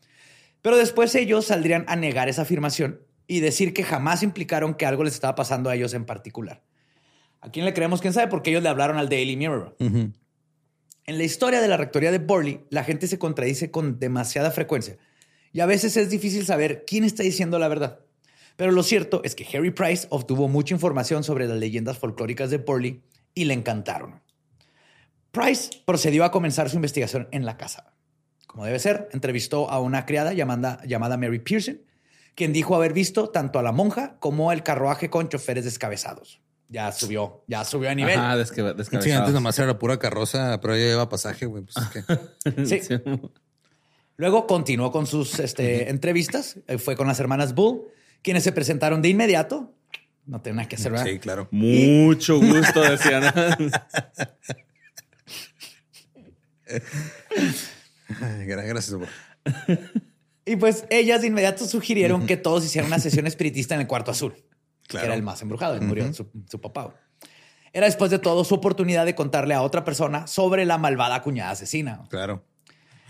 Pero 0.63 0.77
después 0.77 1.15
ellos 1.15 1.47
saldrían 1.47 1.85
a 1.89 1.97
negar 1.97 2.29
esa 2.29 2.43
afirmación 2.43 3.01
y 3.27 3.41
decir 3.41 3.75
que 3.75 3.85
jamás 3.85 4.23
implicaron 4.23 4.75
que 4.75 4.87
algo 4.87 5.05
les 5.05 5.15
estaba 5.15 5.35
pasando 5.35 5.71
a 5.71 5.75
ellos 5.75 5.95
en 5.95 6.05
particular. 6.05 6.63
¿A 7.41 7.51
quién 7.51 7.65
le 7.65 7.75
creemos? 7.75 8.01
¿Quién 8.01 8.13
sabe? 8.13 8.29
Porque 8.29 8.51
ellos 8.51 8.63
le 8.63 8.69
hablaron 8.69 8.99
al 8.99 9.09
Daily 9.09 9.37
Mirror. 9.37 9.77
En 9.79 11.19
la 11.19 11.25
historia 11.25 11.61
de 11.61 11.69
la 11.69 11.77
rectoría 11.77 12.13
de 12.13 12.19
Burley, 12.19 12.65
la 12.71 12.85
gente 12.85 13.07
se 13.07 13.19
contradice 13.19 13.71
con 13.71 13.99
demasiada 13.99 14.51
frecuencia 14.51 14.99
y 15.53 15.61
a 15.61 15.67
veces 15.67 15.97
es 15.97 16.11
difícil 16.11 16.47
saber 16.47 16.85
quién 16.87 17.05
está 17.05 17.23
diciendo 17.23 17.59
la 17.59 17.69
verdad. 17.69 18.01
Pero 18.61 18.73
lo 18.73 18.83
cierto 18.83 19.23
es 19.25 19.35
que 19.35 19.47
Harry 19.57 19.71
Price 19.71 20.07
obtuvo 20.11 20.47
mucha 20.47 20.75
información 20.75 21.25
sobre 21.25 21.49
las 21.49 21.57
leyendas 21.57 21.97
folclóricas 21.97 22.51
de 22.51 22.59
Burley 22.59 23.01
y 23.33 23.47
le 23.47 23.55
encantaron. 23.55 24.21
Price 25.31 25.71
procedió 25.87 26.25
a 26.25 26.31
comenzar 26.31 26.69
su 26.69 26.77
investigación 26.77 27.27
en 27.31 27.47
la 27.47 27.57
casa. 27.57 27.95
Como 28.47 28.67
debe 28.67 28.79
ser, 28.79 29.09
entrevistó 29.13 29.71
a 29.71 29.81
una 29.81 30.05
criada 30.05 30.35
llamada, 30.35 30.79
llamada 30.85 31.17
Mary 31.17 31.39
Pearson, 31.39 31.81
quien 32.35 32.53
dijo 32.53 32.77
haber 32.77 32.93
visto 32.93 33.31
tanto 33.31 33.59
a 33.59 33.63
la 33.63 33.73
monja 33.73 34.19
como 34.19 34.53
el 34.53 34.63
carruaje 34.63 35.09
con 35.09 35.31
choferes 35.31 35.65
descabezados 35.65 36.43
ya 36.69 36.93
subió, 36.93 37.43
ya 37.47 37.65
subió 37.65 37.89
a 37.89 37.95
nivel. 37.95 38.19
Ah, 38.19 38.37
Sí, 38.45 39.11
antes 39.11 39.33
nomás 39.33 39.59
era 39.59 39.69
la 39.69 39.79
pura 39.79 39.99
carroza, 39.99 40.61
pero 40.61 40.77
ya 40.77 40.83
lleva 40.83 41.09
pasaje, 41.09 41.47
güey. 41.47 41.65
Pues, 41.65 42.69
sí. 42.69 42.81
Luego 44.19 44.47
continuó 44.47 44.93
con 44.93 45.07
sus 45.07 45.41
este, 45.41 45.89
entrevistas. 45.89 46.59
Fue 46.79 46.95
con 46.95 47.07
las 47.07 47.19
hermanas 47.19 47.55
Bull, 47.55 47.87
quienes 48.23 48.45
se 48.45 48.53
presentaron 48.53 49.03
de 49.03 49.09
inmediato. 49.09 49.75
No 50.27 50.41
tenía 50.41 50.57
nada 50.57 50.69
que 50.69 50.77
hacer, 50.77 50.93
¿verdad? 50.93 51.07
Sí, 51.07 51.19
claro. 51.19 51.49
Mucho 51.51 52.39
gusto, 52.39 52.83
decían. 52.83 53.25
Gracias, 58.47 58.95
Y 60.45 60.55
pues 60.57 60.85
ellas 60.91 61.23
de 61.23 61.29
inmediato 61.29 61.67
sugirieron 61.67 62.27
que 62.27 62.37
todos 62.37 62.65
hicieran 62.65 62.89
una 62.89 63.01
sesión 63.01 63.27
espiritista 63.27 63.75
en 63.75 63.81
el 63.83 63.87
cuarto 63.87 64.11
azul 64.11 64.35
era 64.99 65.15
el 65.15 65.23
más 65.23 65.41
embrujado, 65.43 65.81
murió 65.81 66.13
su, 66.13 66.27
papá. 66.61 66.95
Era 67.73 67.87
después 67.87 68.11
de 68.11 68.19
todo 68.19 68.45
su 68.45 68.55
oportunidad 68.55 69.07
de 69.07 69.15
contarle 69.15 69.55
a 69.55 69.63
otra 69.63 69.85
persona 69.85 70.27
sobre 70.27 70.65
la 70.65 70.79
malvada 70.79 71.23
cuñada 71.23 71.53
asesina. 71.53 72.03
Claro. 72.11 72.45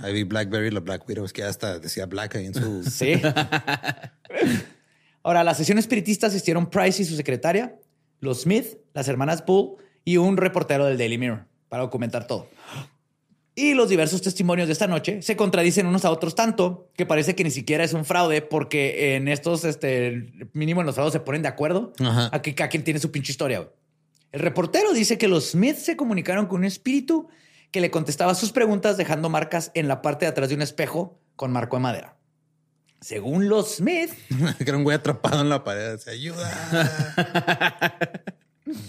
Vi 0.02 0.24
Blackberry, 0.24 0.70
la 0.70 0.80
Black 0.80 1.08
Widow, 1.08 1.24
es 1.24 1.32
que 1.32 1.44
hasta 1.44 1.78
decía 1.78 2.06
Black 2.06 2.36
ahí 2.36 2.46
en 2.46 2.54
su. 2.54 2.84
Sí. 2.84 3.20
Ahora, 5.22 5.44
la 5.44 5.54
sesión 5.54 5.78
espiritista 5.78 6.28
asistieron 6.28 6.70
Price 6.70 7.02
y 7.02 7.04
su 7.04 7.16
secretaria, 7.16 7.76
los 8.20 8.42
Smith, 8.42 8.78
las 8.94 9.08
hermanas 9.08 9.44
Bull 9.44 9.76
y 10.04 10.16
un 10.16 10.36
reportero 10.36 10.86
del 10.86 10.98
Daily 10.98 11.18
Mirror 11.18 11.46
para 11.68 11.82
documentar 11.82 12.26
todo. 12.26 12.48
Y 13.54 13.74
los 13.74 13.88
diversos 13.88 14.22
testimonios 14.22 14.68
de 14.68 14.72
esta 14.72 14.86
noche 14.86 15.20
se 15.22 15.36
contradicen 15.36 15.86
unos 15.86 16.04
a 16.04 16.10
otros 16.10 16.34
tanto 16.34 16.88
que 16.94 17.04
parece 17.04 17.34
que 17.34 17.44
ni 17.44 17.50
siquiera 17.50 17.84
es 17.84 17.92
un 17.92 18.04
fraude 18.04 18.40
porque 18.40 19.16
en 19.16 19.28
estos, 19.28 19.64
este, 19.64 20.48
mínimo 20.52 20.80
en 20.80 20.86
los 20.86 20.94
fraudes 20.94 21.12
se 21.12 21.20
ponen 21.20 21.42
de 21.42 21.48
acuerdo. 21.48 21.92
Aquí 22.32 22.54
cada 22.54 22.70
quien 22.70 22.84
tiene 22.84 23.00
su 23.00 23.10
pinche 23.10 23.32
historia. 23.32 23.68
El 24.32 24.40
reportero 24.40 24.92
dice 24.92 25.18
que 25.18 25.28
los 25.28 25.50
Smith 25.50 25.76
se 25.76 25.96
comunicaron 25.96 26.46
con 26.46 26.60
un 26.60 26.64
espíritu 26.64 27.28
que 27.70 27.80
le 27.80 27.90
contestaba 27.90 28.34
sus 28.34 28.52
preguntas 28.52 28.96
dejando 28.96 29.28
marcas 29.28 29.72
en 29.74 29.88
la 29.88 30.00
parte 30.00 30.24
de 30.24 30.30
atrás 30.30 30.48
de 30.48 30.54
un 30.54 30.62
espejo 30.62 31.18
con 31.36 31.52
marco 31.52 31.76
de 31.76 31.82
madera. 31.82 32.16
Según 33.00 33.48
los 33.48 33.76
Smith. 33.76 34.10
era 34.60 34.76
un 34.76 34.84
güey 34.84 34.96
atrapado 34.96 35.40
en 35.40 35.48
la 35.48 35.64
pared. 35.64 35.98
Se 35.98 36.10
ayuda. 36.10 36.50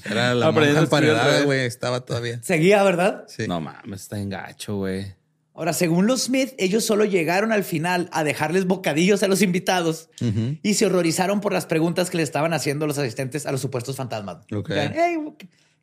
Era 0.06 0.36
la 0.36 0.52
monja 0.52 1.44
güey. 1.44 1.62
Estaba 1.62 2.02
todavía. 2.02 2.40
Seguía, 2.44 2.84
¿verdad? 2.84 3.26
Sí. 3.28 3.48
No 3.48 3.62
mames, 3.62 4.02
está 4.02 4.20
engacho, 4.20 4.76
güey. 4.76 5.16
Ahora, 5.54 5.74
según 5.74 6.08
los 6.08 6.24
Smith, 6.24 6.54
ellos 6.58 6.86
solo 6.86 7.04
llegaron 7.04 7.52
al 7.52 7.64
final 7.64 8.10
a 8.14 8.24
dejarles 8.24 8.66
bocadillos 8.66 9.22
a 9.22 9.28
los 9.28 9.42
invitados 9.42 10.10
y 10.64 10.74
se 10.76 10.86
horrorizaron 10.86 11.42
por 11.42 11.52
las 11.52 11.66
preguntas 11.66 12.10
que 12.10 12.18
le 12.18 12.24
estaban 12.24 12.54
haciendo 12.54 12.88
los 12.88 12.98
asistentes 12.98 13.46
a 13.46 13.52
los 13.52 13.62
supuestos 13.62 13.96
fantasmas. 13.98 14.38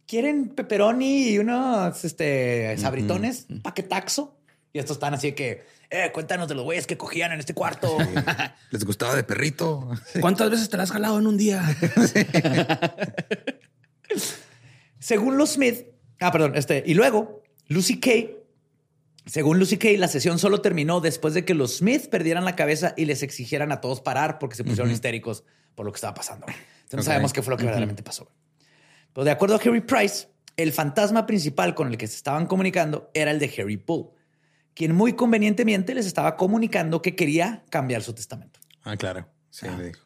¿Quieren 0.07 0.49
pepperoni 0.49 1.29
y 1.29 1.39
unos 1.39 2.03
este, 2.03 2.79
sabritones? 2.79 3.47
¿Paquetaxo? 3.63 4.38
Y 4.73 4.79
estos 4.79 4.97
están 4.97 5.15
así 5.15 5.33
que, 5.33 5.65
eh, 5.91 6.11
cuéntanos 6.13 6.49
de 6.49 6.55
los 6.55 6.65
güeyes 6.65 6.87
que 6.87 6.97
cogían 6.97 7.33
en 7.33 7.41
este 7.41 7.55
cuarto. 7.55 7.97
Les 8.71 8.85
gustaba 8.85 9.15
de 9.15 9.25
perrito. 9.25 9.89
¿Cuántas 10.21 10.51
veces 10.51 10.69
te 10.69 10.77
la 10.77 10.83
has 10.83 10.91
jalado 10.91 11.19
en 11.19 11.27
un 11.27 11.37
día? 11.37 11.65
Según 14.99 15.39
los 15.39 15.53
Smith, 15.53 15.87
ah, 16.21 16.33
perdón, 16.33 16.57
este, 16.57 16.83
y 16.85 16.95
luego 16.95 17.43
Lucy 17.69 18.01
Kay, 18.01 18.37
según 19.27 19.59
Lucy 19.59 19.77
Kay, 19.77 19.97
la 19.99 20.09
sesión 20.09 20.39
solo 20.39 20.63
terminó 20.63 21.01
después 21.01 21.35
de 21.35 21.45
que 21.45 21.55
los 21.55 21.79
Smith 21.79 22.09
perdieran 22.09 22.45
la 22.47 22.57
cabeza 22.57 22.95
y 22.97 23.05
les 23.05 23.23
exigieran 23.23 23.73
a 23.73 23.81
todos 23.81 24.01
parar 24.01 24.39
porque 24.39 24.57
se 24.57 24.65
pusieron 24.65 24.91
histéricos 24.91 25.45
por 25.75 25.85
lo 25.85 25.93
que 25.93 25.97
estaba 25.97 26.15
pasando. 26.15 26.47
Entonces 26.85 27.05
sabemos 27.05 27.35
qué 27.35 27.43
fue 27.43 27.53
lo 27.53 27.59
que 27.59 27.65
verdaderamente 27.65 28.03
pasó. 28.03 28.33
Pero 29.13 29.25
de 29.25 29.31
acuerdo 29.31 29.57
a 29.57 29.59
Harry 29.59 29.83
Price, 29.83 30.29
el 30.57 30.73
fantasma 30.73 31.27
principal 31.27 31.75
con 31.75 31.89
el 31.89 31.99
que 31.99 32.07
se 32.07 32.17
estaban 32.17 32.47
comunicando 32.47 33.11
era 33.13 33.31
el 33.31 33.39
de 33.39 33.53
Harry 33.59 33.77
Poole, 33.77 34.09
quien 34.79 34.95
muy 34.95 35.15
convenientemente 35.15 35.93
les 35.93 36.07
estaba 36.07 36.37
comunicando 36.37 37.03
que 37.03 37.17
quería 37.17 37.65
cambiar 37.69 38.01
su 38.05 38.13
testamento. 38.13 38.61
Ah, 38.85 38.97
claro. 38.97 39.27
Sí, 39.51 39.67
le 39.77 39.89
dijo. 39.89 40.01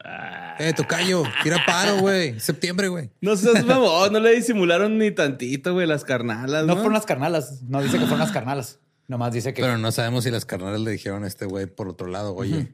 Eh, 0.57 0.73
tocayo, 0.75 1.21
tira 1.43 1.63
paro, 1.63 1.99
güey. 1.99 2.39
Septiembre, 2.39 2.87
güey. 2.87 3.11
No 3.21 3.37
seas 3.37 3.63
mamón, 3.63 4.11
no 4.11 4.19
le 4.19 4.31
disimularon 4.31 4.97
ni 4.97 5.11
tantito, 5.11 5.73
güey, 5.73 5.85
las 5.85 6.03
carnalas. 6.03 6.65
No 6.65 6.69
No, 6.69 6.73
fueron 6.77 6.93
las 6.93 7.05
carnalas. 7.05 7.61
No 7.61 7.83
dice 7.83 7.99
que 7.99 8.05
fueron 8.05 8.17
las 8.17 8.31
carnalas. 8.31 8.79
Nomás 9.07 9.31
dice 9.31 9.53
que. 9.53 9.61
Pero 9.61 9.77
no 9.77 9.91
sabemos 9.91 10.23
si 10.23 10.31
las 10.31 10.43
carnales 10.43 10.81
le 10.81 10.89
dijeron 10.89 11.23
a 11.23 11.27
este 11.27 11.45
güey 11.45 11.67
por 11.67 11.87
otro 11.87 12.07
lado, 12.07 12.33
oye. 12.33 12.73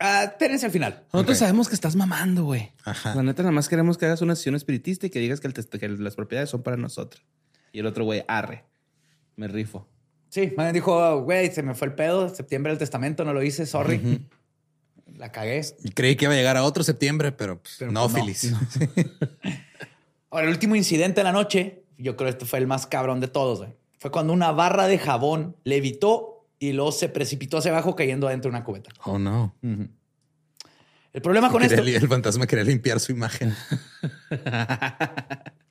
Ah, 0.00 0.24
espérense 0.24 0.66
al 0.66 0.72
final. 0.72 1.04
Nosotros 1.12 1.38
sabemos 1.38 1.68
que 1.68 1.76
estás 1.76 1.94
mamando, 1.94 2.42
güey. 2.42 2.72
Ajá. 2.84 3.14
La 3.14 3.22
neta, 3.22 3.44
nada 3.44 3.52
más 3.52 3.68
queremos 3.68 3.96
que 3.96 4.06
hagas 4.06 4.22
una 4.22 4.34
sesión 4.34 4.56
espiritista 4.56 5.06
y 5.06 5.10
que 5.10 5.20
digas 5.20 5.38
que, 5.38 5.46
el 5.46 5.54
que 5.54 5.88
las 5.88 6.16
propiedades 6.16 6.50
son 6.50 6.64
para 6.64 6.76
nosotros. 6.76 7.24
Y 7.70 7.78
el 7.78 7.86
otro, 7.86 8.02
güey, 8.02 8.24
arre. 8.26 8.64
Me 9.36 9.46
rifo. 9.46 9.86
Sí, 10.32 10.50
más 10.56 10.64
bien 10.64 10.72
dijo, 10.72 11.20
güey, 11.20 11.52
se 11.52 11.62
me 11.62 11.74
fue 11.74 11.88
el 11.88 11.94
pedo. 11.94 12.34
Septiembre 12.34 12.72
del 12.72 12.78
testamento, 12.78 13.22
no 13.22 13.34
lo 13.34 13.42
hice, 13.42 13.66
sorry. 13.66 14.26
La 15.18 15.30
cagué. 15.30 15.60
Y 15.84 15.90
creí 15.90 16.16
que 16.16 16.24
iba 16.24 16.32
a 16.32 16.36
llegar 16.36 16.56
a 16.56 16.64
otro 16.64 16.82
septiembre, 16.82 17.32
pero, 17.32 17.60
pues, 17.60 17.76
Pero, 17.78 17.92
no, 17.92 18.08
pues, 18.08 18.14
no. 18.14 18.20
Phyllis. 18.24 18.54
Ahora, 20.30 20.46
el 20.46 20.50
último 20.50 20.74
incidente 20.74 21.20
de 21.20 21.24
la 21.24 21.32
noche, 21.32 21.84
yo 21.98 22.16
creo 22.16 22.28
que 22.28 22.30
este 22.30 22.46
fue 22.46 22.60
el 22.60 22.66
más 22.66 22.86
cabrón 22.86 23.20
de 23.20 23.28
todos, 23.28 23.58
güey. 23.58 23.74
Fue 23.98 24.10
cuando 24.10 24.32
una 24.32 24.52
barra 24.52 24.86
de 24.86 24.98
jabón 24.98 25.54
levitó 25.64 26.48
y 26.58 26.72
luego 26.72 26.92
se 26.92 27.10
precipitó 27.10 27.58
hacia 27.58 27.70
abajo 27.70 27.94
cayendo 27.94 28.26
adentro 28.26 28.50
de 28.50 28.56
una 28.56 28.64
cubeta. 28.64 28.90
Oh, 29.04 29.18
no. 29.18 29.54
El 29.60 31.20
problema 31.20 31.50
con 31.50 31.62
esto, 31.62 31.82
el 31.82 32.08
fantasma 32.08 32.46
quería 32.46 32.64
limpiar 32.64 33.00
su 33.00 33.12
imagen. 33.12 33.54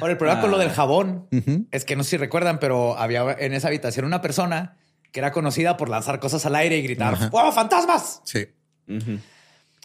ahora 0.00 0.12
el 0.12 0.18
problema 0.18 0.40
con 0.40 0.50
lo 0.50 0.58
del 0.58 0.70
jabón 0.70 1.26
Ujú. 1.32 1.66
es 1.70 1.84
que 1.84 1.96
no 1.96 2.04
sé 2.04 2.10
si 2.10 2.16
recuerdan, 2.16 2.58
pero 2.58 2.96
había 2.98 3.36
en 3.38 3.52
esa 3.52 3.68
habitación 3.68 4.04
una 4.06 4.20
persona 4.20 4.76
que 5.12 5.20
era 5.20 5.32
conocida 5.32 5.76
por 5.76 5.88
lanzar 5.88 6.20
cosas 6.20 6.44
al 6.46 6.54
aire 6.56 6.76
y 6.76 6.82
gritar. 6.82 7.30
¡Wow, 7.30 7.52
fantasmas! 7.52 8.20
Sí. 8.24 8.46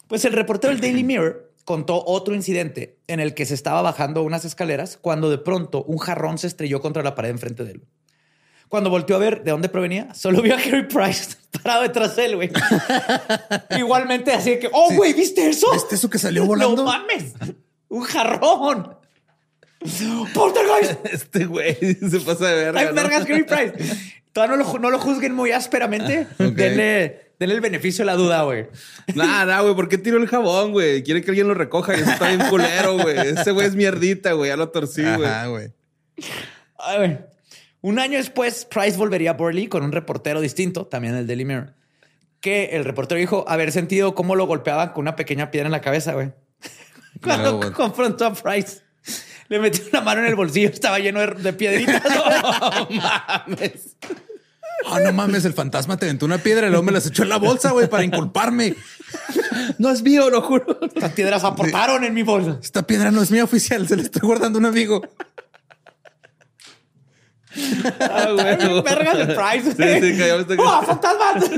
Pues 0.08 0.24
el 0.24 0.32
reportero 0.32 0.72
del 0.72 0.80
Daily 0.80 1.04
Mirror 1.04 1.52
contó 1.64 2.04
otro 2.04 2.34
incidente 2.34 2.98
en 3.06 3.20
el 3.20 3.34
que 3.34 3.46
se 3.46 3.54
estaba 3.54 3.82
bajando 3.82 4.22
unas 4.22 4.44
escaleras 4.44 4.98
cuando 5.00 5.30
de 5.30 5.38
pronto 5.38 5.84
un 5.84 5.98
jarrón 5.98 6.38
se 6.38 6.48
estrelló 6.48 6.80
contra 6.80 7.02
la 7.02 7.14
pared 7.14 7.30
enfrente 7.30 7.64
de 7.64 7.72
él. 7.72 7.84
Cuando 8.68 8.88
volteó 8.90 9.16
a 9.16 9.18
ver 9.18 9.44
de 9.44 9.50
dónde 9.50 9.68
provenía, 9.68 10.14
solo 10.14 10.40
vio 10.40 10.54
a 10.54 10.58
Harry 10.58 10.86
Price 10.88 11.36
parado 11.62 11.82
detrás 11.82 12.16
de 12.16 12.24
él, 12.24 12.36
güey. 12.36 12.50
Igualmente 13.78 14.32
así 14.32 14.50
de 14.50 14.58
que, 14.60 14.70
oh, 14.72 14.94
güey, 14.94 15.12
¿viste 15.12 15.46
eso? 15.48 15.70
¿Viste 15.72 15.94
eso 15.94 16.08
que 16.08 16.18
salió 16.18 16.46
volando? 16.46 16.76
No 16.84 16.84
mames, 16.84 17.34
un 17.88 18.02
jarrón. 18.02 18.96
Poltergeist. 20.34 21.06
Este 21.12 21.46
güey 21.46 21.74
se 21.74 22.20
pasa 22.20 22.48
de 22.48 22.54
verga. 22.64 22.80
Ay, 22.80 22.86
¿no? 22.86 22.94
vergas, 22.94 23.22
Harry 23.22 23.44
Price. 23.44 23.74
Todavía 24.32 24.56
no 24.56 24.64
lo, 24.64 24.78
no 24.78 24.90
lo 24.90 24.98
juzguen 24.98 25.34
muy 25.34 25.52
ásperamente. 25.52 26.26
Denle, 26.38 27.32
denle 27.38 27.54
el 27.54 27.60
beneficio 27.60 28.02
de 28.02 28.06
la 28.06 28.16
duda, 28.16 28.42
güey. 28.44 28.66
Nah, 29.14 29.60
güey, 29.60 29.74
¿por 29.74 29.88
qué 29.88 29.98
tiró 29.98 30.16
el 30.16 30.26
jabón, 30.26 30.72
güey? 30.72 31.02
Quiere 31.02 31.20
que 31.22 31.30
alguien 31.30 31.48
lo 31.48 31.54
recoja 31.54 31.94
y 31.96 32.00
eso 32.00 32.10
está 32.10 32.28
bien 32.28 32.48
culero, 32.48 32.96
güey. 32.96 33.18
Ese 33.18 33.50
güey 33.50 33.66
es 33.66 33.74
mierdita, 33.74 34.32
güey. 34.32 34.48
Ya 34.48 34.56
lo 34.56 34.70
torcí, 34.70 35.02
güey. 35.02 35.28
Ajá, 35.28 35.48
güey. 35.48 35.68
Ay, 36.78 36.96
güey. 36.96 37.18
Un 37.82 37.98
año 37.98 38.16
después, 38.16 38.64
Price 38.64 38.96
volvería 38.96 39.30
a 39.30 39.34
Burley 39.34 39.66
con 39.66 39.82
un 39.82 39.90
reportero 39.90 40.40
distinto, 40.40 40.86
también 40.86 41.16
el 41.16 41.26
Daily 41.26 41.44
Mirror, 41.44 41.74
que 42.40 42.66
el 42.76 42.84
reportero 42.84 43.18
dijo 43.18 43.44
haber 43.48 43.72
sentido 43.72 44.14
cómo 44.14 44.36
lo 44.36 44.46
golpeaban 44.46 44.90
con 44.90 45.02
una 45.02 45.16
pequeña 45.16 45.50
piedra 45.50 45.66
en 45.66 45.72
la 45.72 45.80
cabeza, 45.80 46.12
güey. 46.12 46.32
Cuando 47.22 47.60
No, 47.60 47.72
confrontó 47.72 48.26
a 48.26 48.34
Price, 48.34 48.81
le 49.52 49.58
metió 49.58 49.84
una 49.90 50.00
mano 50.00 50.22
en 50.22 50.28
el 50.28 50.34
bolsillo, 50.34 50.70
estaba 50.70 50.98
lleno 50.98 51.20
de, 51.20 51.26
de 51.26 51.52
piedritas. 51.52 52.02
mames. 52.90 53.96
Oh, 54.86 54.98
no 54.98 55.12
mames, 55.12 55.44
el 55.44 55.52
fantasma 55.52 55.98
te 55.98 56.06
aventó 56.06 56.24
una 56.24 56.38
piedra 56.38 56.68
y 56.68 56.70
luego 56.70 56.82
me 56.82 56.90
las 56.90 57.06
echó 57.06 57.22
en 57.22 57.28
la 57.28 57.36
bolsa, 57.36 57.70
güey, 57.72 57.86
para 57.86 58.02
inculparme. 58.02 58.74
No 59.76 59.90
es 59.90 60.02
mío, 60.02 60.30
lo 60.30 60.40
juro. 60.40 60.78
Estas 60.80 61.12
piedras 61.12 61.44
aportaron 61.44 62.02
en 62.02 62.14
mi 62.14 62.22
bolsa. 62.22 62.58
Esta 62.62 62.86
piedra 62.86 63.10
no 63.10 63.20
es 63.20 63.30
mía 63.30 63.44
oficial, 63.44 63.86
se 63.86 63.94
la 63.94 64.02
estoy 64.02 64.22
guardando 64.22 64.58
a 64.58 64.60
un 64.60 64.66
amigo. 64.66 65.02
Ah, 68.00 68.28
güey. 68.32 68.82
Vergas 68.82 69.18
de 69.18 69.34
Price. 69.34 69.70
Sí, 69.72 70.12
sí, 70.12 70.18
cayó 70.18 70.46
¡Oh, 70.58 70.82
fantasmas! 70.82 71.50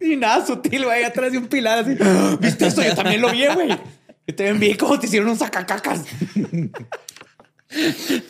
y 0.00 0.16
nada 0.16 0.46
sutil, 0.46 0.86
güey, 0.86 1.04
atrás 1.04 1.30
de 1.30 1.36
un 1.36 1.46
pilar 1.46 1.80
así. 1.80 1.94
¿Viste 2.40 2.68
esto? 2.68 2.82
Yo 2.82 2.94
también 2.94 3.20
lo 3.20 3.30
vi, 3.30 3.46
güey. 3.48 3.78
Yo 4.26 4.34
también 4.34 4.58
vi 4.60 4.76
cómo 4.76 4.98
te 4.98 5.06
hicieron 5.06 5.28
un 5.28 5.38
sacacacas. 5.38 6.02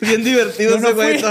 Bien 0.01 0.23
divertido 0.23 0.79
no 0.79 0.89
ese 0.89 0.93
güey. 0.93 1.21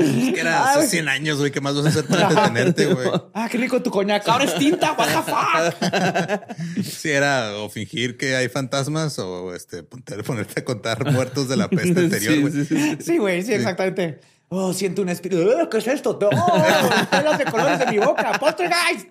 Es 0.00 0.34
que 0.34 0.40
era 0.40 0.70
hace 0.72 0.80
Ay. 0.80 0.86
100 0.88 1.08
años, 1.08 1.38
güey. 1.38 1.50
¿Qué 1.50 1.62
más 1.62 1.74
vas 1.74 1.86
a 1.86 1.88
hacer 1.88 2.04
para 2.04 2.28
detenerte, 2.28 2.86
güey? 2.86 3.08
Ah, 3.32 3.48
qué 3.50 3.56
rico 3.56 3.82
tu 3.82 3.90
coñac. 3.90 4.28
Ahora 4.28 4.44
es 4.44 4.54
tinta, 4.56 4.92
what 4.92 5.08
the 5.08 5.22
fuck. 5.22 6.84
Si 6.84 7.08
era 7.10 7.56
o 7.56 7.70
fingir 7.70 8.18
que 8.18 8.36
hay 8.36 8.48
fantasmas 8.50 9.18
o 9.18 9.54
este 9.54 9.82
ponerte 9.82 10.60
a 10.60 10.64
contar 10.64 11.10
muertos 11.10 11.48
de 11.48 11.56
la 11.56 11.68
peste 11.68 12.00
anterior, 12.00 12.34
Sí, 12.34 12.40
güey. 12.42 12.52
sí, 12.52 12.64
sí. 12.66 12.96
Sí, 13.00 13.16
güey, 13.18 13.42
sí, 13.42 13.54
exactamente. 13.54 14.20
Oh, 14.48 14.74
siento 14.74 15.00
un 15.02 15.08
espíritu. 15.08 15.42
Oh, 15.58 15.68
¿Qué 15.70 15.78
es 15.78 15.86
esto? 15.86 16.18
Oh, 16.20 17.06
pelos 17.10 17.38
de 17.38 17.44
colores 17.46 17.78
de 17.78 17.86
mi 17.86 17.98
boca. 17.98 18.32
Poltergeist. 18.38 19.08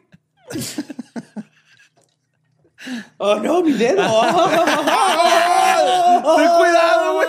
Oh, 3.17 3.35
no, 3.35 3.61
mi 3.63 3.73
dedo. 3.73 3.95
Ten 6.37 6.49
cuidado, 6.57 7.13
güey. 7.15 7.27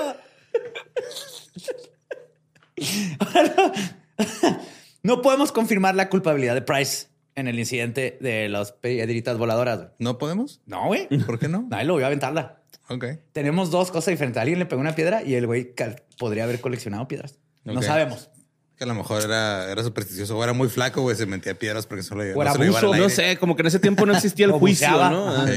No 5.03 5.23
podemos 5.23 5.53
confirmar 5.53 5.95
la 5.95 6.09
culpabilidad 6.09 6.55
de 6.55 6.63
Price 6.63 7.07
en 7.35 7.47
el 7.49 7.59
incidente 7.59 8.19
de 8.21 8.49
las 8.49 8.73
piedritas 8.73 9.39
voladoras. 9.39 9.79
güey. 9.79 9.91
¿No 9.99 10.19
podemos? 10.19 10.61
No, 10.67 10.87
güey. 10.87 11.07
¿Por 11.25 11.39
qué 11.39 11.49
no? 11.49 11.67
Nadie 11.71 11.85
lo 11.85 11.97
vio 11.97 12.07
aventarla. 12.07 12.61
Ok. 12.89 13.05
Tenemos 13.33 13.71
dos 13.71 13.91
cosas 13.91 14.13
diferentes. 14.13 14.41
Alguien 14.41 14.59
le 14.59 14.67
pegó 14.67 14.81
una 14.81 14.95
piedra 14.95 15.23
y 15.23 15.35
el 15.35 15.47
güey 15.47 15.75
cal- 15.75 16.03
podría 16.19 16.45
haber 16.45 16.61
coleccionado 16.61 17.07
piedras. 17.07 17.39
No 17.65 17.75
Ok. 17.79 17.83
sabemos. 17.83 18.31
Que 18.79 18.85
a 18.85 18.87
lo 18.87 18.95
mejor 18.95 19.23
era, 19.25 19.71
era 19.73 19.83
supersticioso 19.83 20.39
o 20.39 20.45
era 20.45 20.53
muy 20.53 20.69
flaco, 20.69 21.03
güey. 21.03 21.17
Se 21.17 21.27
metía 21.27 21.59
piedras 21.59 21.85
porque 21.87 22.05
solo 22.05 22.23
O 22.23 22.25
era 22.43 22.55
lo 22.55 22.77
al 22.77 23.01
No 23.01 23.09
sé, 23.09 23.37
como 23.37 23.57
que 23.57 23.63
en 23.63 23.67
ese 23.67 23.81
tiempo 23.81 24.07
no 24.07 24.15
existía 24.15 24.47
el 24.47 24.53
juicio. 24.53 24.89
¿no? 24.91 25.29
Ajá. 25.29 25.47
Sí. 25.49 25.53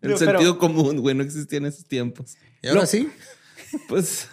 El 0.00 0.14
Pero- 0.14 0.16
sentido 0.18 0.58
común, 0.58 0.98
güey, 1.00 1.14
no 1.14 1.22
existía 1.24 1.58
en 1.58 1.66
esos 1.66 1.84
tiempos. 1.84 2.36
Y 2.62 2.68
ahora 2.68 2.82
No. 2.82 2.86
sí. 2.86 3.10
Pues, 3.88 4.28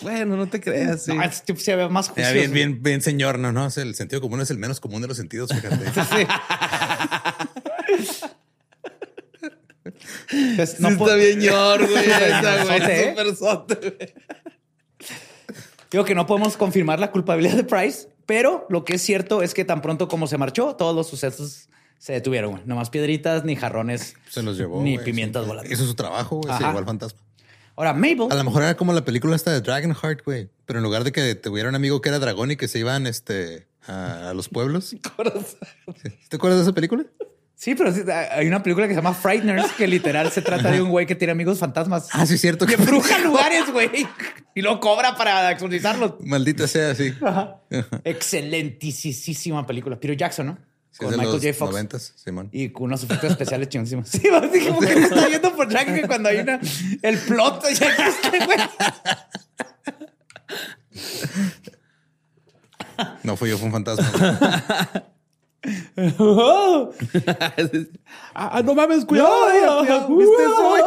bueno, 0.00 0.36
no 0.36 0.48
te 0.48 0.58
creas, 0.60 1.02
sí. 1.04 1.12
No, 1.12 1.22
este 1.22 1.44
tipo 1.46 1.60
se 1.60 1.76
ve 1.76 1.86
más 1.90 2.06
Ya 2.08 2.12
juicioso. 2.14 2.34
bien, 2.34 2.52
bien, 2.52 2.82
bien, 2.82 3.02
señor. 3.02 3.38
No, 3.38 3.52
no. 3.52 3.66
es 3.66 3.76
El 3.76 3.94
sentido 3.94 4.22
común 4.22 4.40
es 4.40 4.50
el 4.50 4.56
menos 4.56 4.80
común 4.80 5.02
de 5.02 5.08
los 5.08 5.16
sentidos, 5.18 5.50
fíjate. 5.52 5.84
Entonces, 5.84 6.26
Sí 10.30 10.76
no 10.82 10.88
está 10.90 10.98
po- 10.98 11.14
bien 11.14 11.38
ñor, 11.40 11.86
güey, 11.88 12.04
esa, 12.10 12.64
güey. 12.64 12.80
Sote, 12.80 13.00
¿eh? 13.00 13.10
Súper 13.10 13.36
sote, 13.36 13.74
güey. 13.98 14.14
Digo 15.90 16.04
que 16.04 16.14
no 16.14 16.26
podemos 16.26 16.56
confirmar 16.56 16.98
la 17.00 17.10
culpabilidad 17.10 17.56
de 17.56 17.64
Price, 17.64 18.08
pero 18.26 18.66
lo 18.70 18.84
que 18.84 18.94
es 18.94 19.02
cierto 19.02 19.42
es 19.42 19.54
que 19.54 19.64
tan 19.64 19.82
pronto 19.82 20.08
como 20.08 20.26
se 20.26 20.38
marchó, 20.38 20.76
todos 20.76 20.94
los 20.94 21.08
sucesos 21.08 21.68
se 21.98 22.12
detuvieron. 22.12 22.52
güey. 22.52 22.62
No 22.66 22.76
más 22.76 22.90
piedritas, 22.90 23.44
ni 23.44 23.56
jarrones, 23.56 24.14
Se 24.28 24.42
los 24.42 24.56
llevó. 24.56 24.82
ni 24.82 24.94
güey, 24.94 25.04
pimientas 25.04 25.42
sí. 25.42 25.48
volando. 25.48 25.72
Hizo 25.72 25.84
su 25.84 25.94
trabajo, 25.94 26.36
güey. 26.36 26.56
Se 26.56 26.64
llevó 26.64 26.78
al 26.78 26.84
fantasma. 26.84 27.18
Ahora, 27.76 27.92
Mabel. 27.94 28.28
A 28.30 28.34
lo 28.34 28.44
mejor 28.44 28.62
era 28.62 28.76
como 28.76 28.92
la 28.92 29.04
película 29.04 29.34
esta 29.34 29.52
de 29.52 29.60
Dragonheart, 29.62 30.24
güey. 30.24 30.48
Pero 30.66 30.78
en 30.78 30.82
lugar 30.84 31.02
de 31.02 31.12
que 31.12 31.34
tuviera 31.34 31.68
un 31.68 31.74
amigo 31.74 32.00
que 32.00 32.08
era 32.10 32.18
dragón 32.18 32.50
y 32.50 32.56
que 32.56 32.68
se 32.68 32.78
iban 32.78 33.06
este, 33.06 33.66
a, 33.86 34.30
a 34.30 34.34
los 34.34 34.48
pueblos. 34.48 34.90
¿Te 36.28 36.36
acuerdas 36.36 36.58
de 36.58 36.64
esa 36.64 36.72
película? 36.72 37.04
Sí, 37.60 37.74
pero 37.74 37.92
sí, 37.92 38.00
hay 38.10 38.46
una 38.46 38.62
película 38.62 38.88
que 38.88 38.94
se 38.94 39.02
llama 39.02 39.12
Frighteners, 39.12 39.72
que 39.72 39.86
literal 39.86 40.32
se 40.32 40.40
trata 40.40 40.70
de 40.70 40.80
un 40.80 40.88
güey 40.88 41.04
que 41.04 41.14
tiene 41.14 41.32
amigos 41.32 41.58
fantasmas. 41.58 42.08
Ah, 42.10 42.24
sí, 42.24 42.36
es 42.36 42.40
cierto. 42.40 42.64
Y 42.66 42.72
embruja 42.72 43.18
lugares, 43.18 43.70
güey. 43.70 44.08
Y 44.54 44.62
lo 44.62 44.80
cobra 44.80 45.14
para 45.14 45.50
exorcizarlos. 45.50 46.14
Maldita 46.20 46.66
sea, 46.66 46.94
sí. 46.94 47.12
Excelentísima 48.02 49.66
película. 49.66 50.00
Peter 50.00 50.16
Jackson, 50.16 50.46
¿no? 50.46 50.58
Sí, 50.90 51.00
Con 51.00 51.10
de 51.10 51.18
Michael 51.18 51.34
los 51.34 51.44
J. 51.44 51.52
Fox. 51.52 51.70
noventas, 51.70 52.14
Simón. 52.16 52.48
Y 52.50 52.70
con 52.70 52.84
unos 52.84 53.04
efectos 53.04 53.32
especiales 53.32 53.68
chingoncísimos. 53.68 54.08
Sí, 54.08 54.22
así 54.34 54.66
como 54.66 54.80
que 54.80 54.94
está 54.94 55.28
yendo 55.28 55.54
por 55.54 55.68
Jack 55.68 55.94
que 55.94 56.06
cuando 56.06 56.30
hay 56.30 56.38
una, 56.38 56.58
el 57.02 57.18
plot 57.18 57.62
ya 57.74 57.88
existe, 57.90 58.46
güey. 58.46 58.58
No 63.22 63.36
fui 63.36 63.50
yo, 63.50 63.58
fue 63.58 63.66
un 63.66 63.72
fantasma. 63.72 65.10
ah, 68.34 68.62
no 68.64 68.74
mames, 68.74 69.04
cuidado. 69.04 69.28
No, 69.28 69.50
cuidado, 69.50 70.08
¿viste 70.16 70.42
eso, 70.42 70.68
güey? 70.70 70.82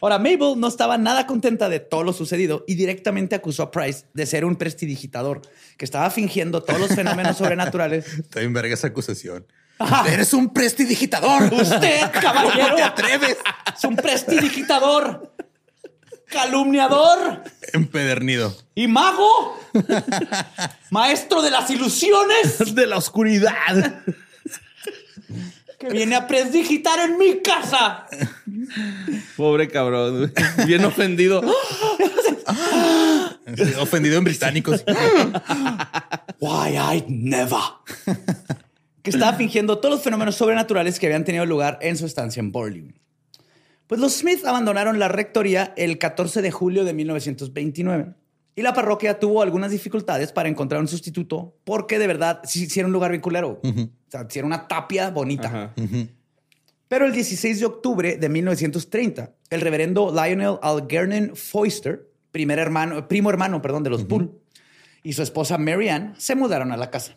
Ahora, 0.00 0.18
Mabel 0.18 0.54
no 0.56 0.66
estaba 0.66 0.98
nada 0.98 1.26
contenta 1.26 1.68
de 1.68 1.80
todo 1.80 2.02
lo 2.02 2.12
sucedido 2.12 2.64
y 2.66 2.74
directamente 2.74 3.36
acusó 3.36 3.62
a 3.64 3.70
Price 3.70 4.06
de 4.12 4.26
ser 4.26 4.44
un 4.44 4.56
prestidigitador 4.56 5.42
que 5.76 5.84
estaba 5.84 6.10
fingiendo 6.10 6.62
todos 6.62 6.80
los 6.80 6.94
fenómenos 6.94 7.36
sobrenaturales. 7.36 8.06
Está 8.18 8.40
bien 8.40 8.52
verga 8.52 8.74
esa 8.74 8.88
acusación. 8.88 9.46
Eres 10.08 10.32
un 10.32 10.52
prestidigitador. 10.52 11.52
Usted, 11.52 12.10
caballero, 12.10 12.64
¿Cómo 12.64 12.76
te 12.76 12.82
atreves? 12.82 13.36
es 13.76 13.84
un 13.84 13.94
prestidigitador. 13.94 15.35
Calumniador 16.36 17.42
Empedernido. 17.72 18.54
y 18.74 18.86
mago, 18.88 19.58
maestro 20.90 21.40
de 21.42 21.50
las 21.50 21.70
ilusiones, 21.70 22.74
De 22.74 22.86
la 22.86 22.96
oscuridad. 22.98 24.02
que 25.78 25.88
viene 25.90 26.14
a 26.16 26.26
prestigitar 26.26 26.98
en 27.00 27.16
mi 27.18 27.40
casa. 27.42 28.06
Pobre 29.36 29.68
cabrón. 29.68 30.32
Bien 30.66 30.84
ofendido. 30.84 31.42
Sí, 33.56 33.72
Ofendido 33.80 34.18
en 34.18 34.24
británicos. 34.24 34.84
Why 36.40 36.76
I 36.76 37.04
never. 37.08 37.58
que 39.02 39.10
estaba 39.10 39.34
fingiendo 39.36 39.78
todos 39.78 39.94
los 39.96 40.02
fenómenos 40.04 40.34
sobrenaturales 40.36 40.98
que 40.98 41.06
habían 41.06 41.24
tenido 41.24 41.46
lugar 41.46 41.78
en 41.80 41.96
su 41.96 42.06
estancia 42.06 42.40
en 42.40 42.52
Borley. 42.52 42.92
Pues 43.86 44.00
los 44.00 44.14
Smith 44.14 44.44
abandonaron 44.44 44.98
la 44.98 45.08
rectoría 45.08 45.72
el 45.76 45.98
14 45.98 46.42
de 46.42 46.50
julio 46.50 46.84
de 46.84 46.92
1929 46.92 48.14
y 48.56 48.62
la 48.62 48.72
parroquia 48.72 49.20
tuvo 49.20 49.42
algunas 49.42 49.70
dificultades 49.70 50.32
para 50.32 50.48
encontrar 50.48 50.80
un 50.80 50.88
sustituto 50.88 51.56
porque 51.62 51.98
de 51.98 52.06
verdad 52.06 52.40
sí, 52.44 52.68
sí 52.68 52.80
era 52.80 52.86
un 52.86 52.92
lugar 52.92 53.10
bien 53.10 53.20
culero. 53.20 53.60
O 53.62 54.10
sea, 54.10 54.26
sí 54.28 54.38
era 54.38 54.46
una 54.46 54.66
tapia 54.66 55.10
bonita. 55.10 55.74
Pero 56.88 57.04
el 57.04 57.12
16 57.12 57.60
de 57.60 57.66
octubre 57.66 58.16
de 58.16 58.28
1930, 58.28 59.34
el 59.50 59.60
reverendo 59.60 60.10
Lionel 60.12 60.58
Algernon 60.62 61.36
Foister, 61.36 62.08
primer 62.30 62.58
hermano, 62.58 63.08
primo 63.08 63.28
hermano, 63.28 63.60
perdón, 63.60 63.82
de 63.82 63.90
los 63.90 64.06
Bull, 64.06 64.32
y 65.02 65.12
su 65.12 65.22
esposa 65.22 65.58
Marianne 65.58 66.14
se 66.16 66.34
mudaron 66.34 66.72
a 66.72 66.76
la 66.76 66.90
casa. 66.90 67.16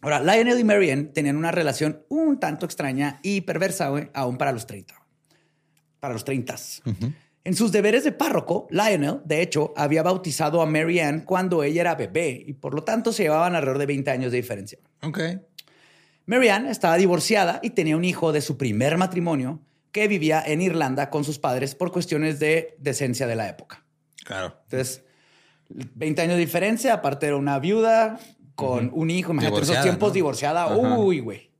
Ahora, 0.00 0.20
Lionel 0.20 0.60
y 0.60 0.64
Marianne 0.64 1.04
tenían 1.04 1.36
una 1.36 1.50
relación 1.50 2.04
un 2.08 2.38
tanto 2.38 2.66
extraña 2.66 3.20
y 3.22 3.40
perversa, 3.40 3.88
güey, 3.88 4.10
aún 4.14 4.36
para 4.36 4.52
los 4.52 4.66
30. 4.66 5.05
Para 6.00 6.14
los 6.14 6.24
30. 6.24 6.54
En 7.44 7.54
sus 7.54 7.70
deberes 7.70 8.02
de 8.02 8.12
párroco, 8.12 8.66
Lionel, 8.70 9.20
de 9.24 9.40
hecho, 9.40 9.72
había 9.76 10.02
bautizado 10.02 10.60
a 10.60 10.66
Marianne 10.66 11.24
cuando 11.24 11.62
ella 11.62 11.82
era 11.82 11.94
bebé 11.94 12.42
y 12.44 12.54
por 12.54 12.74
lo 12.74 12.82
tanto 12.82 13.12
se 13.12 13.22
llevaban 13.22 13.54
alrededor 13.54 13.78
de 13.78 13.86
20 13.86 14.10
años 14.10 14.32
de 14.32 14.38
diferencia. 14.38 14.78
Ok. 15.02 15.20
Marianne 16.26 16.70
estaba 16.70 16.96
divorciada 16.96 17.60
y 17.62 17.70
tenía 17.70 17.96
un 17.96 18.04
hijo 18.04 18.32
de 18.32 18.40
su 18.40 18.56
primer 18.56 18.98
matrimonio 18.98 19.60
que 19.92 20.08
vivía 20.08 20.42
en 20.44 20.60
Irlanda 20.60 21.08
con 21.08 21.22
sus 21.22 21.38
padres 21.38 21.76
por 21.76 21.92
cuestiones 21.92 22.40
de 22.40 22.74
decencia 22.78 23.26
de 23.28 23.36
la 23.36 23.48
época. 23.48 23.84
Claro. 24.24 24.56
Entonces, 24.64 25.04
20 25.68 26.22
años 26.22 26.34
de 26.34 26.40
diferencia, 26.40 26.94
aparte 26.94 27.26
era 27.26 27.36
una 27.36 27.58
viuda 27.60 28.18
con 28.56 28.90
un 28.92 29.08
hijo, 29.08 29.32
imagínate, 29.32 29.58
en 29.58 29.62
esos 29.62 29.82
tiempos 29.82 30.08
¿no? 30.08 30.14
divorciada, 30.14 30.64
Ajá. 30.64 30.98
uy, 30.98 31.20
güey. 31.20 31.52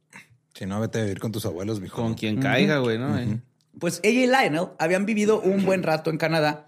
Si 0.52 0.66
no, 0.66 0.80
vete 0.80 0.98
a 0.98 1.02
vivir 1.02 1.20
con 1.20 1.30
tus 1.30 1.46
abuelos, 1.46 1.80
mijo. 1.80 2.02
Con 2.02 2.14
quien 2.14 2.40
caiga, 2.40 2.78
güey, 2.78 2.98
¿no? 2.98 3.16
Eh. 3.18 3.40
Pues 3.78 4.00
ella 4.02 4.20
y 4.20 4.26
Lionel 4.26 4.68
habían 4.78 5.06
vivido 5.06 5.40
un 5.40 5.64
buen 5.64 5.82
rato 5.82 6.10
en 6.10 6.18
Canadá 6.18 6.66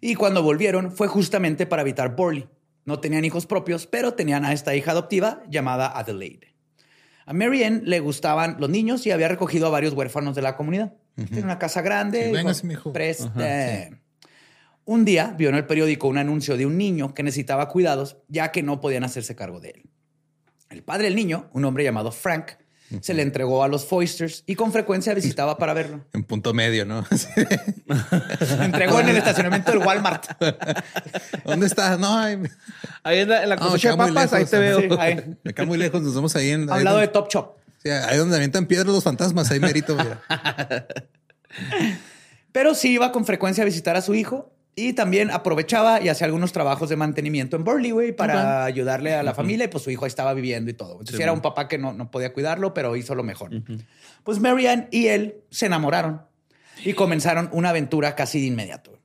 y 0.00 0.14
cuando 0.14 0.42
volvieron 0.42 0.92
fue 0.92 1.08
justamente 1.08 1.66
para 1.66 1.82
evitar 1.82 2.14
Borley. 2.14 2.48
No 2.84 3.00
tenían 3.00 3.24
hijos 3.24 3.46
propios, 3.46 3.86
pero 3.86 4.14
tenían 4.14 4.44
a 4.44 4.52
esta 4.52 4.74
hija 4.74 4.90
adoptiva 4.90 5.42
llamada 5.48 5.98
Adelaide. 5.98 6.54
A 7.26 7.32
Marianne 7.32 7.80
le 7.84 8.00
gustaban 8.00 8.56
los 8.58 8.68
niños 8.68 9.06
y 9.06 9.10
había 9.10 9.28
recogido 9.28 9.66
a 9.66 9.70
varios 9.70 9.94
huérfanos 9.94 10.34
de 10.34 10.42
la 10.42 10.56
comunidad. 10.56 10.92
Tiene 11.14 11.44
una 11.44 11.58
casa 11.58 11.80
grande. 11.80 12.26
Sí, 12.26 12.32
véngase, 12.32 12.66
mijo. 12.66 12.92
Preste. 12.92 13.98
Un 14.84 15.06
día 15.06 15.34
vio 15.38 15.48
en 15.48 15.54
el 15.54 15.66
periódico 15.66 16.08
un 16.08 16.18
anuncio 16.18 16.58
de 16.58 16.66
un 16.66 16.76
niño 16.76 17.14
que 17.14 17.22
necesitaba 17.22 17.68
cuidados 17.68 18.18
ya 18.28 18.52
que 18.52 18.62
no 18.62 18.82
podían 18.82 19.04
hacerse 19.04 19.34
cargo 19.34 19.60
de 19.60 19.70
él. 19.70 19.82
El 20.68 20.82
padre 20.82 21.04
del 21.04 21.16
niño, 21.16 21.48
un 21.54 21.64
hombre 21.64 21.84
llamado 21.84 22.12
Frank, 22.12 22.52
se 23.00 23.14
le 23.14 23.22
entregó 23.22 23.62
a 23.62 23.68
los 23.68 23.86
Foisters 23.86 24.44
y 24.46 24.54
con 24.54 24.72
frecuencia 24.72 25.14
visitaba 25.14 25.56
para 25.58 25.74
verlo. 25.74 26.04
En 26.12 26.24
punto 26.24 26.52
medio, 26.54 26.84
¿no? 26.84 27.04
Sí. 27.14 27.28
Entregó 28.60 29.00
en 29.00 29.08
el 29.08 29.16
estacionamiento 29.16 29.72
del 29.72 29.80
Walmart. 29.80 30.26
¿Dónde 31.44 31.66
estás? 31.66 31.98
No, 31.98 32.22
me 32.22 32.50
Ahí 33.02 33.20
en 33.20 33.28
la, 33.28 33.42
en 33.42 33.48
la 33.48 33.56
de 33.56 33.96
papas, 33.96 34.32
ahí 34.32 34.44
te 34.44 34.58
veo. 34.58 34.80
Sí, 34.80 34.88
ahí, 34.98 35.36
me 35.42 35.54
quedo 35.54 35.66
muy 35.66 35.78
lejos. 35.78 36.02
Nos 36.02 36.14
vemos 36.14 36.34
ahí 36.36 36.50
en. 36.50 36.70
a 36.70 36.74
ahí 36.74 36.78
un 36.80 36.84
lado 36.84 36.98
de 36.98 37.08
Top 37.08 37.28
Shop. 37.28 37.56
sí, 37.82 37.90
ahí 37.90 38.16
donde 38.16 38.36
avientan 38.36 38.66
piedras 38.66 38.92
los 38.92 39.04
fantasmas. 39.04 39.50
Ahí 39.50 39.60
merito. 39.60 39.96
mira. 39.96 40.22
Pero 42.52 42.74
sí 42.74 42.92
iba 42.92 43.12
con 43.12 43.24
frecuencia 43.24 43.62
a 43.62 43.64
visitar 43.64 43.96
a 43.96 44.02
su 44.02 44.14
hijo 44.14 44.53
y 44.76 44.92
también 44.92 45.30
aprovechaba 45.30 46.00
y 46.00 46.08
hacía 46.08 46.26
algunos 46.26 46.52
trabajos 46.52 46.88
de 46.88 46.96
mantenimiento 46.96 47.56
en 47.56 47.64
Burley, 47.64 47.90
güey, 47.92 48.12
para 48.12 48.64
ayudarle 48.64 49.14
a 49.14 49.22
la 49.22 49.32
familia. 49.34 49.64
Y 49.66 49.68
pues 49.68 49.84
su 49.84 49.90
hijo 49.90 50.04
ahí 50.04 50.08
estaba 50.08 50.34
viviendo 50.34 50.70
y 50.70 50.74
todo. 50.74 50.92
Entonces 50.92 51.16
Sí, 51.16 51.22
era 51.22 51.32
un 51.32 51.40
papá 51.40 51.68
que 51.68 51.78
no, 51.78 51.92
no 51.92 52.10
podía 52.10 52.32
cuidarlo, 52.32 52.74
pero 52.74 52.96
hizo 52.96 53.14
lo 53.14 53.22
mejor. 53.22 53.50
Pues 54.24 54.40
Marianne 54.40 54.88
y 54.90 55.06
él 55.08 55.36
se 55.50 55.66
enamoraron 55.66 56.22
y 56.84 56.92
comenzaron 56.94 57.48
una 57.52 57.70
aventura 57.70 58.14
casi 58.16 58.40
de 58.40 58.46
inmediato. 58.46 58.98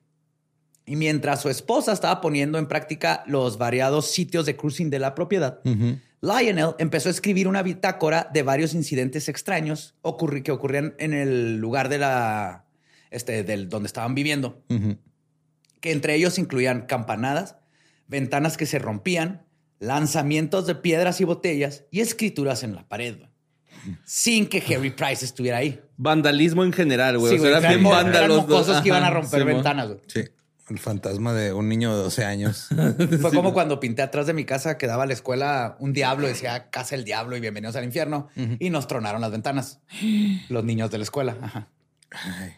Y 0.86 0.95
mientras 0.95 1.41
su 1.41 1.49
esposa 1.49 1.93
estaba 1.93 2.20
poniendo 2.20 2.57
en 2.57 2.65
práctica 2.67 3.24
los 3.28 3.59
variados 3.59 4.09
sitios 4.09 4.47
de 4.47 4.55
cruising 4.55 4.89
de 4.89 4.97
la 4.97 5.13
propiedad, 5.13 5.59
Lionel 6.22 6.72
empezó 6.80 7.09
a 7.09 7.11
escribir 7.11 7.47
una 7.47 7.61
bitácora 7.61 8.28
de 8.34 8.41
varios 8.41 8.74
incidentes 8.74 9.30
extraños 9.30 9.93
ocurri- 10.01 10.41
que 10.41 10.51
ocurrían 10.51 10.95
en 10.97 11.13
el 11.13 11.57
lugar 11.57 11.89
de 11.89 11.99
la, 11.99 12.65
este, 13.11 13.43
del, 13.43 13.70
donde 13.70 13.86
estaban 13.88 14.15
viviendo. 14.15 14.63
Que 15.80 15.91
entre 15.91 16.15
ellos 16.15 16.38
incluían 16.38 16.82
campanadas, 16.82 17.55
ventanas 18.07 18.57
que 18.57 18.65
se 18.65 18.80
rompían, 18.80 19.45
lanzamientos 19.80 20.67
de 20.67 20.75
piedras 20.75 21.21
y 21.21 21.23
botellas 21.23 21.84
y 21.91 22.01
escrituras 22.01 22.63
en 22.63 22.75
la 22.75 22.88
pared, 22.88 23.17
güey. 23.17 23.30
sin 24.03 24.47
que 24.47 24.63
Harry 24.75 24.91
Price 24.91 25.23
estuviera 25.23 25.57
ahí. 25.57 25.82
Vandalismo 25.97 26.63
en 26.63 26.73
general, 26.73 27.17
güey. 27.17 27.34
Sí, 27.34 27.39
o 27.39 27.41
sea, 27.41 27.49
güey, 27.51 27.63
eran 27.63 27.82
bien 27.82 27.91
vándalos. 27.91 28.47
dos. 28.47 28.82
que 28.82 28.89
iban 28.89 29.03
a 29.03 29.09
romper 29.09 29.41
sí, 29.41 29.45
ventanas. 29.45 29.88
güey. 29.88 29.99
Sí. 30.07 30.23
El 30.69 30.77
fantasma 30.77 31.34
de 31.34 31.51
un 31.51 31.67
niño 31.67 31.95
de 31.95 32.03
12 32.03 32.25
años. 32.25 32.67
Fue 33.21 33.32
como 33.32 33.53
cuando 33.53 33.80
pinté 33.80 34.03
atrás 34.03 34.27
de 34.27 34.34
mi 34.34 34.45
casa 34.45 34.77
que 34.77 34.86
daba 34.86 35.03
a 35.03 35.05
la 35.07 35.13
escuela 35.13 35.75
un 35.80 35.93
diablo, 35.93 36.27
decía 36.27 36.69
casa 36.69 36.93
el 36.93 37.05
diablo 37.05 37.36
y 37.36 37.39
bienvenidos 37.39 37.75
al 37.75 37.86
infierno. 37.86 38.30
Y 38.59 38.69
nos 38.69 38.86
tronaron 38.86 39.21
las 39.21 39.32
ventanas. 39.32 39.80
Los 40.47 40.63
niños 40.63 40.91
de 40.91 40.99
la 40.99 41.03
escuela. 41.05 41.38
Ajá. 41.41 41.69
Ay. 42.11 42.53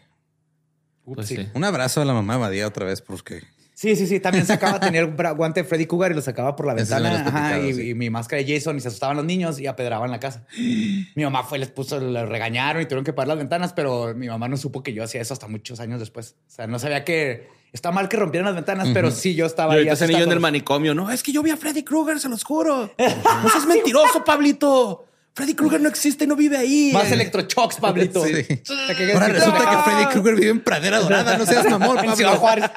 Pues 1.04 1.28
Sí. 1.28 1.48
Un 1.54 1.64
abrazo 1.64 2.00
a 2.00 2.04
la 2.04 2.12
mamá 2.14 2.34
de 2.34 2.40
Badía 2.40 2.66
otra 2.66 2.86
vez, 2.86 3.00
porque 3.02 3.42
Sí, 3.74 3.96
sí, 3.96 4.06
sí. 4.06 4.20
También 4.20 4.46
sacaba, 4.46 4.78
tenía 4.78 5.00
el 5.00 5.16
bra- 5.16 5.34
guante 5.36 5.62
de 5.62 5.68
Freddy 5.68 5.86
Cougar 5.86 6.12
y 6.12 6.14
lo 6.14 6.20
sacaba 6.22 6.54
por 6.54 6.66
la 6.66 6.74
ventana. 6.74 7.24
Ajá, 7.26 7.58
y, 7.58 7.74
sí. 7.74 7.88
y 7.90 7.94
mi 7.94 8.10
máscara 8.10 8.40
de 8.42 8.54
Jason 8.54 8.76
y 8.76 8.80
se 8.80 8.86
asustaban 8.88 9.16
los 9.16 9.24
niños 9.26 9.58
y 9.58 9.66
apedraban 9.66 10.10
la 10.12 10.20
casa. 10.20 10.44
mi 10.58 11.24
mamá 11.24 11.42
fue, 11.42 11.58
les 11.58 11.68
puso, 11.70 11.98
le 11.98 12.24
regañaron 12.26 12.80
y 12.82 12.84
tuvieron 12.84 13.04
que 13.04 13.12
parar 13.12 13.28
las 13.28 13.38
ventanas, 13.38 13.72
pero 13.72 14.14
mi 14.14 14.28
mamá 14.28 14.46
no 14.46 14.56
supo 14.56 14.84
que 14.84 14.92
yo 14.92 15.02
hacía 15.02 15.20
eso 15.20 15.34
hasta 15.34 15.48
muchos 15.48 15.80
años 15.80 15.98
después. 15.98 16.36
O 16.46 16.50
sea, 16.50 16.68
no 16.68 16.78
sabía 16.78 17.04
que 17.04 17.48
está 17.72 17.90
mal 17.90 18.08
que 18.08 18.16
rompieran 18.18 18.44
las 18.46 18.54
ventanas, 18.54 18.88
pero 18.94 19.10
sí 19.10 19.34
yo 19.34 19.46
estaba 19.46 19.72
Y 19.74 19.78
ahí. 19.78 19.88
ahorita 19.88 20.04
ese 20.04 20.12
niño 20.12 20.24
en 20.26 20.32
el 20.32 20.40
manicomio. 20.40 20.94
No, 20.94 21.10
es 21.10 21.22
que 21.24 21.32
yo 21.32 21.42
vi 21.42 21.50
a 21.50 21.56
Freddy 21.56 21.82
Krueger, 21.82 22.20
se 22.20 22.28
los 22.28 22.44
juro. 22.44 22.94
No 23.42 23.48
seas 23.50 23.66
mentiroso, 23.66 24.22
Pablito. 24.24 25.06
Freddy 25.34 25.54
Krueger 25.54 25.80
no 25.80 25.88
existe, 25.88 26.26
no 26.26 26.36
vive 26.36 26.58
ahí. 26.58 26.90
Más 26.92 27.10
electroshocks, 27.10 27.76
Pablito. 27.76 28.22
Sí. 28.24 28.32
Que- 28.44 29.12
ahora 29.14 29.28
resulta 29.28 29.58
que 29.70 29.90
Freddy 29.90 30.06
Krueger 30.12 30.34
vive 30.34 30.50
en 30.50 30.60
Pradera 30.60 31.00
Dorada. 31.00 31.38
No 31.38 31.46
seas 31.46 31.68
mamón, 31.70 31.98
en 32.04 32.14
Ciudad 32.16 32.32
Pablo. 32.38 32.40
Juárez. 32.40 32.70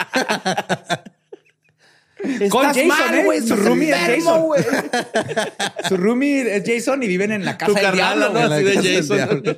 Con 2.50 2.64
Jason, 2.66 2.88
mal, 2.88 3.14
¿eh? 3.14 3.24
güey, 3.26 3.42
Su 3.42 3.56
roomie 3.56 3.92
es 3.92 3.98
Jason. 4.24 4.42
güey. 4.44 4.64
Su 5.90 5.98
roomie 5.98 6.56
es 6.56 6.64
Jason 6.66 7.04
y 7.04 7.08
viven 7.08 7.32
en 7.34 7.46
la 7.46 7.56
casa 7.58 7.68
Tu 7.72 7.76
del 7.76 7.84
carnal, 7.84 8.18
diablo. 8.18 8.40
¿no? 8.40 8.48
güey. 8.48 8.78
Así 8.78 8.88
de 8.88 8.96
Jason. 8.96 9.18
diablo. 9.18 9.58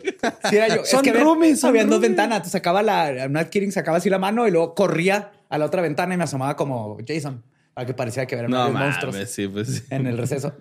Sí, 0.49 0.55
era 0.57 0.67
yo. 0.75 0.83
Son 0.85 0.97
es 0.99 1.03
que 1.03 1.09
había- 1.11 1.23
roomies, 1.23 1.59
son 1.59 1.69
Habían 1.69 1.89
dos 1.89 2.01
ventanas. 2.01 2.37
Entonces 2.37 2.51
sacaba 2.53 2.81
la, 2.83 3.27
not 3.29 3.49
kidding, 3.49 3.71
sacaba 3.71 3.97
así 3.97 4.09
la 4.09 4.19
mano 4.19 4.47
y 4.47 4.51
luego 4.51 4.73
corría 4.75 5.31
a 5.49 5.57
la 5.57 5.65
otra 5.65 5.81
ventana 5.81 6.15
y 6.15 6.17
me 6.17 6.23
asomaba 6.25 6.55
como 6.57 6.97
Jason 7.07 7.43
para 7.73 7.85
que 7.85 7.93
parecía 7.93 8.25
que 8.25 8.35
eran 8.35 8.49
No 8.51 8.69
monstruos 8.71 9.15
sí, 9.29 9.47
pues 9.47 9.67
sí. 9.67 9.83
en 9.91 10.07
el 10.07 10.17
receso. 10.17 10.53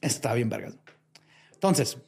Está 0.00 0.34
bien, 0.34 0.48
vergas. 0.50 0.74
Entonces, 1.58 1.98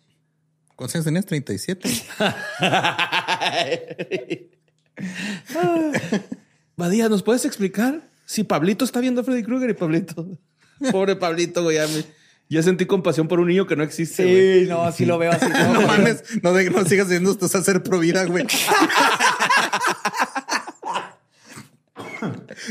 ¿Cuántos 0.77 0.95
años 0.95 1.05
tenías? 1.05 1.27
37. 1.27 1.91
Badía, 6.77 7.09
¿nos 7.09 7.23
puedes 7.23 7.45
explicar 7.45 8.09
si 8.25 8.45
Pablito 8.45 8.85
está 8.85 9.01
viendo 9.01 9.21
a 9.21 9.25
Freddy 9.25 9.43
Krueger 9.43 9.71
y 9.71 9.75
Pablito? 9.75 10.39
Pobre 10.93 11.17
Pablito, 11.17 11.63
güey. 11.65 11.79
Ya, 12.49 12.63
sentí 12.63 12.87
compasión 12.87 13.29
por 13.29 13.41
un 13.41 13.49
niño 13.49 13.67
que 13.67 13.77
no 13.77 13.83
existe. 13.83 14.25
güey. 14.25 14.65
sí, 14.65 14.69
no, 14.71 14.93
sí 14.93 15.05
lo 15.05 15.19
veo 15.19 15.33
así. 15.33 15.47
No 15.73 15.83
mames, 15.83 16.23
no, 16.43 16.53
de- 16.53 16.71
no 16.71 16.85
sigas 16.85 17.07
haciendo 17.07 17.33
esto, 17.33 17.47
es 17.47 17.55
hacer 17.55 17.83
pro 17.83 17.99
vida, 17.99 18.25
güey. 18.25 18.47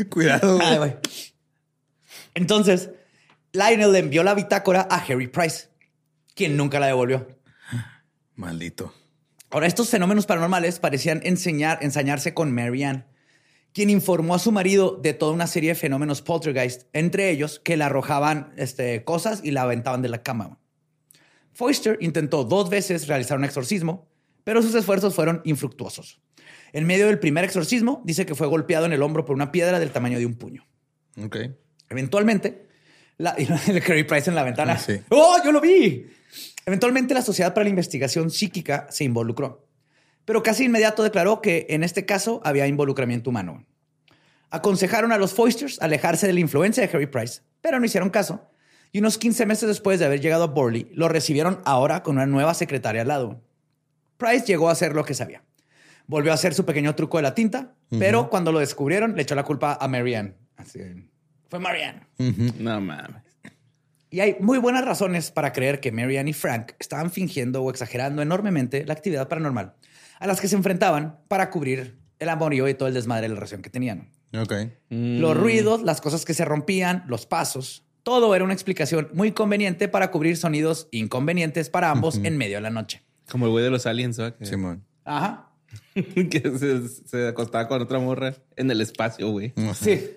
Cuidado, 0.09 0.55
güey. 0.57 0.67
Ay, 0.67 0.77
güey. 0.77 0.95
Entonces, 2.33 2.89
Lionel 3.53 3.91
le 3.91 3.99
envió 3.99 4.23
la 4.23 4.33
bitácora 4.33 4.87
a 4.89 4.97
Harry 4.97 5.27
Price, 5.27 5.68
quien 6.39 6.55
nunca 6.55 6.79
la 6.79 6.87
devolvió. 6.87 7.27
Maldito. 8.35 8.93
Ahora, 9.49 9.67
estos 9.67 9.89
fenómenos 9.89 10.25
paranormales 10.25 10.79
parecían 10.79 11.19
enseñar, 11.25 11.79
ensañarse 11.81 12.33
con 12.33 12.53
Marianne, 12.53 13.03
quien 13.73 13.89
informó 13.89 14.35
a 14.35 14.39
su 14.39 14.53
marido 14.53 14.97
de 15.03 15.13
toda 15.13 15.33
una 15.33 15.47
serie 15.47 15.71
de 15.71 15.75
fenómenos 15.75 16.21
poltergeist, 16.21 16.83
entre 16.93 17.29
ellos 17.29 17.59
que 17.59 17.75
le 17.75 17.83
arrojaban 17.83 18.53
este, 18.55 19.03
cosas 19.03 19.41
y 19.43 19.51
la 19.51 19.63
aventaban 19.63 20.01
de 20.01 20.07
la 20.07 20.23
cama. 20.23 20.57
Foister 21.51 21.97
intentó 21.99 22.45
dos 22.45 22.69
veces 22.69 23.09
realizar 23.09 23.37
un 23.37 23.43
exorcismo, 23.43 24.07
pero 24.45 24.61
sus 24.61 24.75
esfuerzos 24.75 25.13
fueron 25.13 25.41
infructuosos. 25.43 26.21
En 26.71 26.87
medio 26.87 27.07
del 27.07 27.19
primer 27.19 27.43
exorcismo, 27.43 28.01
dice 28.05 28.25
que 28.25 28.33
fue 28.33 28.47
golpeado 28.47 28.85
en 28.85 28.93
el 28.93 29.01
hombro 29.01 29.25
por 29.25 29.35
una 29.35 29.51
piedra 29.51 29.77
del 29.77 29.91
tamaño 29.91 30.19
de 30.19 30.25
un 30.25 30.35
puño. 30.35 30.65
Ok. 31.21 31.35
Eventualmente, 31.89 32.65
la, 33.17 33.35
y 33.37 33.45
el 33.71 33.83
Carey 33.83 34.05
Price 34.05 34.29
en 34.29 34.37
la 34.37 34.43
ventana. 34.43 34.77
Sí. 34.77 35.01
¡Oh, 35.09 35.35
yo 35.43 35.51
lo 35.51 35.59
vi! 35.59 36.18
Eventualmente, 36.65 37.13
la 37.13 37.21
Sociedad 37.21 37.53
para 37.53 37.63
la 37.63 37.69
Investigación 37.69 38.29
Psíquica 38.29 38.87
se 38.89 39.03
involucró, 39.03 39.67
pero 40.25 40.43
casi 40.43 40.65
inmediato 40.65 41.03
declaró 41.03 41.41
que 41.41 41.67
en 41.69 41.83
este 41.83 42.05
caso 42.05 42.41
había 42.43 42.67
involucramiento 42.67 43.29
humano. 43.29 43.65
Aconsejaron 44.51 45.11
a 45.11 45.17
los 45.17 45.33
Foisters 45.33 45.81
alejarse 45.81 46.27
de 46.27 46.33
la 46.33 46.39
influencia 46.39 46.85
de 46.85 46.95
Harry 46.95 47.07
Price, 47.07 47.41
pero 47.61 47.79
no 47.79 47.85
hicieron 47.85 48.09
caso. 48.09 48.49
Y 48.91 48.99
unos 48.99 49.17
15 49.17 49.45
meses 49.45 49.67
después 49.67 49.99
de 49.99 50.05
haber 50.05 50.21
llegado 50.21 50.43
a 50.43 50.47
Borley, 50.47 50.89
lo 50.93 51.07
recibieron 51.07 51.61
ahora 51.65 52.01
con 52.01 52.15
una 52.15 52.25
nueva 52.25 52.53
secretaria 52.55 53.03
al 53.03 53.07
lado. 53.07 53.41
Price 54.17 54.45
llegó 54.45 54.69
a 54.69 54.71
hacer 54.71 54.95
lo 54.95 55.05
que 55.05 55.13
sabía. 55.13 55.43
Volvió 56.07 56.31
a 56.31 56.35
hacer 56.35 56.55
su 56.55 56.65
pequeño 56.65 56.95
truco 56.95 57.17
de 57.17 57.23
la 57.23 57.35
tinta, 57.35 57.75
pero 57.89 58.29
cuando 58.29 58.51
lo 58.51 58.59
descubrieron, 58.59 59.15
le 59.15 59.21
echó 59.21 59.35
la 59.35 59.43
culpa 59.43 59.77
a 59.79 59.87
Marianne. 59.87 60.33
Así, 60.57 60.79
fue 61.49 61.59
Marianne. 61.59 62.01
No 62.57 62.81
mames. 62.81 63.23
Y 64.11 64.21
hay 64.21 64.37
muy 64.39 64.57
buenas 64.57 64.85
razones 64.85 65.31
para 65.31 65.53
creer 65.53 65.79
que 65.79 65.91
Marianne 65.91 66.31
y 66.31 66.33
Frank 66.33 66.71
estaban 66.79 67.11
fingiendo 67.11 67.61
o 67.61 67.69
exagerando 67.69 68.21
enormemente 68.21 68.83
la 68.85 68.93
actividad 68.93 69.27
paranormal 69.27 69.75
a 70.19 70.27
las 70.27 70.41
que 70.41 70.47
se 70.47 70.55
enfrentaban 70.55 71.19
para 71.27 71.49
cubrir 71.49 71.97
el 72.19 72.29
amorío 72.29 72.67
y 72.67 72.73
todo 72.73 72.87
el 72.87 72.93
desmadre 72.93 73.23
de 73.23 73.29
la 73.29 73.35
relación 73.35 73.61
que 73.61 73.69
tenían. 73.69 74.09
Ok. 74.37 74.53
Los 74.89 75.37
ruidos, 75.37 75.81
las 75.83 76.01
cosas 76.01 76.25
que 76.25 76.33
se 76.33 76.43
rompían, 76.43 77.03
los 77.07 77.25
pasos, 77.25 77.85
todo 78.03 78.35
era 78.35 78.43
una 78.43 78.53
explicación 78.53 79.09
muy 79.13 79.31
conveniente 79.31 79.87
para 79.87 80.11
cubrir 80.11 80.37
sonidos 80.37 80.87
inconvenientes 80.91 81.69
para 81.69 81.89
ambos 81.89 82.19
en 82.23 82.37
medio 82.37 82.57
de 82.57 82.61
la 82.61 82.69
noche. 82.69 83.03
Como 83.29 83.45
el 83.45 83.51
güey 83.51 83.63
de 83.63 83.69
los 83.69 83.85
aliens, 83.85 84.17
¿verdad? 84.17 84.37
Que, 84.37 84.45
Simón. 84.45 84.83
Ajá. 85.05 85.51
que 85.93 86.53
se, 86.57 86.87
se 86.87 87.27
acostaba 87.27 87.67
con 87.67 87.81
otra 87.81 87.99
morra 87.99 88.35
en 88.55 88.71
el 88.71 88.81
espacio, 88.81 89.29
güey. 89.29 89.53
Sí. 89.79 90.11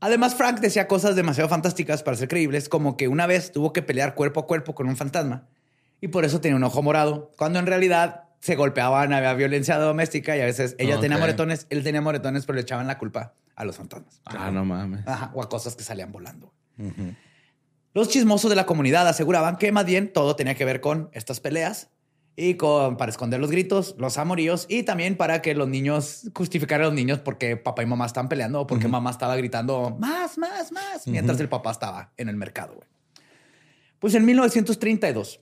Además, 0.00 0.34
Frank 0.34 0.60
decía 0.60 0.88
cosas 0.88 1.16
demasiado 1.16 1.48
fantásticas 1.48 2.02
para 2.02 2.16
ser 2.16 2.28
creíbles, 2.28 2.68
como 2.68 2.96
que 2.96 3.08
una 3.08 3.26
vez 3.26 3.52
tuvo 3.52 3.72
que 3.72 3.82
pelear 3.82 4.14
cuerpo 4.14 4.40
a 4.40 4.46
cuerpo 4.46 4.74
con 4.74 4.88
un 4.88 4.96
fantasma 4.96 5.46
y 6.00 6.08
por 6.08 6.24
eso 6.24 6.40
tenía 6.40 6.56
un 6.56 6.64
ojo 6.64 6.82
morado, 6.82 7.32
cuando 7.36 7.58
en 7.58 7.66
realidad 7.66 8.24
se 8.40 8.54
golpeaban, 8.54 9.12
había 9.12 9.32
violencia 9.34 9.78
doméstica 9.78 10.36
y 10.36 10.40
a 10.40 10.44
veces 10.44 10.76
ella 10.78 11.00
tenía 11.00 11.18
moretones, 11.18 11.66
él 11.70 11.82
tenía 11.82 12.00
moretones, 12.00 12.44
pero 12.44 12.56
le 12.56 12.62
echaban 12.62 12.86
la 12.86 12.98
culpa 12.98 13.34
a 13.54 13.64
los 13.64 13.76
fantasmas. 13.76 14.20
Ah, 14.26 14.50
no 14.50 14.64
mames. 14.64 15.06
Ajá, 15.06 15.30
o 15.34 15.42
a 15.42 15.48
cosas 15.48 15.74
que 15.74 15.82
salían 15.82 16.12
volando. 16.12 16.52
Los 17.94 18.08
chismosos 18.08 18.50
de 18.50 18.56
la 18.56 18.66
comunidad 18.66 19.08
aseguraban 19.08 19.56
que 19.56 19.72
más 19.72 19.86
bien 19.86 20.12
todo 20.12 20.36
tenía 20.36 20.54
que 20.54 20.66
ver 20.66 20.80
con 20.80 21.08
estas 21.12 21.40
peleas 21.40 21.88
y 22.36 22.54
con 22.54 22.98
para 22.98 23.10
esconder 23.10 23.40
los 23.40 23.50
gritos, 23.50 23.94
los 23.98 24.18
amoríos 24.18 24.66
y 24.68 24.82
también 24.82 25.16
para 25.16 25.40
que 25.40 25.54
los 25.54 25.68
niños 25.68 26.30
justificar 26.34 26.82
a 26.82 26.84
los 26.84 26.92
niños 26.92 27.20
porque 27.20 27.56
papá 27.56 27.82
y 27.82 27.86
mamá 27.86 28.04
estaban 28.04 28.28
peleando 28.28 28.60
o 28.60 28.66
porque 28.66 28.88
mamá 28.88 29.10
estaba 29.10 29.34
gritando 29.36 29.96
más, 29.98 30.36
más, 30.36 30.70
más 30.70 31.06
mientras 31.06 31.40
el 31.40 31.48
papá 31.48 31.72
estaba 31.72 32.12
en 32.16 32.28
el 32.28 32.36
mercado. 32.36 32.78
Pues 33.98 34.14
en 34.14 34.26
1932, 34.26 35.40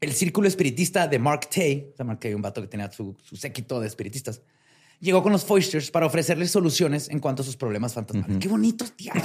el 0.00 0.12
círculo 0.12 0.46
espiritista 0.46 1.08
de 1.08 1.18
Mark 1.18 1.48
Tay, 1.52 1.90
o 1.92 1.96
sea, 1.96 2.04
Mark 2.04 2.20
Tay, 2.20 2.32
un 2.34 2.42
vato 2.42 2.60
que 2.60 2.68
tenía 2.68 2.90
su, 2.92 3.16
su 3.20 3.34
séquito 3.34 3.80
de 3.80 3.88
espiritistas, 3.88 4.40
llegó 5.00 5.20
con 5.22 5.32
los 5.32 5.44
Foisters 5.44 5.90
para 5.90 6.06
ofrecerles 6.06 6.52
soluciones 6.52 7.10
en 7.10 7.18
cuanto 7.18 7.42
a 7.42 7.44
sus 7.44 7.56
problemas 7.56 7.92
fantasmales. 7.92 8.38
Qué 8.38 8.46
bonitos 8.46 8.96
días. 8.96 9.16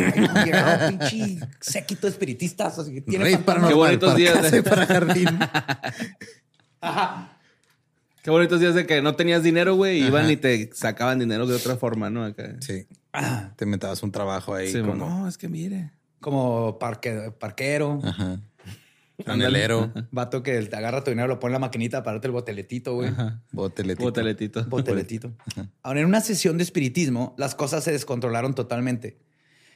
Llegaron 0.45 0.97
pinche 0.97 1.39
séquito 1.61 2.07
de 2.07 2.11
espiritistas. 2.11 2.79
Así 2.79 2.95
que 2.95 3.01
tiene 3.01 3.23
Rey 3.23 3.33
fantasmas. 3.35 3.69
Qué 3.69 3.75
bonitos 3.75 4.09
para 4.09 4.17
días, 4.17 4.33
casa 4.33 4.55
eh. 4.55 4.59
y 4.59 4.61
para 4.63 4.85
jardín. 4.87 5.27
Ajá. 6.81 7.37
Qué 8.23 8.29
bonitos 8.31 8.59
días 8.59 8.75
de 8.75 8.85
que 8.85 9.01
no 9.01 9.15
tenías 9.15 9.43
dinero, 9.43 9.75
güey. 9.75 10.03
Iban 10.05 10.23
Ajá. 10.23 10.31
y 10.31 10.37
te 10.37 10.69
sacaban 10.73 11.19
dinero 11.19 11.47
de 11.47 11.55
otra 11.55 11.77
forma, 11.77 12.09
¿no? 12.09 12.23
Acá. 12.25 12.55
Sí. 12.59 12.85
Te 13.55 13.65
metabas 13.65 14.03
un 14.03 14.11
trabajo 14.11 14.53
ahí 14.53 14.71
Sí, 14.71 14.81
como... 14.81 14.95
no, 14.95 15.27
es 15.27 15.37
que 15.37 15.47
mire. 15.47 15.91
Como 16.19 16.77
parque, 16.79 17.31
parquero. 17.39 17.99
Ajá. 18.03 18.39
Vato 20.11 20.43
que 20.43 20.61
te 20.61 20.75
agarra 20.75 21.03
tu 21.03 21.11
dinero, 21.11 21.27
lo 21.27 21.39
pone 21.39 21.51
en 21.51 21.53
la 21.53 21.59
maquinita 21.67 22.03
para 22.03 22.15
darte 22.15 22.27
el 22.27 22.31
boteletito, 22.33 22.93
güey. 22.95 23.11
Boteletito. 23.51 24.03
Boteletito. 24.05 24.65
Boteletito. 24.65 25.33
Ahora, 25.83 25.99
en 26.01 26.05
una 26.05 26.21
sesión 26.21 26.57
de 26.57 26.63
espiritismo, 26.63 27.35
las 27.37 27.55
cosas 27.55 27.83
se 27.83 27.91
descontrolaron 27.91 28.53
totalmente. 28.55 29.17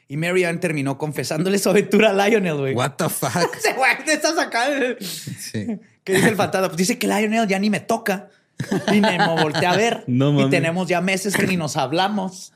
Y 0.08 0.18
Mary 0.18 0.44
Ann 0.44 0.60
terminó 0.60 0.98
confesándole 0.98 1.58
su 1.58 1.70
aventura 1.70 2.10
a 2.12 2.14
Lionel, 2.28 2.56
güey. 2.58 2.74
What 2.76 2.92
the 2.98 3.10
fuck? 3.10 3.56
Ese 3.58 3.74
güey 3.74 3.92
te 4.06 4.14
estás 4.14 4.38
acá. 4.38 4.66
Sí. 5.00 5.80
¿Qué 6.04 6.14
dice 6.16 6.30
el 6.30 6.36
fantasma? 6.36 6.68
Pues 6.68 6.78
dice 6.78 7.00
que 7.00 7.08
Lionel 7.08 7.48
ya 7.48 7.58
ni 7.60 7.70
me 7.70 7.80
toca. 7.80 8.30
Ni 8.92 9.02
me 9.02 9.18
volteé 9.42 9.66
a 9.66 9.76
ver. 9.76 10.04
No 10.08 10.30
y 10.30 10.34
mames. 10.34 10.50
tenemos 10.52 10.88
ya 10.88 11.02
meses 11.02 11.36
que 11.36 11.48
ni 11.48 11.58
nos 11.58 11.78
hablamos. 11.78 12.54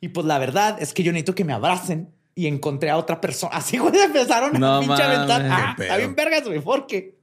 Y 0.00 0.08
pues 0.08 0.26
la 0.26 0.38
verdad 0.38 0.76
es 0.80 0.92
que 0.92 1.02
yo 1.02 1.12
necesito 1.12 1.34
que 1.34 1.44
me 1.44 1.52
abracen. 1.52 2.10
Y 2.34 2.46
encontré 2.46 2.90
a 2.90 2.96
otra 2.98 3.20
persona. 3.20 3.56
Así, 3.56 3.78
güey, 3.78 3.92
empezaron 4.00 4.54
a 4.54 4.58
No 4.58 4.80
pinche 4.80 5.02
mames. 5.02 5.16
aventar. 5.16 5.42
Ah, 5.50 5.76
está 5.78 5.96
bien 5.96 6.14
vergas, 6.14 6.44
güey. 6.44 6.60
¿Por 6.60 6.86
qué? 6.86 7.16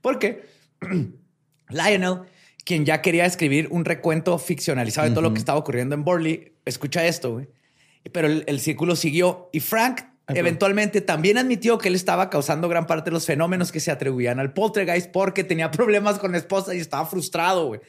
Porque 0.00 0.44
Lionel, 1.70 2.20
quien 2.64 2.84
ya 2.84 3.02
quería 3.02 3.24
escribir 3.24 3.68
un 3.70 3.84
recuento 3.84 4.38
ficcionalizado 4.38 5.08
de 5.08 5.14
todo 5.14 5.22
lo 5.22 5.32
que 5.32 5.38
estaba 5.38 5.58
ocurriendo 5.58 5.94
en 5.94 6.04
Borley, 6.04 6.52
escucha 6.64 7.04
esto, 7.06 7.32
güey. 7.32 7.48
Pero 8.12 8.26
el, 8.28 8.44
el 8.46 8.60
círculo 8.60 8.96
siguió 8.96 9.50
y 9.52 9.60
Frank 9.60 10.02
eventualmente 10.28 11.00
también 11.00 11.38
admitió 11.38 11.78
que 11.78 11.88
él 11.88 11.94
estaba 11.94 12.30
causando 12.30 12.68
gran 12.68 12.86
parte 12.86 13.10
de 13.10 13.14
los 13.14 13.26
fenómenos 13.26 13.72
que 13.72 13.80
se 13.80 13.90
atribuían 13.90 14.38
al 14.40 14.52
poltergeist 14.52 15.10
porque 15.10 15.44
tenía 15.44 15.70
problemas 15.72 16.18
con 16.18 16.32
la 16.32 16.38
esposa 16.38 16.74
y 16.74 16.78
estaba 16.78 17.06
frustrado, 17.06 17.66
güey. 17.66 17.80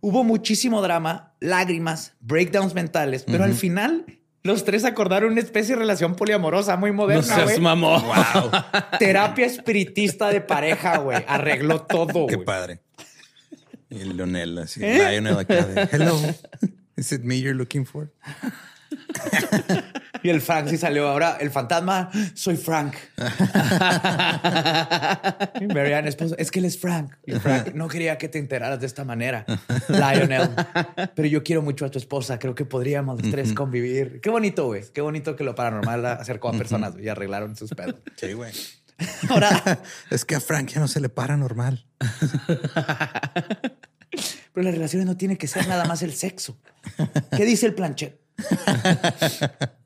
Hubo 0.00 0.24
muchísimo 0.24 0.82
drama, 0.82 1.32
lágrimas, 1.40 2.14
breakdowns 2.20 2.74
mentales, 2.74 3.24
pero 3.24 3.44
al 3.44 3.54
final 3.54 4.04
los 4.42 4.62
tres 4.62 4.84
acordaron 4.84 5.32
una 5.32 5.40
especie 5.40 5.74
de 5.74 5.80
relación 5.80 6.14
poliamorosa 6.14 6.76
muy 6.76 6.90
No 6.90 6.98
moderna, 6.98 7.22
seas 7.22 7.58
mamón. 7.58 8.02
Terapia 8.98 9.46
espiritista 9.46 10.28
de 10.28 10.42
pareja, 10.42 10.98
güey. 10.98 11.24
Arregló 11.26 11.82
todo, 11.82 12.26
Qué 12.26 12.38
padre. 12.38 12.80
Y 13.88 14.04
Lionel 14.04 14.58
así. 14.58 14.84
¿Eh? 14.84 14.98
Lionel 14.98 15.38
acá 15.38 15.66
de, 15.66 15.88
Hello. 15.90 16.20
Is 16.96 17.10
it 17.12 17.22
me 17.22 17.40
you're 17.40 17.56
looking 17.56 17.84
for? 17.84 18.12
Y 20.22 20.28
el 20.28 20.40
Frank 20.40 20.68
sí 20.68 20.76
salió. 20.76 21.08
Ahora 21.08 21.36
el 21.40 21.50
fantasma, 21.50 22.10
soy 22.34 22.56
Frank. 22.56 22.94
y 25.60 25.66
Marianne, 25.68 26.08
esposo, 26.08 26.34
es 26.36 26.50
que 26.50 26.58
él 26.58 26.64
es 26.64 26.78
Frank. 26.78 27.12
Y 27.24 27.32
Frank, 27.34 27.74
no 27.74 27.86
quería 27.86 28.18
que 28.18 28.28
te 28.28 28.38
enteraras 28.38 28.80
de 28.80 28.86
esta 28.86 29.04
manera, 29.04 29.44
Lionel. 29.88 30.50
Pero 31.14 31.28
yo 31.28 31.44
quiero 31.44 31.62
mucho 31.62 31.84
a 31.84 31.90
tu 31.90 31.98
esposa. 31.98 32.40
Creo 32.40 32.56
que 32.56 32.64
podríamos 32.64 33.22
los 33.22 33.30
tres 33.30 33.52
convivir. 33.52 34.20
Qué 34.20 34.30
bonito, 34.30 34.66
güey. 34.66 34.82
Qué 34.92 35.00
bonito 35.00 35.36
que 35.36 35.44
lo 35.44 35.54
paranormal 35.54 36.04
acercó 36.06 36.48
a 36.48 36.52
personas 36.52 36.94
y 37.00 37.08
arreglaron 37.08 37.54
sus 37.54 37.70
pedos. 37.70 37.96
Sí, 38.16 38.32
güey. 38.32 38.52
Ahora, 39.28 39.80
Es 40.10 40.24
que 40.24 40.34
a 40.34 40.40
Frank 40.40 40.70
ya 40.70 40.80
no 40.80 40.88
se 40.88 41.00
le 41.00 41.08
para 41.08 41.36
normal. 41.36 41.86
pero 44.52 44.64
las 44.64 44.74
relaciones 44.74 45.06
no 45.06 45.16
tienen 45.16 45.36
que 45.36 45.46
ser 45.46 45.68
nada 45.68 45.84
más 45.84 46.02
el 46.02 46.14
sexo. 46.14 46.58
¿Qué 47.36 47.44
dice 47.44 47.66
el 47.66 47.74
planchet? 47.74 48.25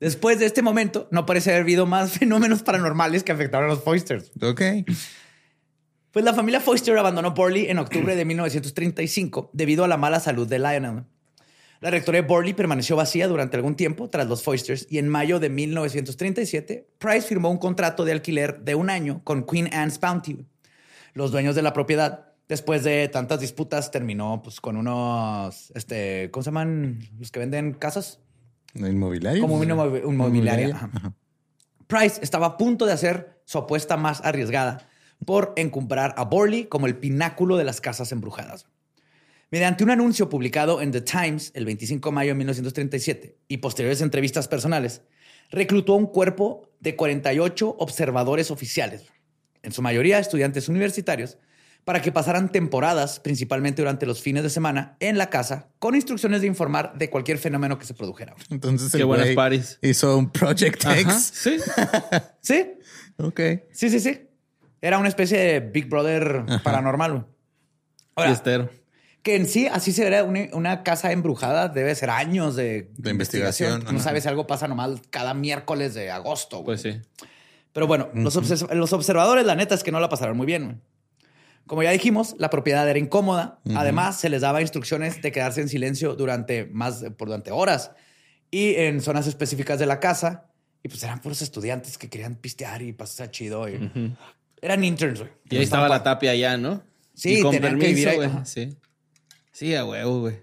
Después 0.00 0.38
de 0.38 0.46
este 0.46 0.62
momento, 0.62 1.08
no 1.10 1.26
parece 1.26 1.50
haber 1.50 1.62
habido 1.62 1.84
más 1.86 2.12
fenómenos 2.18 2.62
paranormales 2.62 3.22
que 3.22 3.32
afectaron 3.32 3.70
a 3.70 3.74
los 3.74 3.84
Foisters. 3.84 4.32
Ok. 4.42 4.62
Pues 6.10 6.24
la 6.24 6.34
familia 6.34 6.60
Foister 6.60 6.96
abandonó 6.98 7.32
Borley 7.32 7.66
en 7.66 7.78
octubre 7.78 8.16
de 8.16 8.24
1935 8.24 9.50
debido 9.52 9.84
a 9.84 9.88
la 9.88 9.96
mala 9.96 10.18
salud 10.18 10.48
de 10.48 10.58
Lionel. 10.58 11.04
La 11.80 11.90
rectoría 11.90 12.22
de 12.22 12.26
Borley 12.26 12.52
permaneció 12.52 12.96
vacía 12.96 13.28
durante 13.28 13.56
algún 13.56 13.76
tiempo 13.76 14.10
tras 14.10 14.26
los 14.26 14.42
Foisters 14.42 14.86
y 14.90 14.98
en 14.98 15.08
mayo 15.08 15.38
de 15.38 15.50
1937 15.50 16.88
Price 16.98 17.28
firmó 17.28 17.50
un 17.50 17.58
contrato 17.58 18.04
de 18.04 18.12
alquiler 18.12 18.60
de 18.60 18.74
un 18.74 18.90
año 18.90 19.22
con 19.22 19.46
Queen 19.46 19.72
Anne's 19.72 20.00
Bounty. 20.00 20.44
Los 21.14 21.30
dueños 21.30 21.54
de 21.54 21.62
la 21.62 21.72
propiedad, 21.72 22.29
después 22.50 22.82
de 22.82 23.08
tantas 23.08 23.40
disputas, 23.40 23.92
terminó 23.92 24.42
pues, 24.42 24.60
con 24.60 24.76
unos, 24.76 25.70
este, 25.76 26.30
¿cómo 26.32 26.42
se 26.42 26.48
llaman 26.48 26.98
los 27.18 27.30
que 27.30 27.38
venden 27.38 27.72
casas? 27.74 28.18
¿Inmobiliario? 28.74 29.40
Como 29.40 29.56
una. 29.56 29.74
Inmobiliaria. 30.04 30.74
Ajá. 30.74 31.14
Price 31.86 32.20
estaba 32.22 32.46
a 32.46 32.56
punto 32.56 32.86
de 32.86 32.92
hacer 32.92 33.40
su 33.44 33.58
apuesta 33.58 33.96
más 33.96 34.20
arriesgada 34.24 34.88
por 35.24 35.52
encumbrar 35.56 36.14
a 36.16 36.24
Borley 36.24 36.64
como 36.64 36.86
el 36.86 36.96
pináculo 36.96 37.56
de 37.56 37.64
las 37.64 37.80
casas 37.80 38.10
embrujadas. 38.10 38.66
Mediante 39.52 39.84
un 39.84 39.90
anuncio 39.90 40.28
publicado 40.28 40.80
en 40.80 40.90
The 40.90 41.02
Times 41.02 41.52
el 41.54 41.64
25 41.64 42.08
de 42.08 42.14
mayo 42.14 42.30
de 42.30 42.34
1937 42.34 43.38
y 43.46 43.56
posteriores 43.58 44.00
entrevistas 44.00 44.48
personales, 44.48 45.02
reclutó 45.50 45.94
un 45.94 46.06
cuerpo 46.06 46.68
de 46.80 46.96
48 46.96 47.76
observadores 47.78 48.50
oficiales, 48.50 49.06
en 49.62 49.72
su 49.72 49.82
mayoría 49.82 50.18
estudiantes 50.18 50.68
universitarios, 50.68 51.38
para 51.84 52.02
que 52.02 52.12
pasaran 52.12 52.50
temporadas, 52.52 53.20
principalmente 53.20 53.82
durante 53.82 54.06
los 54.06 54.20
fines 54.20 54.42
de 54.42 54.50
semana, 54.50 54.96
en 55.00 55.18
la 55.18 55.30
casa, 55.30 55.68
con 55.78 55.94
instrucciones 55.94 56.40
de 56.42 56.46
informar 56.46 56.92
de 56.96 57.10
cualquier 57.10 57.38
fenómeno 57.38 57.78
que 57.78 57.86
se 57.86 57.94
produjera. 57.94 58.34
Entonces 58.50 58.92
Qué 58.92 58.98
el 58.98 59.06
buenas 59.06 59.26
güey 59.26 59.36
paris. 59.36 59.78
hizo 59.82 60.16
un 60.16 60.30
Project 60.30 60.84
Ajá. 60.84 60.98
X. 61.00 61.30
Sí. 61.34 61.56
¿Sí? 62.40 62.72
Ok. 63.16 63.40
Sí, 63.72 63.90
sí, 63.90 64.00
sí. 64.00 64.28
Era 64.80 64.98
una 64.98 65.08
especie 65.08 65.38
de 65.38 65.60
Big 65.60 65.88
Brother 65.88 66.44
paranormal. 66.62 67.12
güey. 67.12 67.24
Ahora. 68.16 68.70
Que 69.22 69.36
en 69.36 69.46
sí, 69.46 69.66
así 69.66 69.92
se 69.92 70.08
ve 70.08 70.22
una, 70.22 70.48
una 70.52 70.82
casa 70.82 71.12
embrujada, 71.12 71.68
debe 71.68 71.94
ser 71.94 72.08
años 72.08 72.56
de, 72.56 72.90
De 72.96 73.10
investigación, 73.10 73.84
No 73.92 74.00
sabes 74.00 74.22
si 74.22 74.28
algo 74.30 74.46
pasa 74.46 74.66
nomás 74.66 75.00
cada 75.10 75.34
miércoles 75.34 75.92
de 75.92 76.10
agosto. 76.10 76.58
güey. 76.62 76.78
Pues 76.78 76.82
sí. 76.82 77.00
Pero 77.72 77.86
bueno, 77.86 78.08
los, 78.14 78.34
los 78.72 78.92
observadores, 78.94 79.44
la 79.44 79.54
neta 79.54 79.74
es 79.74 79.82
que 79.82 79.92
no 79.92 80.00
la 80.00 80.08
pasaron 80.08 80.36
muy 80.36 80.46
bien. 80.46 80.80
Como 81.70 81.84
ya 81.84 81.92
dijimos, 81.92 82.34
la 82.36 82.50
propiedad 82.50 82.88
era 82.90 82.98
incómoda. 82.98 83.60
Además, 83.76 84.18
se 84.18 84.28
les 84.28 84.40
daba 84.40 84.60
instrucciones 84.60 85.22
de 85.22 85.30
quedarse 85.30 85.60
en 85.60 85.68
silencio 85.68 86.16
durante 86.16 86.64
más 86.66 87.04
por 87.16 87.28
durante 87.28 87.52
horas 87.52 87.92
y 88.50 88.74
en 88.74 89.00
zonas 89.00 89.28
específicas 89.28 89.78
de 89.78 89.86
la 89.86 90.00
casa. 90.00 90.48
Y 90.82 90.88
pues 90.88 91.00
eran 91.04 91.20
puros 91.20 91.42
estudiantes 91.42 91.96
que 91.96 92.08
querían 92.10 92.34
pistear 92.34 92.82
y 92.82 92.92
pasar 92.92 93.30
chido. 93.30 93.68
y- 93.68 94.16
Eran 94.60 94.82
interns, 94.82 95.20
güey. 95.20 95.30
Y 95.48 95.58
ahí 95.58 95.62
estaba 95.62 95.88
la 95.88 96.02
tapia 96.02 96.32
allá, 96.32 96.56
¿no? 96.56 96.82
Sí, 97.14 97.38
Y 97.38 97.42
con 97.42 97.52
tenían 97.52 97.74
que 97.74 97.78
permiso, 97.78 97.88
vivir 97.94 98.08
ahí. 98.08 98.16
güey. 98.16 98.28
Ajá. 98.28 98.44
Sí. 98.44 98.76
Sí, 99.52 99.74
a 99.76 99.84
huevo, 99.84 100.22
güey. 100.22 100.40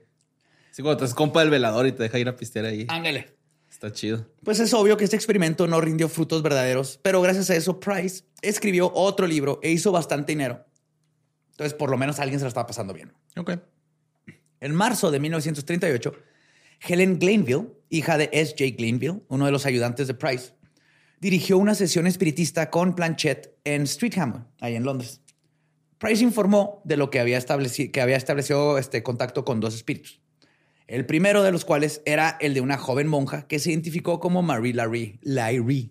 Sí, 0.72 0.82
cuando 0.82 1.00
te 1.00 1.04
haces 1.04 1.14
compa 1.16 1.42
del 1.42 1.50
velador 1.50 1.88
y 1.88 1.92
te 1.92 2.04
deja 2.04 2.20
ir 2.20 2.30
a 2.30 2.38
pistear 2.38 2.64
ahí. 2.64 2.86
Ángale. 2.88 3.36
Está 3.70 3.92
chido. 3.92 4.26
Pues 4.46 4.62
es 4.62 4.74
obvio 4.74 4.96
que 4.96 5.04
este 5.04 5.18
experimento 5.18 5.68
no 5.68 5.82
rindió 5.82 6.08
frutos 6.08 6.42
verdaderos, 6.42 7.02
pero 7.04 7.22
gracias 7.22 7.50
a 7.50 7.56
eso 7.58 7.82
Price 7.82 8.24
escribió 8.42 8.90
otro 8.94 9.28
libro 9.28 9.60
e 9.62 9.72
hizo 9.72 9.92
bastante 9.92 10.32
dinero. 10.32 10.64
Entonces, 11.58 11.74
por 11.74 11.90
lo 11.90 11.98
menos 11.98 12.20
alguien 12.20 12.40
se 12.40 12.44
lo 12.44 12.50
estaba 12.50 12.68
pasando 12.68 12.94
bien. 12.94 13.12
Ok. 13.36 13.54
En 14.60 14.76
marzo 14.76 15.10
de 15.10 15.20
1938, 15.20 16.14
Helen 16.88 17.18
Glanville, 17.18 17.70
hija 17.90 18.16
de 18.20 18.30
S.J. 18.32 18.76
Glanville, 18.78 19.24
uno 19.28 19.48
de 19.48 19.52
los 19.52 19.66
ayudantes 19.66 20.06
de 20.06 20.14
Price, 20.14 20.54
dirigió 21.20 21.58
una 21.58 21.74
sesión 21.74 22.06
espiritista 22.06 22.70
con 22.70 22.94
Planchette 22.94 23.58
en 23.64 23.88
Streatham, 23.88 24.46
ahí 24.60 24.76
en 24.76 24.84
Londres. 24.84 25.22
Price 25.98 26.24
informó 26.24 26.80
de 26.86 26.96
lo 26.96 27.10
que 27.10 27.20
había, 27.20 27.40
establecido, 27.40 27.92
que 27.92 28.02
había 28.02 28.18
establecido 28.18 28.78
este 28.78 29.02
contacto 29.02 29.44
con 29.44 29.60
dos 29.60 29.74
espíritus. 29.74 30.22
El 30.86 31.08
primero 31.08 31.42
de 31.42 31.52
los 31.52 31.66
cuales 31.66 32.04
era 32.06 32.38
el 32.40 32.54
de 32.54 32.62
una 32.62 32.78
joven 32.78 33.08
monja 33.08 33.48
que 33.48 33.58
se 33.58 33.72
identificó 33.72 34.20
como 34.20 34.44
Marie 34.44 34.76
Larry. 34.76 35.20
Larry. 35.24 35.90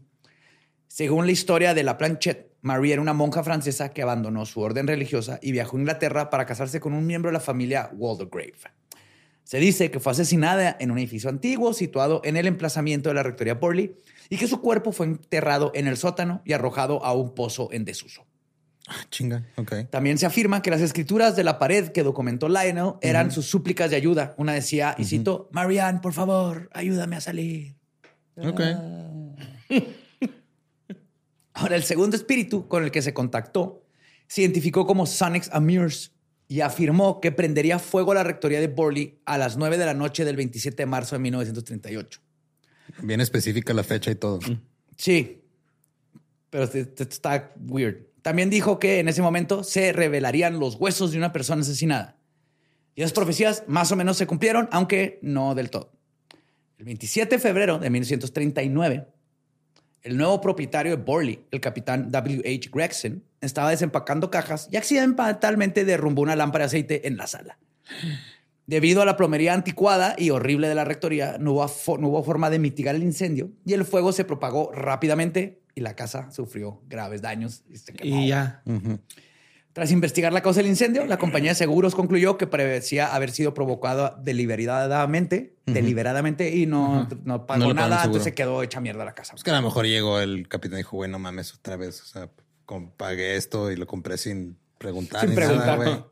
Según 0.86 1.26
la 1.26 1.32
historia 1.32 1.74
de 1.74 1.82
la 1.82 1.98
Planchette, 1.98 2.55
Marie 2.62 2.92
era 2.92 3.02
una 3.02 3.12
monja 3.12 3.42
francesa 3.42 3.90
que 3.90 4.02
abandonó 4.02 4.46
su 4.46 4.60
orden 4.60 4.86
religiosa 4.86 5.38
y 5.42 5.52
viajó 5.52 5.76
a 5.76 5.80
Inglaterra 5.80 6.30
para 6.30 6.46
casarse 6.46 6.80
con 6.80 6.92
un 6.92 7.06
miembro 7.06 7.30
de 7.30 7.34
la 7.34 7.40
familia 7.40 7.90
Waldegrave. 7.94 8.54
Se 9.44 9.58
dice 9.58 9.92
que 9.92 10.00
fue 10.00 10.10
asesinada 10.10 10.76
en 10.80 10.90
un 10.90 10.98
edificio 10.98 11.30
antiguo 11.30 11.72
situado 11.72 12.20
en 12.24 12.36
el 12.36 12.48
emplazamiento 12.48 13.10
de 13.10 13.14
la 13.14 13.22
rectoría 13.22 13.54
Borley 13.54 13.94
y 14.28 14.38
que 14.38 14.48
su 14.48 14.60
cuerpo 14.60 14.90
fue 14.90 15.06
enterrado 15.06 15.70
en 15.74 15.86
el 15.86 15.96
sótano 15.96 16.42
y 16.44 16.52
arrojado 16.52 17.04
a 17.04 17.12
un 17.12 17.32
pozo 17.32 17.68
en 17.70 17.84
desuso. 17.84 18.26
Ah, 18.88 19.04
chinga. 19.08 19.44
Ok. 19.56 19.88
También 19.90 20.18
se 20.18 20.26
afirma 20.26 20.62
que 20.62 20.70
las 20.70 20.80
escrituras 20.80 21.36
de 21.36 21.44
la 21.44 21.60
pared 21.60 21.90
que 21.90 22.02
documentó 22.02 22.48
Lionel 22.48 22.94
eran 23.00 23.30
sus 23.30 23.46
súplicas 23.46 23.90
de 23.90 23.96
ayuda. 23.96 24.34
Una 24.36 24.52
decía, 24.52 24.94
y 24.98 25.04
cito, 25.04 25.48
Marianne, 25.52 26.00
por 26.00 26.12
favor, 26.12 26.68
ayúdame 26.72 27.14
a 27.14 27.20
salir. 27.20 27.76
Ok. 28.36 28.60
Ahora, 31.56 31.74
el 31.74 31.84
segundo 31.84 32.16
espíritu 32.16 32.68
con 32.68 32.84
el 32.84 32.90
que 32.90 33.00
se 33.00 33.14
contactó 33.14 33.82
se 34.28 34.42
identificó 34.42 34.86
como 34.86 35.06
Sonics 35.06 35.48
Amurs 35.52 36.12
y 36.48 36.60
afirmó 36.60 37.18
que 37.18 37.32
prendería 37.32 37.78
fuego 37.78 38.12
a 38.12 38.16
la 38.16 38.24
rectoría 38.24 38.60
de 38.60 38.68
Borley 38.68 39.18
a 39.24 39.38
las 39.38 39.56
9 39.56 39.78
de 39.78 39.86
la 39.86 39.94
noche 39.94 40.26
del 40.26 40.36
27 40.36 40.76
de 40.76 40.86
marzo 40.86 41.14
de 41.14 41.20
1938. 41.20 42.20
Bien 43.02 43.22
específica 43.22 43.72
la 43.72 43.84
fecha 43.84 44.10
y 44.10 44.16
todo. 44.16 44.40
Sí, 44.98 45.44
pero 46.50 46.64
esto 46.64 47.02
está 47.02 47.54
weird. 47.66 48.04
También 48.20 48.50
dijo 48.50 48.78
que 48.78 48.98
en 48.98 49.08
ese 49.08 49.22
momento 49.22 49.64
se 49.64 49.94
revelarían 49.94 50.58
los 50.58 50.74
huesos 50.74 51.12
de 51.12 51.16
una 51.16 51.32
persona 51.32 51.62
asesinada. 51.62 52.18
Y 52.94 53.00
esas 53.00 53.14
profecías 53.14 53.64
más 53.66 53.90
o 53.92 53.96
menos 53.96 54.18
se 54.18 54.26
cumplieron, 54.26 54.68
aunque 54.72 55.18
no 55.22 55.54
del 55.54 55.70
todo. 55.70 55.90
El 56.76 56.84
27 56.84 57.36
de 57.36 57.40
febrero 57.40 57.78
de 57.78 57.88
1939, 57.88 59.06
el 60.06 60.16
nuevo 60.16 60.40
propietario 60.40 60.96
de 60.96 61.02
Borley, 61.02 61.40
el 61.50 61.60
capitán 61.60 62.10
W.H. 62.12 62.70
Gregson, 62.72 63.22
estaba 63.40 63.70
desempacando 63.70 64.30
cajas 64.30 64.68
y 64.70 64.76
accidentalmente 64.76 65.84
derrumbó 65.84 66.22
una 66.22 66.36
lámpara 66.36 66.64
de 66.64 66.66
aceite 66.66 67.08
en 67.08 67.16
la 67.16 67.26
sala. 67.26 67.58
Debido 68.68 69.02
a 69.02 69.04
la 69.04 69.16
plomería 69.16 69.52
anticuada 69.54 70.14
y 70.18 70.30
horrible 70.30 70.68
de 70.68 70.74
la 70.74 70.84
rectoría, 70.84 71.36
no 71.38 71.52
hubo, 71.52 71.64
fo- 71.68 71.98
no 72.00 72.08
hubo 72.08 72.22
forma 72.24 72.50
de 72.50 72.58
mitigar 72.58 72.94
el 72.96 73.02
incendio 73.04 73.50
y 73.64 73.74
el 73.74 73.84
fuego 73.84 74.12
se 74.12 74.24
propagó 74.24 74.72
rápidamente 74.72 75.60
y 75.74 75.82
la 75.82 75.94
casa 75.94 76.30
sufrió 76.32 76.80
graves 76.88 77.22
daños. 77.22 77.62
Y, 77.70 77.76
se 77.76 77.92
quemó. 77.92 78.16
Y 78.22 78.28
ya. 78.28 78.62
Tras 79.76 79.90
investigar 79.92 80.32
la 80.32 80.40
causa 80.40 80.60
del 80.60 80.68
incendio, 80.70 81.04
la 81.04 81.18
compañía 81.18 81.50
de 81.50 81.54
seguros 81.54 81.94
concluyó 81.94 82.38
que 82.38 82.46
parecía 82.46 83.14
haber 83.14 83.30
sido 83.30 83.52
provocado 83.52 84.16
deliberadamente, 84.22 85.58
deliberadamente 85.66 86.56
y 86.56 86.64
no, 86.64 87.06
no 87.24 87.46
pagó 87.46 87.66
No 87.66 87.74
nada, 87.74 87.96
entonces 87.98 88.24
se 88.24 88.32
quedó 88.32 88.62
hecha 88.62 88.80
mierda 88.80 89.04
la 89.04 89.12
casa. 89.12 89.34
Es 89.36 89.44
que 89.44 89.50
a 89.50 89.56
lo 89.56 89.60
mejor 89.60 89.84
llegó 89.84 90.18
el 90.18 90.48
capitán 90.48 90.78
y 90.78 90.80
dijo, 90.80 90.96
güey, 90.96 91.10
no 91.10 91.18
mames 91.18 91.52
otra 91.52 91.76
vez. 91.76 92.00
O 92.00 92.06
sea, 92.06 92.30
pagué 92.96 93.36
esto 93.36 93.70
y 93.70 93.76
lo 93.76 93.86
compré 93.86 94.16
sin 94.16 94.56
preguntar. 94.78 95.20
Sin 95.20 95.28
ni 95.28 95.36
nada, 95.36 95.46
preguntar. 95.46 95.76
güey. 95.76 96.04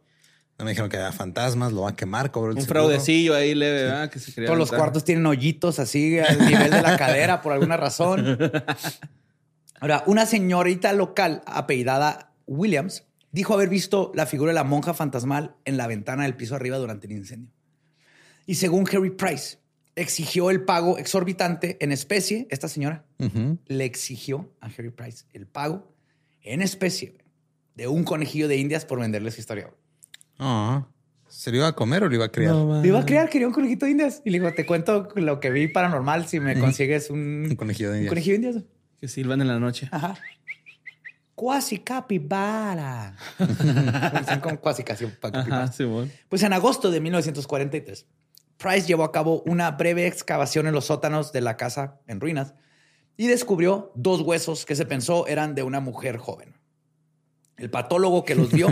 No 0.58 0.64
me 0.66 0.72
dijeron 0.72 0.90
que 0.90 0.98
había 0.98 1.12
fantasmas, 1.12 1.72
lo 1.72 1.80
va 1.84 1.88
a 1.88 1.96
quemar, 1.96 2.30
cobró 2.32 2.50
el 2.50 2.58
Un 2.58 2.64
seguro. 2.64 2.80
fraudecillo 2.82 3.34
ahí 3.34 3.54
leve, 3.54 3.84
¿verdad? 3.84 4.10
Que 4.10 4.18
se 4.18 4.44
Todos 4.44 4.58
los 4.58 4.70
cuartos 4.72 5.04
tienen 5.04 5.24
hoyitos 5.24 5.78
así 5.78 6.18
al 6.18 6.38
nivel 6.38 6.70
de 6.70 6.82
la 6.82 6.98
cadera 6.98 7.40
por 7.40 7.54
alguna 7.54 7.78
razón. 7.78 8.38
Ahora, 9.80 10.04
una 10.04 10.26
señorita 10.26 10.92
local 10.92 11.40
apellidada 11.46 12.34
Williams 12.46 13.04
dijo 13.34 13.52
haber 13.54 13.68
visto 13.68 14.12
la 14.14 14.26
figura 14.26 14.50
de 14.50 14.54
la 14.54 14.62
monja 14.64 14.94
fantasmal 14.94 15.56
en 15.64 15.76
la 15.76 15.86
ventana 15.88 16.22
del 16.22 16.36
piso 16.36 16.54
arriba 16.54 16.78
durante 16.78 17.06
el 17.08 17.12
incendio. 17.14 17.50
Y 18.46 18.54
según 18.54 18.86
Harry 18.92 19.10
Price, 19.10 19.58
exigió 19.96 20.50
el 20.50 20.62
pago 20.64 20.98
exorbitante 20.98 21.76
en 21.80 21.90
especie. 21.90 22.46
Esta 22.50 22.68
señora 22.68 23.04
Ujú. 23.18 23.58
le 23.66 23.84
exigió 23.84 24.52
a 24.60 24.66
Harry 24.66 24.90
Price 24.90 25.24
el 25.32 25.46
pago 25.46 25.92
en 26.42 26.62
especie 26.62 27.16
de 27.74 27.88
un 27.88 28.04
conejillo 28.04 28.46
de 28.46 28.56
indias 28.56 28.84
por 28.84 29.00
venderle 29.00 29.30
su 29.32 29.40
historia. 29.40 29.70
Ah. 30.38 30.86
¿Se 31.26 31.50
lo 31.50 31.56
iba 31.56 31.66
a 31.66 31.72
comer 31.74 32.04
o 32.04 32.08
lo 32.08 32.14
iba 32.14 32.26
a 32.26 32.30
criar? 32.30 32.54
Le 32.54 32.86
iba 32.86 33.00
a 33.00 33.04
crear, 33.06 33.28
quería 33.28 33.48
un 33.48 33.52
conejito 33.52 33.86
de 33.86 33.90
indias. 33.92 34.22
Y 34.24 34.30
le 34.30 34.38
digo, 34.38 34.52
te 34.54 34.64
cuento 34.64 35.08
lo 35.16 35.40
que 35.40 35.50
vi 35.50 35.66
paranormal 35.66 36.28
si 36.28 36.38
me 36.38 36.56
consigues 36.60 37.10
un, 37.10 37.46
Un 37.50 37.56
conejillo 37.56 37.88
de 37.88 37.94
un 37.94 37.98
indias. 38.02 38.10
conejillo 38.12 38.38
de 38.38 38.46
indias. 38.46 38.64
Que 39.00 39.08
silban 39.08 39.40
en 39.40 39.48
la 39.48 39.58
noche. 39.58 39.88
Ajá. 39.90 40.16
Cuasi 41.34 41.78
capibara. 41.78 43.16
Como 44.42 44.60
cuasi 44.60 44.84
casi 44.84 45.06
capibara. 45.06 45.64
Ajá, 45.64 45.72
Simón. 45.72 46.10
Pues 46.28 46.42
en 46.42 46.52
agosto 46.52 46.90
de 46.90 47.00
1943, 47.00 48.06
Price 48.56 48.86
llevó 48.86 49.04
a 49.04 49.12
cabo 49.12 49.42
una 49.46 49.72
breve 49.72 50.06
excavación 50.06 50.66
en 50.66 50.74
los 50.74 50.86
sótanos 50.86 51.32
de 51.32 51.40
la 51.40 51.56
casa 51.56 52.00
en 52.06 52.20
ruinas 52.20 52.54
y 53.16 53.26
descubrió 53.26 53.92
dos 53.94 54.20
huesos 54.20 54.64
que 54.64 54.76
se 54.76 54.86
pensó 54.86 55.26
eran 55.26 55.54
de 55.54 55.62
una 55.62 55.80
mujer 55.80 56.18
joven. 56.18 56.54
El 57.56 57.70
patólogo 57.70 58.24
que 58.24 58.34
los 58.34 58.50
vio. 58.50 58.68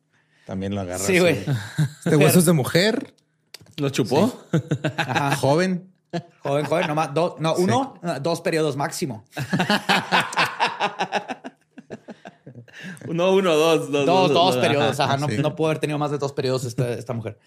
También 0.46 0.74
lo 0.74 0.80
agarras. 0.80 1.06
sí, 1.06 1.18
güey. 1.18 1.44
Este 2.04 2.16
hueso 2.16 2.38
es 2.38 2.46
de 2.46 2.52
mujer, 2.52 3.14
¿Lo 3.78 3.90
chupó? 3.90 4.32
Ajá. 4.96 5.36
joven. 5.36 5.92
Joven, 6.42 6.64
joven, 6.64 6.86
nomás 6.86 7.12
dos, 7.12 7.34
no, 7.38 7.54
uno, 7.56 7.98
no, 8.02 8.20
dos 8.20 8.40
periodos 8.40 8.76
máximo. 8.76 9.24
No, 13.12 13.32
uno, 13.32 13.54
dos, 13.54 13.90
dos. 13.90 14.06
Dos, 14.06 14.32
dos 14.32 14.56
periodos. 14.56 14.98
Ajá, 15.00 15.16
no, 15.16 15.28
sí. 15.28 15.38
no 15.38 15.54
pudo 15.56 15.68
haber 15.68 15.78
tenido 15.78 15.98
más 15.98 16.10
de 16.10 16.18
dos 16.18 16.32
periodos 16.32 16.64
esta, 16.64 16.92
esta 16.92 17.12
mujer 17.12 17.38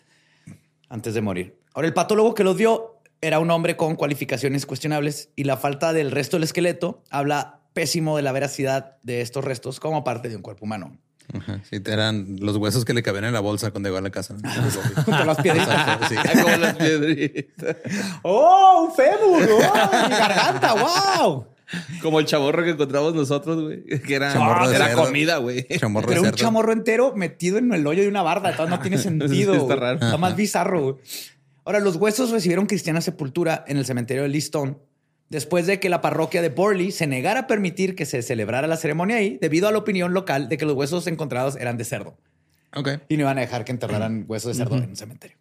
antes 0.90 1.14
de 1.14 1.22
morir. 1.22 1.58
Ahora, 1.74 1.88
el 1.88 1.94
patólogo 1.94 2.34
que 2.34 2.44
los 2.44 2.58
vio 2.58 3.00
era 3.22 3.40
un 3.40 3.50
hombre 3.52 3.78
con 3.78 3.96
cualificaciones 3.96 4.66
cuestionables 4.66 5.30
y 5.36 5.46
la 5.46 5.56
falta 5.58 5.94
del 5.94 6.12
resto 6.12 6.38
del 6.38 6.44
esqueleto 6.44 7.04
habla 7.10 7.62
pésimo 7.74 8.18
de 8.18 8.24
la 8.24 8.32
veracidad 8.32 8.98
de 9.04 9.22
estos 9.22 9.46
restos 9.46 9.80
como 9.80 10.04
parte 10.04 10.28
de 10.28 10.36
un 10.36 10.42
cuerpo 10.42 10.66
humano. 10.66 10.98
Ajá, 11.34 11.62
Sí, 11.70 11.78
eran 11.86 12.36
los 12.42 12.58
huesos 12.58 12.84
que 12.84 12.94
le 12.94 13.04
cabían 13.04 13.24
en 13.26 13.34
la 13.34 13.40
bolsa 13.40 13.72
cuando 13.72 13.88
llegó 13.88 14.00
a 14.00 14.02
la 14.02 14.10
casa. 14.10 14.36
A 15.12 15.24
las 15.24 15.38
piedritas. 15.38 16.10
Sí. 16.10 16.16
Como 16.16 16.58
las 16.58 16.76
piedritas. 16.76 17.78
¡Oh, 18.24 18.88
un 18.90 18.96
fémur! 18.96 19.50
¡Oh, 19.50 20.10
mi 20.10 20.16
garganta! 20.16 20.74
¡Wow! 20.74 21.48
Como 22.02 22.20
el 22.20 22.26
chaborro 22.26 22.64
que 22.64 22.72
encontramos 22.72 23.14
nosotros, 23.16 23.62
güey. 23.62 23.84
Que 24.02 24.16
era, 24.16 24.34
Chamorro 24.34 24.70
de 24.70 24.76
era 24.76 24.88
cerdo. 24.88 25.06
comida, 25.06 25.38
güey. 25.38 25.66
Chamorro 25.80 26.08
Pero 26.08 26.22
de 26.22 26.28
un 26.28 26.34
cerdo. 26.34 26.38
chamorro 26.38 26.74
entero 26.74 27.14
metido 27.16 27.58
en 27.58 27.72
el 27.74 27.86
hoyo 27.88 28.02
de 28.04 28.08
una 28.10 28.22
barda. 28.22 28.52
Entonces 28.52 28.76
no 28.76 28.82
tiene 28.82 28.98
sentido. 29.00 29.54
Está 29.56 29.76
raro. 29.76 30.00
Está 30.00 30.18
más 30.18 30.36
bizarro. 30.36 30.82
güey. 30.82 30.96
Ahora, 31.64 31.80
los 31.80 31.96
huesos 31.96 32.32
recibieron 32.32 32.66
cristiana 32.66 33.02
sepultura 33.02 33.64
en 33.68 33.78
el 33.78 33.86
cementerio 33.86 34.24
de 34.24 34.30
Liston 34.30 34.80
después 35.30 35.66
de 35.68 35.80
que 35.80 35.90
la 35.90 36.02
parroquia 36.02 36.42
de 36.42 36.50
Borley 36.50 36.92
se 36.92 37.08
negara 37.08 37.42
a 37.42 37.48
permitir 37.48 37.96
que 37.96 38.06
se 38.06 38.22
celebrara 38.22 38.68
la 38.68 38.76
ceremonia 38.76 39.16
ahí 39.18 39.38
debido 39.40 39.68
a 39.68 39.72
la 39.72 39.78
opinión 39.78 40.14
local 40.14 40.50
de 40.50 40.58
que 40.58 40.66
los 40.66 40.76
huesos 40.76 41.08
encontrados 41.08 41.56
eran 41.56 41.78
de 41.78 41.86
cerdo 41.86 42.18
Ok. 42.76 42.90
y 43.08 43.16
no 43.16 43.22
iban 43.22 43.38
a 43.38 43.42
dejar 43.42 43.64
que 43.64 43.72
enterraran 43.72 44.26
huesos 44.28 44.58
de 44.58 44.64
cerdo 44.64 44.76
en 44.78 44.90
un 44.90 44.96
cementerio. 44.98 45.38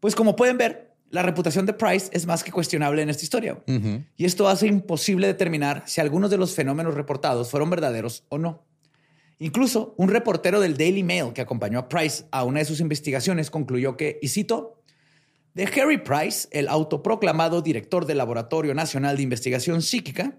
Pues 0.00 0.14
como 0.14 0.36
pueden 0.36 0.58
ver, 0.58 0.89
la 1.10 1.22
reputación 1.22 1.66
de 1.66 1.72
Price 1.72 2.08
es 2.12 2.26
más 2.26 2.42
que 2.42 2.52
cuestionable 2.52 3.02
en 3.02 3.10
esta 3.10 3.24
historia. 3.24 3.58
Y 4.16 4.24
esto 4.24 4.48
hace 4.48 4.66
imposible 4.68 5.26
determinar 5.26 5.82
si 5.86 6.00
algunos 6.00 6.30
de 6.30 6.38
los 6.38 6.54
fenómenos 6.54 6.94
reportados 6.94 7.50
fueron 7.50 7.68
verdaderos 7.68 8.24
o 8.28 8.38
no. 8.38 8.64
Incluso 9.38 9.94
un 9.96 10.08
reportero 10.08 10.60
del 10.60 10.76
Daily 10.76 11.02
Mail 11.02 11.32
que 11.32 11.40
acompañó 11.40 11.78
a 11.78 11.88
Price 11.88 12.24
a 12.30 12.44
una 12.44 12.60
de 12.60 12.66
sus 12.66 12.80
investigaciones 12.80 13.50
concluyó 13.50 13.96
que, 13.96 14.18
y 14.22 14.28
cito, 14.28 14.82
de 15.54 15.64
Harry 15.64 15.98
Price, 15.98 16.46
el 16.52 16.68
autoproclamado 16.68 17.60
director 17.60 18.06
del 18.06 18.18
Laboratorio 18.18 18.74
Nacional 18.74 19.16
de 19.16 19.22
Investigación 19.22 19.82
Psíquica, 19.82 20.38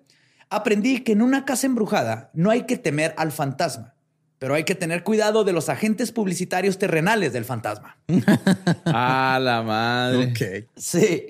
aprendí 0.50 1.00
que 1.00 1.14
en 1.14 1.22
una 1.22 1.46
casa 1.46 1.68
embrujada 1.68 2.30
no 2.34 2.50
hay 2.50 2.64
que 2.64 2.78
temer 2.78 3.14
al 3.18 3.32
fantasma, 3.32 3.96
pero 4.42 4.56
hay 4.56 4.64
que 4.64 4.74
tener 4.74 5.04
cuidado 5.04 5.44
de 5.44 5.54
los 5.54 5.70
agentes 5.70 6.12
publicitarios 6.12 6.80
terrenales 6.80 7.32
del 7.32 7.46
fantasma. 7.46 8.00
A 8.86 9.38
la 9.40 9.62
madre. 9.62 10.32
Ok. 10.32 10.68
Sí. 10.76 11.28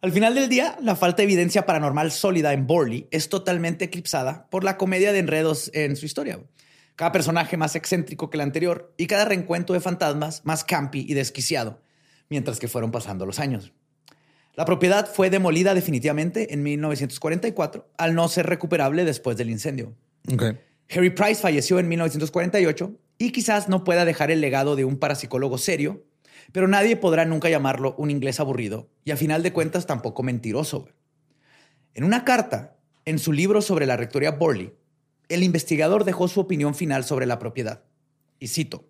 Al 0.00 0.10
final 0.10 0.34
del 0.34 0.48
día, 0.48 0.76
la 0.82 0.96
falta 0.96 1.18
de 1.18 1.22
evidencia 1.22 1.66
paranormal 1.66 2.10
sólida 2.10 2.52
en 2.52 2.66
Borley 2.66 3.06
es 3.12 3.28
totalmente 3.28 3.84
eclipsada 3.84 4.48
por 4.50 4.64
la 4.64 4.76
comedia 4.76 5.12
de 5.12 5.20
enredos 5.20 5.70
en 5.72 5.94
su 5.94 6.04
historia. 6.04 6.40
Cada 6.96 7.12
personaje 7.12 7.56
más 7.56 7.76
excéntrico 7.76 8.28
que 8.28 8.38
el 8.38 8.40
anterior 8.40 8.92
y 8.96 9.06
cada 9.06 9.26
reencuentro 9.26 9.74
de 9.74 9.80
fantasmas 9.80 10.44
más 10.44 10.64
campi 10.64 11.06
y 11.08 11.14
desquiciado, 11.14 11.80
mientras 12.28 12.58
que 12.58 12.66
fueron 12.66 12.90
pasando 12.90 13.24
los 13.24 13.38
años. 13.38 13.72
La 14.56 14.64
propiedad 14.64 15.08
fue 15.08 15.30
demolida 15.30 15.74
definitivamente 15.74 16.52
en 16.52 16.64
1944 16.64 17.88
al 17.96 18.16
no 18.16 18.26
ser 18.26 18.46
recuperable 18.46 19.04
después 19.04 19.36
del 19.36 19.48
incendio. 19.48 19.94
Ok. 20.32 20.56
Harry 20.90 21.10
Price 21.10 21.40
falleció 21.40 21.78
en 21.78 21.88
1948 21.88 22.92
y 23.18 23.32
quizás 23.32 23.68
no 23.68 23.84
pueda 23.84 24.04
dejar 24.04 24.30
el 24.30 24.40
legado 24.40 24.76
de 24.76 24.84
un 24.84 24.98
parapsicólogo 24.98 25.58
serio, 25.58 26.04
pero 26.52 26.68
nadie 26.68 26.96
podrá 26.96 27.24
nunca 27.24 27.48
llamarlo 27.48 27.94
un 27.98 28.10
inglés 28.10 28.40
aburrido 28.40 28.88
y 29.04 29.10
a 29.10 29.16
final 29.16 29.42
de 29.42 29.52
cuentas 29.52 29.86
tampoco 29.86 30.22
mentiroso. 30.22 30.88
En 31.94 32.04
una 32.04 32.24
carta, 32.24 32.76
en 33.04 33.18
su 33.18 33.32
libro 33.32 33.62
sobre 33.62 33.86
la 33.86 33.96
rectoría 33.96 34.32
Borley, 34.32 34.72
el 35.28 35.42
investigador 35.42 36.04
dejó 36.04 36.28
su 36.28 36.40
opinión 36.40 36.74
final 36.74 37.04
sobre 37.04 37.26
la 37.26 37.38
propiedad. 37.38 37.82
Y 38.38 38.48
cito, 38.48 38.84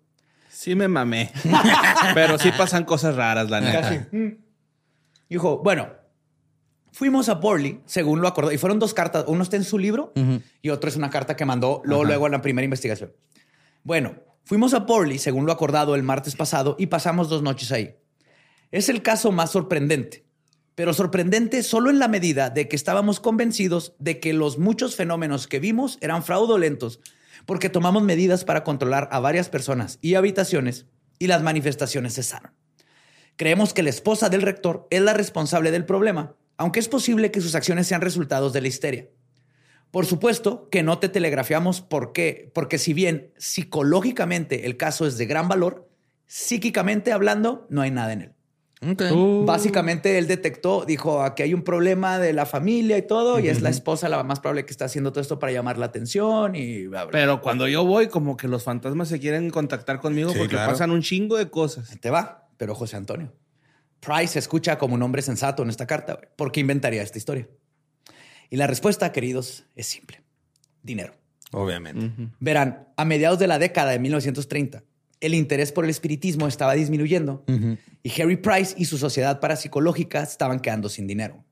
Sí 0.57 0.73
me 0.73 0.87
mamé. 0.87 1.31
Pero 2.15 2.39
sí 2.39 2.51
pasan 2.51 2.83
cosas 2.83 3.15
raras, 3.15 3.47
la 3.51 3.61
neta. 3.61 4.07
Dijo, 5.29 5.59
bueno, 5.59 5.89
fuimos 6.97 7.29
a 7.29 7.35
Borley, 7.35 7.79
según 7.85 8.21
lo 8.21 8.27
acordó, 8.27 8.51
y 8.51 8.57
fueron 8.57 8.79
dos 8.79 8.95
cartas. 8.95 9.25
Uno 9.27 9.43
está 9.43 9.55
en 9.55 9.63
su 9.63 9.77
libro 9.77 10.13
y 10.63 10.69
otro 10.69 10.89
es 10.89 10.95
una 10.95 11.11
carta 11.11 11.35
que 11.35 11.45
mandó 11.45 11.83
luego, 11.85 12.03
luego 12.03 12.25
en 12.25 12.31
la 12.31 12.41
primera 12.41 12.65
investigación. 12.65 13.13
Bueno, 13.83 14.15
fuimos 14.43 14.73
a 14.73 14.79
Borley, 14.79 15.19
según 15.19 15.45
lo 15.45 15.51
acordado 15.51 15.93
el 15.93 16.01
martes 16.01 16.35
pasado, 16.35 16.75
y 16.79 16.87
pasamos 16.87 17.29
dos 17.29 17.43
noches 17.43 17.71
ahí. 17.71 17.95
Es 18.71 18.89
el 18.89 19.03
caso 19.03 19.31
más 19.31 19.51
sorprendente, 19.51 20.25
pero 20.73 20.91
sorprendente 20.91 21.61
solo 21.61 21.91
en 21.91 21.99
la 21.99 22.07
medida 22.07 22.49
de 22.49 22.67
que 22.67 22.75
estábamos 22.75 23.19
convencidos 23.19 23.93
de 23.99 24.19
que 24.19 24.33
los 24.33 24.57
muchos 24.57 24.95
fenómenos 24.95 25.45
que 25.45 25.59
vimos 25.59 25.99
eran 26.01 26.23
fraudulentos, 26.23 26.99
porque 27.45 27.69
tomamos 27.69 28.01
medidas 28.01 28.43
para 28.43 28.63
controlar 28.63 29.07
a 29.11 29.19
varias 29.19 29.49
personas 29.49 29.99
y 30.01 30.15
habitaciones 30.15 30.87
y 31.19 31.27
las 31.27 31.43
manifestaciones 31.43 32.15
cesaron. 32.15 32.53
Creemos 33.35 33.75
que 33.75 33.83
la 33.83 33.91
esposa 33.91 34.29
del 34.29 34.41
rector 34.41 34.87
es 34.89 35.01
la 35.01 35.13
responsable 35.13 35.69
del 35.69 35.85
problema, 35.85 36.35
aunque 36.57 36.79
es 36.79 36.87
posible 36.87 37.31
que 37.31 37.41
sus 37.41 37.55
acciones 37.55 37.87
sean 37.87 38.01
resultados 38.01 38.53
de 38.53 38.61
la 38.61 38.67
histeria. 38.67 39.07
Por 39.91 40.05
supuesto 40.05 40.67
que 40.69 40.83
no 40.83 40.99
te 40.99 41.07
telegrafiamos 41.09 41.81
por 41.81 42.11
qué, 42.11 42.51
porque 42.53 42.77
si 42.77 42.93
bien 42.93 43.31
psicológicamente 43.37 44.65
el 44.65 44.75
caso 44.75 45.07
es 45.07 45.17
de 45.17 45.25
gran 45.25 45.47
valor, 45.47 45.87
psíquicamente 46.25 47.13
hablando 47.13 47.65
no 47.69 47.81
hay 47.81 47.91
nada 47.91 48.13
en 48.13 48.21
él. 48.21 48.33
Ok. 48.85 49.01
Básicamente 49.45 50.19
él 50.19 50.27
detectó, 50.27 50.85
dijo, 50.85 51.23
aquí 51.23 51.41
hay 51.41 51.53
un 51.53 51.63
problema 51.63 52.19
de 52.19 52.33
la 52.33 52.45
familia 52.45 52.97
y 52.97 53.01
todo, 53.01 53.39
y 53.39 53.47
es 53.47 53.61
la 53.61 53.69
esposa 53.69 54.07
la 54.07 54.23
más 54.23 54.39
probable 54.39 54.65
que 54.65 54.71
está 54.71 54.85
haciendo 54.85 55.11
todo 55.11 55.21
esto 55.21 55.39
para 55.39 55.51
llamar 55.51 55.79
la 55.79 55.87
atención 55.87 56.55
y 56.55 56.85
bla, 56.85 57.05
bla. 57.05 57.11
Pero 57.11 57.41
cuando 57.41 57.67
yo 57.67 57.85
voy, 57.85 58.07
como 58.07 58.37
que 58.37 58.47
los 58.47 58.63
fantasmas 58.63 59.07
se 59.07 59.19
quieren 59.19 59.49
contactar 59.49 59.99
conmigo 59.99 60.31
Sí, 60.31 60.37
porque 60.37 60.55
claro. 60.55 60.71
pasan 60.71 60.91
un 60.91 61.01
chingo 61.01 61.37
de 61.37 61.49
cosas. 61.49 61.97
te 61.99 62.09
va. 62.11 62.47
Pero 62.57 62.75
José 62.75 62.97
Antonio, 62.97 63.33
Price 63.99 64.33
se 64.33 64.39
escucha 64.39 64.77
como 64.77 64.95
un 64.95 65.03
hombre 65.03 65.21
sensato 65.21 65.63
en 65.63 65.69
esta 65.69 65.87
carta. 65.87 66.19
¿Por 66.35 66.51
qué 66.51 66.59
inventaría 66.59 67.01
esta 67.01 67.17
historia? 67.17 67.47
Y 68.49 68.57
la 68.57 68.67
respuesta, 68.67 69.11
queridos, 69.11 69.65
es 69.75 69.87
simple. 69.87 70.21
Dinero. 70.81 71.13
Obviamente. 71.51 72.11
Verán, 72.39 72.87
a 72.95 73.05
mediados 73.05 73.39
de 73.39 73.47
la 73.47 73.59
década 73.59 73.91
de 73.91 73.99
1930, 73.99 74.83
el 75.19 75.33
interés 75.33 75.71
por 75.71 75.83
el 75.83 75.89
espiritismo 75.89 76.47
estaba 76.47 76.73
disminuyendo 76.73 77.43
y 78.03 78.21
Harry 78.21 78.37
Price 78.37 78.75
y 78.77 78.85
su 78.85 78.97
sociedad 78.97 79.39
parapsicológica 79.39 80.21
estaban 80.21 80.59
quedando 80.59 80.89
sin 80.89 81.07
dinero. 81.07 81.43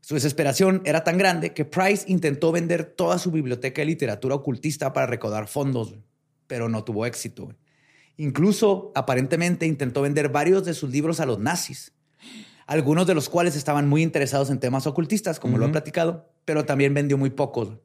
Su 0.00 0.14
desesperación 0.14 0.82
era 0.84 1.04
tan 1.04 1.16
grande 1.16 1.54
que 1.54 1.64
Price 1.64 2.04
intentó 2.08 2.50
vender 2.50 2.84
toda 2.84 3.18
su 3.18 3.30
biblioteca 3.30 3.82
de 3.82 3.86
literatura 3.86 4.34
ocultista 4.34 4.92
para 4.92 5.06
recaudar 5.06 5.46
fondos, 5.46 5.96
pero 6.48 6.68
no 6.68 6.82
tuvo 6.82 7.06
éxito. 7.06 7.54
Incluso, 8.22 8.92
aparentemente, 8.94 9.66
intentó 9.66 10.00
vender 10.00 10.28
varios 10.28 10.64
de 10.64 10.74
sus 10.74 10.90
libros 10.90 11.18
a 11.18 11.26
los 11.26 11.40
nazis, 11.40 11.92
algunos 12.68 13.04
de 13.08 13.16
los 13.16 13.28
cuales 13.28 13.56
estaban 13.56 13.88
muy 13.88 14.00
interesados 14.00 14.48
en 14.50 14.60
temas 14.60 14.86
ocultistas, 14.86 15.40
como 15.40 15.58
lo 15.58 15.66
he 15.66 15.70
platicado, 15.70 16.32
pero 16.44 16.64
también 16.64 16.94
vendió 16.94 17.18
muy 17.18 17.30
pocos. 17.30 17.78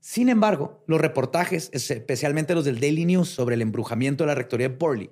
Sin 0.00 0.30
embargo, 0.30 0.82
los 0.86 0.98
reportajes, 0.98 1.68
especialmente 1.74 2.54
los 2.54 2.64
del 2.64 2.80
Daily 2.80 3.04
News 3.04 3.28
sobre 3.28 3.56
el 3.56 3.60
embrujamiento 3.60 4.24
de 4.24 4.28
la 4.28 4.34
rectoría 4.34 4.70
de 4.70 4.74
Borley, 4.74 5.10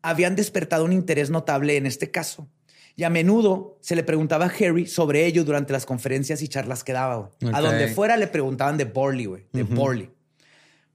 habían 0.00 0.36
despertado 0.36 0.86
un 0.86 0.94
interés 0.94 1.28
notable 1.28 1.76
en 1.76 1.84
este 1.84 2.10
caso. 2.10 2.48
Y 2.96 3.04
a 3.04 3.10
menudo 3.10 3.76
se 3.82 3.94
le 3.94 4.04
preguntaba 4.04 4.46
a 4.46 4.52
Harry 4.58 4.86
sobre 4.86 5.26
ello 5.26 5.44
durante 5.44 5.74
las 5.74 5.84
conferencias 5.84 6.40
y 6.40 6.48
charlas 6.48 6.82
que 6.82 6.94
daba. 6.94 7.30
güey. 7.40 7.54
A 7.54 7.60
donde 7.60 7.88
fuera 7.88 8.16
le 8.16 8.26
preguntaban 8.26 8.78
de 8.78 8.86
Borley, 8.86 9.26
güey, 9.26 9.44
de 9.52 9.64
Borley. 9.64 10.10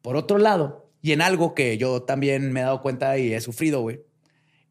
Por 0.01 0.15
otro 0.15 0.39
lado, 0.39 0.86
y 1.01 1.11
en 1.11 1.21
algo 1.21 1.53
que 1.53 1.77
yo 1.77 2.03
también 2.03 2.51
me 2.51 2.61
he 2.61 2.63
dado 2.63 2.81
cuenta 2.81 3.17
y 3.17 3.33
he 3.33 3.41
sufrido, 3.41 3.81
güey, 3.81 4.01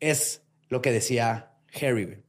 es 0.01 0.43
lo 0.69 0.83
que 0.83 0.93
decía 0.93 1.53
Harry. 1.81 2.23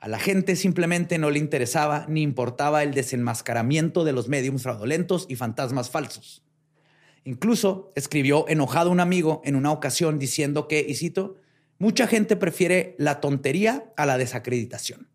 A 0.00 0.08
la 0.08 0.18
gente 0.18 0.56
simplemente 0.56 1.18
no 1.18 1.30
le 1.30 1.38
interesaba 1.38 2.06
ni 2.08 2.22
importaba 2.22 2.82
el 2.82 2.92
desenmascaramiento 2.92 4.02
de 4.04 4.12
los 4.12 4.28
mediums 4.28 4.64
fraudulentos 4.64 5.26
y 5.28 5.36
fantasmas 5.36 5.90
falsos. 5.90 6.42
Incluso 7.24 7.92
escribió 7.94 8.48
enojado 8.48 8.90
un 8.90 8.98
amigo 8.98 9.42
en 9.44 9.54
una 9.54 9.70
ocasión 9.70 10.18
diciendo 10.18 10.66
que, 10.66 10.84
y 10.88 10.96
cito, 10.96 11.36
mucha 11.78 12.08
gente 12.08 12.34
prefiere 12.34 12.96
la 12.98 13.20
tontería 13.20 13.92
a 13.96 14.06
la 14.06 14.18
desacreditación. 14.18 15.08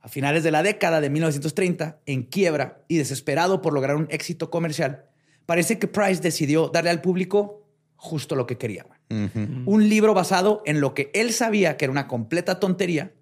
A 0.00 0.08
finales 0.08 0.42
de 0.42 0.52
la 0.52 0.62
década 0.62 1.02
de 1.02 1.10
1930, 1.10 2.00
en 2.06 2.22
quiebra 2.22 2.82
y 2.88 2.96
desesperado 2.96 3.60
por 3.60 3.74
lograr 3.74 3.96
un 3.96 4.06
éxito 4.10 4.48
comercial, 4.48 5.04
parece 5.48 5.78
que 5.78 5.88
Price 5.88 6.20
decidió 6.20 6.68
darle 6.68 6.90
al 6.90 7.00
público 7.00 7.66
justo 7.96 8.36
lo 8.36 8.46
que 8.46 8.58
quería. 8.58 8.84
güey. 8.84 9.30
Un 9.64 9.88
libro 9.88 10.12
basado 10.12 10.62
en 10.66 10.82
lo 10.82 10.92
que 10.92 11.10
él 11.14 11.32
sabía 11.32 11.78
que 11.78 11.86
era 11.86 11.92
una 11.92 12.06
completa 12.06 12.60
tontería 12.60 13.14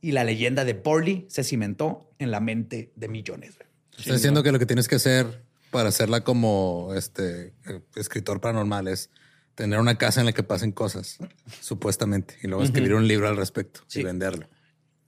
y 0.00 0.10
la 0.10 0.24
leyenda 0.24 0.64
de 0.64 0.72
Borley 0.72 1.26
se 1.28 1.44
cimentó 1.44 2.10
en 2.18 2.32
la 2.32 2.40
mente 2.40 2.90
de 2.96 3.06
millones. 3.06 3.54
güey. 3.56 3.68
Está 3.96 4.14
diciendo 4.14 4.42
que 4.42 4.50
lo 4.50 4.58
que 4.58 4.66
tienes 4.66 4.88
que 4.88 4.96
hacer 4.96 5.44
para 5.70 5.90
hacerla 5.90 6.24
como 6.24 6.92
este 6.96 7.54
eh, 7.68 7.80
escritor 7.94 8.40
paranormal 8.40 8.88
es 8.88 9.08
tener 9.54 9.78
una 9.78 9.96
casa 9.96 10.18
en 10.18 10.26
la 10.26 10.32
que 10.32 10.42
pasen 10.42 10.72
cosas, 10.72 11.18
supuestamente, 11.60 12.34
y 12.42 12.48
luego 12.48 12.64
escribir 12.64 12.94
un 12.94 13.06
libro 13.06 13.28
al 13.28 13.36
respecto 13.36 13.82
Sí. 13.86 14.00
y 14.00 14.02
venderlo. 14.02 14.48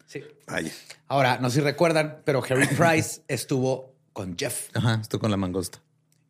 Sí. 0.07 0.23
Vaya. 0.47 0.71
Ahora, 1.09 1.39
no 1.41 1.51
sé 1.51 1.57
si 1.57 1.61
recuerdan, 1.63 2.19
pero 2.25 2.41
Harry 2.49 2.69
Price 2.77 3.23
estuvo 3.27 3.97
con 4.13 4.37
Jeff. 4.39 4.69
Ajá, 4.77 5.01
estoy 5.03 5.19
con 5.19 5.31
la 5.33 5.37
mangosta. 5.37 5.81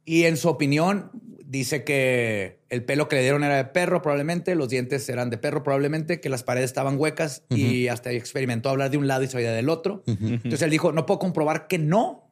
Y 0.04 0.24
en 0.24 0.36
su 0.36 0.48
opinión, 0.48 1.10
dice 1.52 1.84
que 1.84 2.60
el 2.70 2.82
pelo 2.84 3.08
que 3.08 3.16
le 3.16 3.22
dieron 3.22 3.44
era 3.44 3.56
de 3.56 3.66
perro, 3.66 4.00
probablemente, 4.00 4.54
los 4.54 4.70
dientes 4.70 5.06
eran 5.08 5.28
de 5.28 5.36
perro, 5.36 5.62
probablemente, 5.62 6.18
que 6.20 6.30
las 6.30 6.42
paredes 6.42 6.70
estaban 6.70 6.98
huecas 6.98 7.44
y 7.50 7.88
hasta 7.88 8.10
experimentó 8.10 8.70
hablar 8.70 8.90
de 8.90 8.96
un 8.96 9.06
lado 9.06 9.22
y 9.22 9.26
se 9.28 9.36
oía 9.36 9.52
del 9.52 9.68
otro. 9.68 10.02
Entonces 10.06 10.62
él 10.62 10.70
dijo: 10.70 10.92
No 10.92 11.06
puedo 11.06 11.18
comprobar 11.18 11.68
que 11.68 11.78
no, 11.78 12.30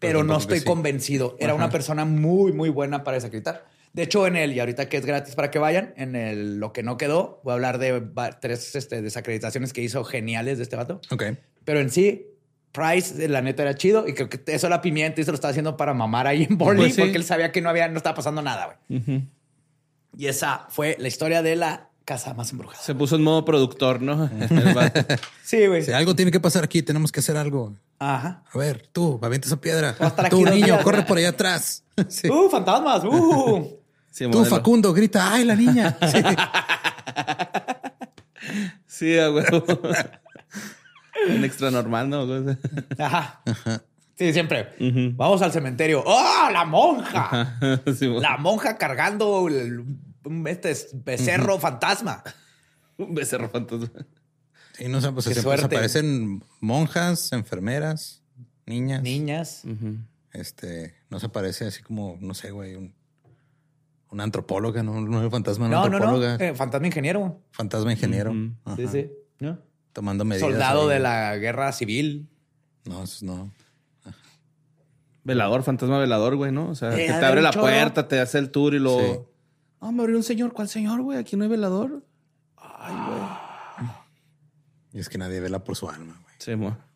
pero 0.00 0.24
no 0.24 0.34
tampoco 0.34 0.40
estoy 0.40 0.58
sí. 0.58 0.64
convencido. 0.64 1.36
Era 1.38 1.54
una 1.54 1.70
persona 1.70 2.04
muy, 2.04 2.52
muy 2.52 2.70
buena 2.70 3.04
para 3.04 3.16
desacreditar. 3.16 3.66
De 3.92 4.02
hecho, 4.02 4.26
en 4.26 4.34
el, 4.34 4.52
y 4.52 4.58
ahorita 4.58 4.88
que 4.88 4.96
es 4.96 5.06
gratis 5.06 5.36
para 5.36 5.52
que 5.52 5.60
vayan, 5.60 5.94
en 5.96 6.16
el 6.16 6.58
Lo 6.58 6.72
que 6.72 6.82
no 6.82 6.96
quedó, 6.96 7.40
voy 7.44 7.52
a 7.52 7.54
hablar 7.54 7.78
de 7.78 8.02
tres 8.40 8.74
este, 8.74 9.00
desacreditaciones 9.00 9.72
que 9.72 9.82
hizo 9.82 10.02
geniales 10.02 10.58
de 10.58 10.64
este 10.64 10.74
vato. 10.74 11.00
Ok. 11.12 11.24
Pero 11.64 11.78
en 11.78 11.90
sí, 11.90 12.26
Price, 12.74 13.28
la 13.28 13.40
neta, 13.40 13.62
era 13.62 13.76
chido. 13.76 14.06
Y 14.08 14.14
creo 14.14 14.28
que 14.28 14.42
eso 14.46 14.66
era 14.66 14.80
pimienta 14.82 15.20
y 15.20 15.24
se 15.24 15.30
lo 15.30 15.36
estaba 15.36 15.50
haciendo 15.50 15.76
para 15.76 15.94
mamar 15.94 16.26
ahí 16.26 16.42
en 16.50 16.58
Borley 16.58 16.86
Pues 16.86 16.94
sí. 16.96 17.00
porque 17.02 17.16
él 17.16 17.24
sabía 17.24 17.52
que 17.52 17.60
no 17.62 17.70
había, 17.70 17.86
no 17.86 17.96
estaba 17.96 18.16
pasando 18.16 18.42
nada, 18.42 18.76
güey. 18.88 19.22
Y 20.18 20.26
esa 20.26 20.66
fue 20.70 20.96
la 20.98 21.06
historia 21.06 21.40
de 21.42 21.54
la 21.54 21.88
casa 22.04 22.34
más 22.34 22.50
embrujada. 22.50 22.82
Se 22.82 22.94
puso 22.96 23.14
en 23.14 23.22
modo 23.22 23.44
productor, 23.44 24.02
¿no? 24.02 24.28
Sí, 25.44 25.66
güey. 25.68 25.82
Si 25.82 25.92
algo 25.92 26.16
tiene 26.16 26.32
que 26.32 26.40
pasar 26.40 26.64
aquí, 26.64 26.82
tenemos 26.82 27.12
que 27.12 27.20
hacer 27.20 27.36
algo. 27.36 27.74
Ajá. 28.00 28.42
A 28.52 28.58
ver, 28.58 28.88
tú, 28.92 29.20
avienta 29.22 29.46
esa 29.46 29.60
piedra. 29.60 29.94
Tú, 30.28 30.44
niño, 30.44 30.78
corre 30.82 31.02
por 31.02 31.16
allá 31.18 31.30
atrás. 31.30 31.82
Sí. 32.08 32.28
Uh, 32.28 32.50
fantasmas. 32.50 33.04
Uh. 33.04 33.78
Sí, 34.10 34.28
Tú. 34.28 34.44
Facundo, 34.44 34.92
grita, 34.92 35.32
¡ay, 35.32 35.44
la 35.44 35.54
niña! 35.54 35.96
Sí. 36.10 36.18
Sí, 38.86 39.18
a 39.18 39.30
huevo. 39.30 39.64
Un 41.28 41.44
extra 41.44 41.70
normal, 41.70 42.08
¿no? 42.10 42.26
Ajá. 42.98 43.42
Sí, 44.16 44.32
siempre. 44.32 44.68
Vamos 45.16 45.42
al 45.42 45.52
cementerio. 45.52 46.02
¡Oh, 46.06 46.48
la 46.52 46.64
monja! 46.64 47.58
Sí, 47.98 48.06
La 48.20 48.36
monja 48.38 48.76
cargando 48.78 49.48
el- 49.48 49.84
un 50.24 50.46
este 50.48 50.74
becerro 50.94 51.58
fantasma. 51.58 52.22
Un 52.96 53.14
becerro 53.14 53.48
fantasma. 53.48 53.88
Sí, 54.72 54.88
no 54.88 55.00
sé, 55.00 55.12
pues 55.12 55.24
se 55.26 55.40
aparecen 55.40 56.42
monjas, 56.60 57.32
enfermeras, 57.32 58.22
niñas. 58.66 59.02
Niñas. 59.02 59.62
Este, 60.32 60.94
no 61.10 61.20
se 61.20 61.28
parece 61.28 61.66
así 61.66 61.82
como, 61.82 62.16
no 62.20 62.34
sé, 62.34 62.50
güey, 62.50 62.74
un, 62.74 62.94
una 64.10 64.24
antropóloga, 64.24 64.82
no, 64.82 65.00
no 65.00 65.22
el 65.22 65.30
fantasma, 65.30 65.66
una 65.66 65.76
No, 65.76 65.82
no, 65.84 65.88
no. 65.90 65.96
antropóloga, 65.96 66.36
Eh, 66.44 66.54
fantasma 66.54 66.86
ingeniero. 66.86 67.40
fantasma 67.52 67.92
ingeniero. 67.92 68.32
Sí, 68.76 68.86
sí. 68.88 69.10
¿No? 69.40 69.58
Tomando 69.94 70.26
medidas. 70.26 70.46
Soldado 70.50 70.82
ahí. 70.90 70.94
de 70.96 71.00
la 71.00 71.36
guerra 71.38 71.72
civil. 71.72 72.28
No, 72.84 73.02
eso 73.04 73.24
no. 73.24 73.50
Velador, 75.22 75.62
fantasma 75.62 75.98
velador, 75.98 76.36
güey, 76.36 76.52
¿no? 76.52 76.68
O 76.68 76.74
sea, 76.74 76.92
Eh, 76.92 77.06
que 77.06 77.12
te 77.14 77.24
abre 77.24 77.40
la 77.40 77.50
puerta, 77.52 78.06
te 78.06 78.20
hace 78.20 78.36
el 78.38 78.50
tour 78.50 78.74
y 78.74 78.78
luego. 78.78 79.00
Sí. 79.00 79.18
Ah, 79.80 79.90
me 79.90 80.02
abrió 80.02 80.18
un 80.18 80.22
señor. 80.22 80.52
¿Cuál 80.52 80.68
señor, 80.68 81.00
güey? 81.00 81.16
Aquí 81.16 81.34
no 81.36 81.44
hay 81.44 81.50
velador. 81.50 82.04
Ay, 82.58 82.94
güey. 83.08 83.90
Y 84.92 84.98
es 85.00 85.08
que 85.08 85.16
nadie 85.16 85.40
vela 85.40 85.64
por 85.64 85.76
su 85.76 85.88
alma, 85.88 86.20
güey. 86.22 86.34
Sí, 86.38 86.54
mo. 86.56 86.76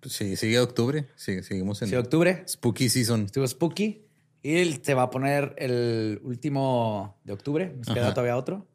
Pues 0.00 0.14
sí, 0.14 0.34
sigue 0.36 0.58
octubre, 0.60 1.08
sigue, 1.14 1.42
seguimos 1.42 1.82
en 1.82 1.88
Sí, 1.90 1.94
octubre. 1.94 2.42
Spooky 2.48 2.88
Season. 2.88 3.24
Estuvo 3.26 3.46
Spooky. 3.46 4.06
Y 4.42 4.56
él 4.56 4.80
se 4.82 4.94
va 4.94 5.02
a 5.02 5.10
poner 5.10 5.54
el 5.58 6.20
último 6.24 7.18
de 7.24 7.32
octubre. 7.32 7.74
Nos 7.76 7.88
queda 7.88 8.06
Ajá. 8.06 8.14
todavía 8.14 8.36
otro. 8.36 8.66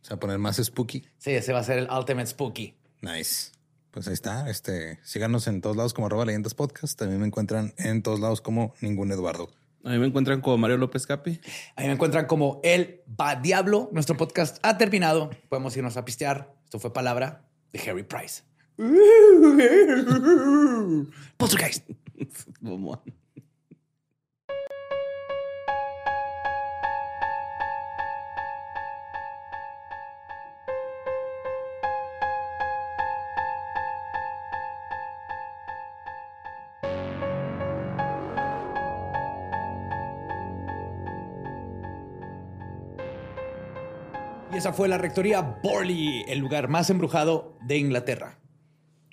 O 0.00 0.04
sea, 0.04 0.18
poner 0.18 0.38
más 0.38 0.56
Spooky. 0.56 1.04
Sí, 1.18 1.30
ese 1.30 1.52
va 1.52 1.60
a 1.60 1.64
ser 1.64 1.78
el 1.78 1.88
Ultimate 1.90 2.26
Spooky. 2.26 2.74
Nice. 3.02 3.52
Pues 3.92 4.08
ahí 4.08 4.14
está. 4.14 4.48
Este, 4.50 4.98
síganos 5.04 5.46
en 5.46 5.60
todos 5.60 5.76
lados 5.76 5.94
como 5.94 6.06
arroba 6.06 6.24
leyendas 6.24 6.54
podcast. 6.54 6.98
También 6.98 7.20
me 7.20 7.26
encuentran 7.26 7.72
en 7.76 8.02
todos 8.02 8.18
lados 8.20 8.40
como 8.40 8.74
ningún 8.80 9.12
Eduardo. 9.12 9.50
A 9.84 9.90
mí 9.90 9.98
me 9.98 10.06
encuentran 10.06 10.40
como 10.40 10.58
Mario 10.58 10.78
López 10.78 11.06
Capi. 11.06 11.40
Ahí 11.76 11.86
me 11.86 11.92
encuentran 11.92 12.26
como 12.26 12.60
El 12.64 13.02
Va 13.20 13.36
Diablo. 13.36 13.90
Nuestro 13.92 14.16
podcast 14.16 14.58
ha 14.62 14.78
terminado. 14.78 15.30
Podemos 15.48 15.76
irnos 15.76 15.96
a 15.96 16.04
pistear. 16.04 16.54
Esto 16.64 16.78
fue 16.78 16.92
palabra 16.92 17.44
de 17.72 17.90
Harry 17.90 18.04
Price. 18.04 18.42
Poltergeist. 21.36 21.90
Esa 44.62 44.72
fue 44.72 44.86
la 44.86 44.96
rectoría 44.96 45.40
Borley, 45.60 46.22
el 46.28 46.38
lugar 46.38 46.68
más 46.68 46.88
embrujado 46.88 47.58
de 47.66 47.78
Inglaterra. 47.78 48.38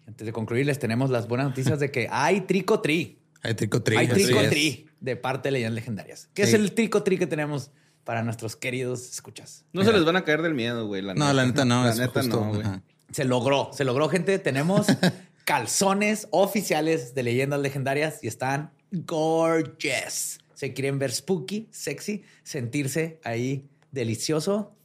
Antes 0.06 0.28
de 0.28 0.32
concluir, 0.32 0.64
les 0.68 0.78
tenemos 0.78 1.10
las 1.10 1.28
buenas 1.28 1.48
noticias 1.48 1.80
de 1.80 1.90
que 1.90 2.08
hay 2.12 2.42
tricotri. 2.42 3.20
Hay 3.42 3.56
tricotri. 3.56 3.98
Hay 3.98 4.08
tricotri 4.08 4.86
de 5.00 5.16
parte 5.16 5.48
de 5.48 5.54
leyendas 5.54 5.74
legendarias. 5.74 6.30
¿Qué 6.36 6.44
Sí. 6.44 6.50
es 6.50 6.54
el 6.54 6.74
tricotri 6.74 7.18
que 7.18 7.26
tenemos 7.26 7.72
para 8.04 8.22
nuestros 8.22 8.56
queridos 8.56 9.10
escuchas? 9.10 9.66
No 9.74 9.84
se 9.84 9.92
les 9.92 10.06
van 10.06 10.18
a 10.18 10.24
caer 10.24 10.44
del 10.44 10.54
miedo, 10.54 10.86
güey. 10.86 11.02
La 11.02 11.16
No, 11.16 11.34
la 11.34 11.44
neta 11.48 11.66
no, 11.66 11.84
La 11.84 11.90
es 11.90 11.98
neta 11.98 12.22
justo. 12.22 12.42
no, 12.46 12.50
güey. 12.50 12.62
ajá. 12.62 12.84
Se 13.12 13.26
logró, 13.26 13.72
se 13.74 13.86
logró, 13.86 14.08
gente. 14.08 14.38
Tenemos 14.38 14.86
calzones 15.46 16.28
oficiales 16.30 17.16
de 17.16 17.24
leyendas 17.24 17.60
legendarias 17.60 18.20
y 18.24 18.28
están 18.28 18.72
gorgeous. 18.92 20.40
Se 20.54 20.74
quieren 20.74 21.00
ver 21.00 21.12
spooky, 21.12 21.70
sexy, 21.72 22.24
sentirse 22.44 23.20
ahí 23.24 23.68
delicioso, 23.92 24.76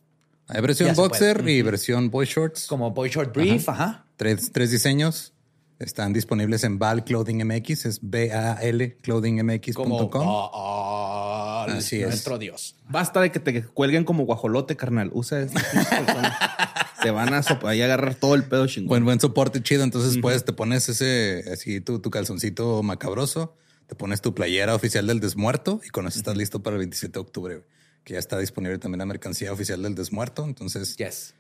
Hay 0.48 0.60
versión 0.60 0.94
boxer 0.94 1.48
y 1.48 1.62
versión 1.62 2.10
boy 2.10 2.26
shorts. 2.26 2.66
como 2.66 2.90
boy 2.90 3.08
short 3.08 3.34
brief, 3.34 3.68
ajá. 3.68 4.06
Tres, 4.16 4.52
tres 4.52 4.70
diseños. 4.70 5.32
Están 5.78 6.12
disponibles 6.12 6.62
en 6.64 6.78
Val 6.78 7.04
Clothing 7.04 7.44
MX. 7.44 7.86
Es 7.86 7.98
B-A-L 8.02 8.96
clothingmx.com. 9.02 10.22
ah, 10.28 10.50
ah, 10.54 11.66
Así 11.68 12.00
es. 12.00 12.08
nuestro 12.08 12.38
Dios. 12.38 12.76
Basta 12.88 13.20
de 13.20 13.32
que 13.32 13.40
te 13.40 13.64
cuelguen 13.64 14.04
como 14.04 14.24
guajolote, 14.24 14.76
carnal. 14.76 15.10
Usa 15.12 15.40
este. 15.40 15.60
Te 17.02 17.10
van 17.10 17.34
a 17.34 17.42
ahí 17.66 17.82
agarrar 17.82 18.14
todo 18.14 18.34
el 18.34 18.44
pedo 18.44 18.66
chingón. 18.66 18.88
Buen, 18.88 19.04
buen 19.04 19.20
soporte 19.20 19.62
chido. 19.62 19.84
Entonces, 19.84 20.16
pues 20.22 20.42
te 20.46 20.54
pones 20.54 20.88
ese, 20.88 21.44
así 21.52 21.82
tu, 21.82 21.98
tu 21.98 22.08
calzoncito 22.08 22.82
macabroso, 22.82 23.58
te 23.86 23.94
pones 23.94 24.22
tu 24.22 24.34
playera 24.34 24.74
oficial 24.74 25.06
del 25.06 25.20
desmuerto 25.20 25.82
y 25.84 25.90
con 25.90 26.06
eso 26.06 26.18
estás 26.18 26.34
listo 26.34 26.62
para 26.62 26.76
el 26.76 26.78
27 26.78 27.12
de 27.12 27.20
octubre, 27.20 27.54
güey, 27.56 27.66
que 28.04 28.12
ya 28.14 28.18
está 28.18 28.38
disponible 28.38 28.78
también 28.78 28.98
la 29.00 29.06
mercancía 29.06 29.52
oficial 29.52 29.82
del 29.82 29.94
desmuerto. 29.94 30.44
Entonces, 30.44 30.96
Yes. 30.96 31.34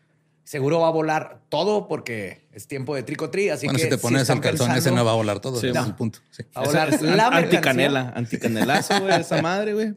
Seguro 0.46 0.80
va 0.80 0.88
a 0.88 0.90
volar 0.90 1.40
todo 1.48 1.88
porque 1.88 2.42
es 2.52 2.66
tiempo 2.66 2.94
de 2.94 3.02
tricotri, 3.02 3.48
así 3.48 3.64
bueno, 3.66 3.78
que 3.78 3.84
si 3.84 3.88
te 3.90 3.96
pones 3.96 4.22
están 4.22 4.36
el 4.38 4.42
calzón, 4.42 4.66
ese 4.72 4.74
pensando- 4.74 4.96
no 5.00 5.04
va 5.06 5.12
a 5.12 5.14
volar 5.14 5.40
todo. 5.40 5.58
Sí, 5.58 5.68
ese 5.68 5.74
no. 5.74 5.80
es 5.80 5.86
el 5.86 5.94
punto. 5.94 6.18
Sí. 6.30 6.42
Va 6.54 6.60
a 6.60 6.64
volar 6.66 6.88
Es 6.92 7.00
la 7.00 7.08
mercancía. 7.30 7.38
anticanela, 7.38 8.12
anticanelazo, 8.14 9.00
güey, 9.00 9.20
esa 9.22 9.40
madre, 9.40 9.72
güey. 9.72 9.94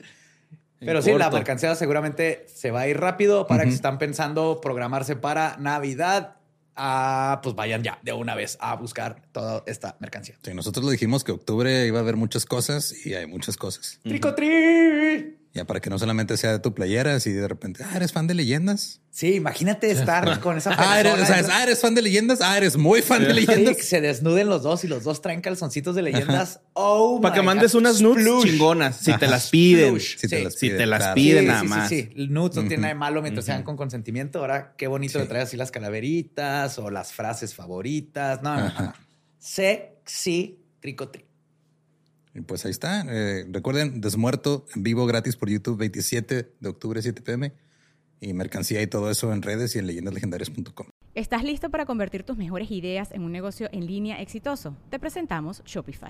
Pero 0.79 1.01
sí, 1.01 1.11
la 1.13 1.29
mercancía 1.31 1.75
seguramente 1.75 2.45
se 2.47 2.71
va 2.71 2.81
a 2.81 2.87
ir 2.87 2.97
rápido 2.97 3.45
para 3.47 3.63
que 3.65 3.71
si 3.71 3.75
están 3.75 3.97
pensando 3.97 4.61
programarse 4.61 5.15
para 5.17 5.57
Navidad. 5.57 6.35
ah, 6.79 7.39
pues 7.41 7.55
vayan 7.55 7.81
ya 7.83 7.97
de 8.03 8.13
una 8.13 8.35
vez 8.35 8.55
a 8.61 8.75
buscar 8.75 9.23
toda 9.31 9.63
esta 9.65 9.97
mercancía. 9.99 10.35
Sí, 10.43 10.53
nosotros 10.53 10.85
lo 10.85 10.91
dijimos 10.91 11.23
que 11.23 11.31
octubre 11.31 11.87
iba 11.87 11.97
a 11.97 12.01
haber 12.03 12.15
muchas 12.17 12.45
cosas 12.45 12.93
y 13.05 13.15
hay 13.15 13.25
muchas 13.25 13.57
cosas. 13.57 13.99
¡Tricotri! 14.03 15.36
Ya 15.57 15.65
para 15.65 15.79
que 15.79 15.89
no 15.89 15.97
solamente 15.97 16.37
sea 16.37 16.51
de 16.51 16.59
tu 16.59 16.75
playera, 16.75 17.15
así 17.15 17.31
de 17.31 17.47
repente, 17.47 17.83
ah, 17.83 17.93
eres 17.95 18.11
fan 18.13 18.27
de 18.27 18.35
leyendas. 18.35 19.01
Sí, 19.09 19.33
imagínate 19.33 19.89
estar 19.89 20.39
con 20.39 20.55
esa 20.55 20.69
persona. 20.69 20.91
Ah, 20.93 20.99
eres, 20.99 21.13
o 21.19 21.25
sea, 21.25 21.39
es- 21.39 21.49
ah, 21.49 21.63
eres 21.63 21.81
fan 21.81 21.95
de 21.95 22.03
leyendas. 22.03 22.41
Ah, 22.41 22.55
eres 22.57 22.77
muy 22.77 23.01
fan 23.01 23.23
de 23.23 23.29
Sí, 23.33 23.41
leyendas. 23.41 23.75
que 23.75 23.81
se 23.81 23.99
desnuden 23.99 24.47
los 24.49 24.61
dos 24.61 24.83
y 24.83 24.87
los 24.87 25.03
dos 25.03 25.21
traen 25.23 25.41
calzoncitos 25.41 25.95
de 25.95 26.03
leyendas. 26.03 26.61
Oh, 26.73 27.19
Para 27.21 27.33
que 27.33 27.41
mandes 27.41 27.73
God. 27.73 27.79
unas 27.79 28.01
nudes 28.01 28.23
Splush. 28.23 28.43
chingonas, 28.45 28.97
si 28.97 29.17
te 29.17 29.25
las 29.27 29.49
piden. 29.49 29.99
Si 29.99 30.27
te 30.27 30.37
Sí. 30.37 30.43
las 30.43 30.53
Si 30.53 30.59
piden, 30.67 30.77
te 30.77 30.85
las 30.85 30.99
claro. 30.99 31.15
piden 31.15 31.39
Sí, 31.41 31.47
nada 31.47 31.61
sí, 31.61 31.67
más. 31.67 31.89
Sí, 31.89 32.01
sí. 32.03 32.09
El 32.15 32.31
nudes 32.33 32.55
no 32.57 32.61
tiene 32.67 32.77
nada 32.77 32.87
de 32.93 32.99
malo 32.99 33.21
mientras 33.23 33.45
sean 33.45 33.63
con 33.63 33.75
consentimiento. 33.75 34.37
Ahora, 34.39 34.75
qué 34.77 34.85
bonito 34.85 35.13
Sí. 35.13 35.19
de 35.19 35.25
traer 35.25 35.45
así 35.45 35.57
las 35.57 35.71
calaveritas 35.71 36.77
o 36.77 36.91
las 36.91 37.11
frases 37.13 37.55
favoritas. 37.55 38.43
No, 38.43 38.55
no, 38.57 38.65
no. 38.79 38.93
Sexy 39.39 40.59
tricotri. 40.79 41.25
Y 42.37 42.41
pues 42.41 42.63
ahí 42.65 42.71
está. 42.71 43.03
Eh, 43.09 43.45
recuerden, 43.49 43.99
Desmuerto 43.99 44.67
en 44.75 44.83
vivo 44.83 45.07
gratis 45.07 45.35
por 45.35 45.49
YouTube 45.49 45.77
27 45.77 46.53
de 46.59 46.69
octubre 46.69 47.01
7 47.01 47.21
pm. 47.23 47.51
Y 48.19 48.33
mercancía 48.33 48.81
y 48.81 48.87
todo 48.87 49.11
eso 49.11 49.33
en 49.33 49.41
redes 49.41 49.75
y 49.75 49.79
en 49.79 49.87
leyendaslegendarias.com. 49.87 50.87
¿Estás 51.15 51.43
listo 51.43 51.69
para 51.69 51.85
convertir 51.85 52.23
tus 52.23 52.37
mejores 52.37 52.69
ideas 52.71 53.11
en 53.11 53.23
un 53.23 53.31
negocio 53.31 53.69
en 53.71 53.87
línea 53.87 54.21
exitoso? 54.21 54.77
Te 54.89 54.99
presentamos 54.99 55.63
Shopify. 55.65 56.09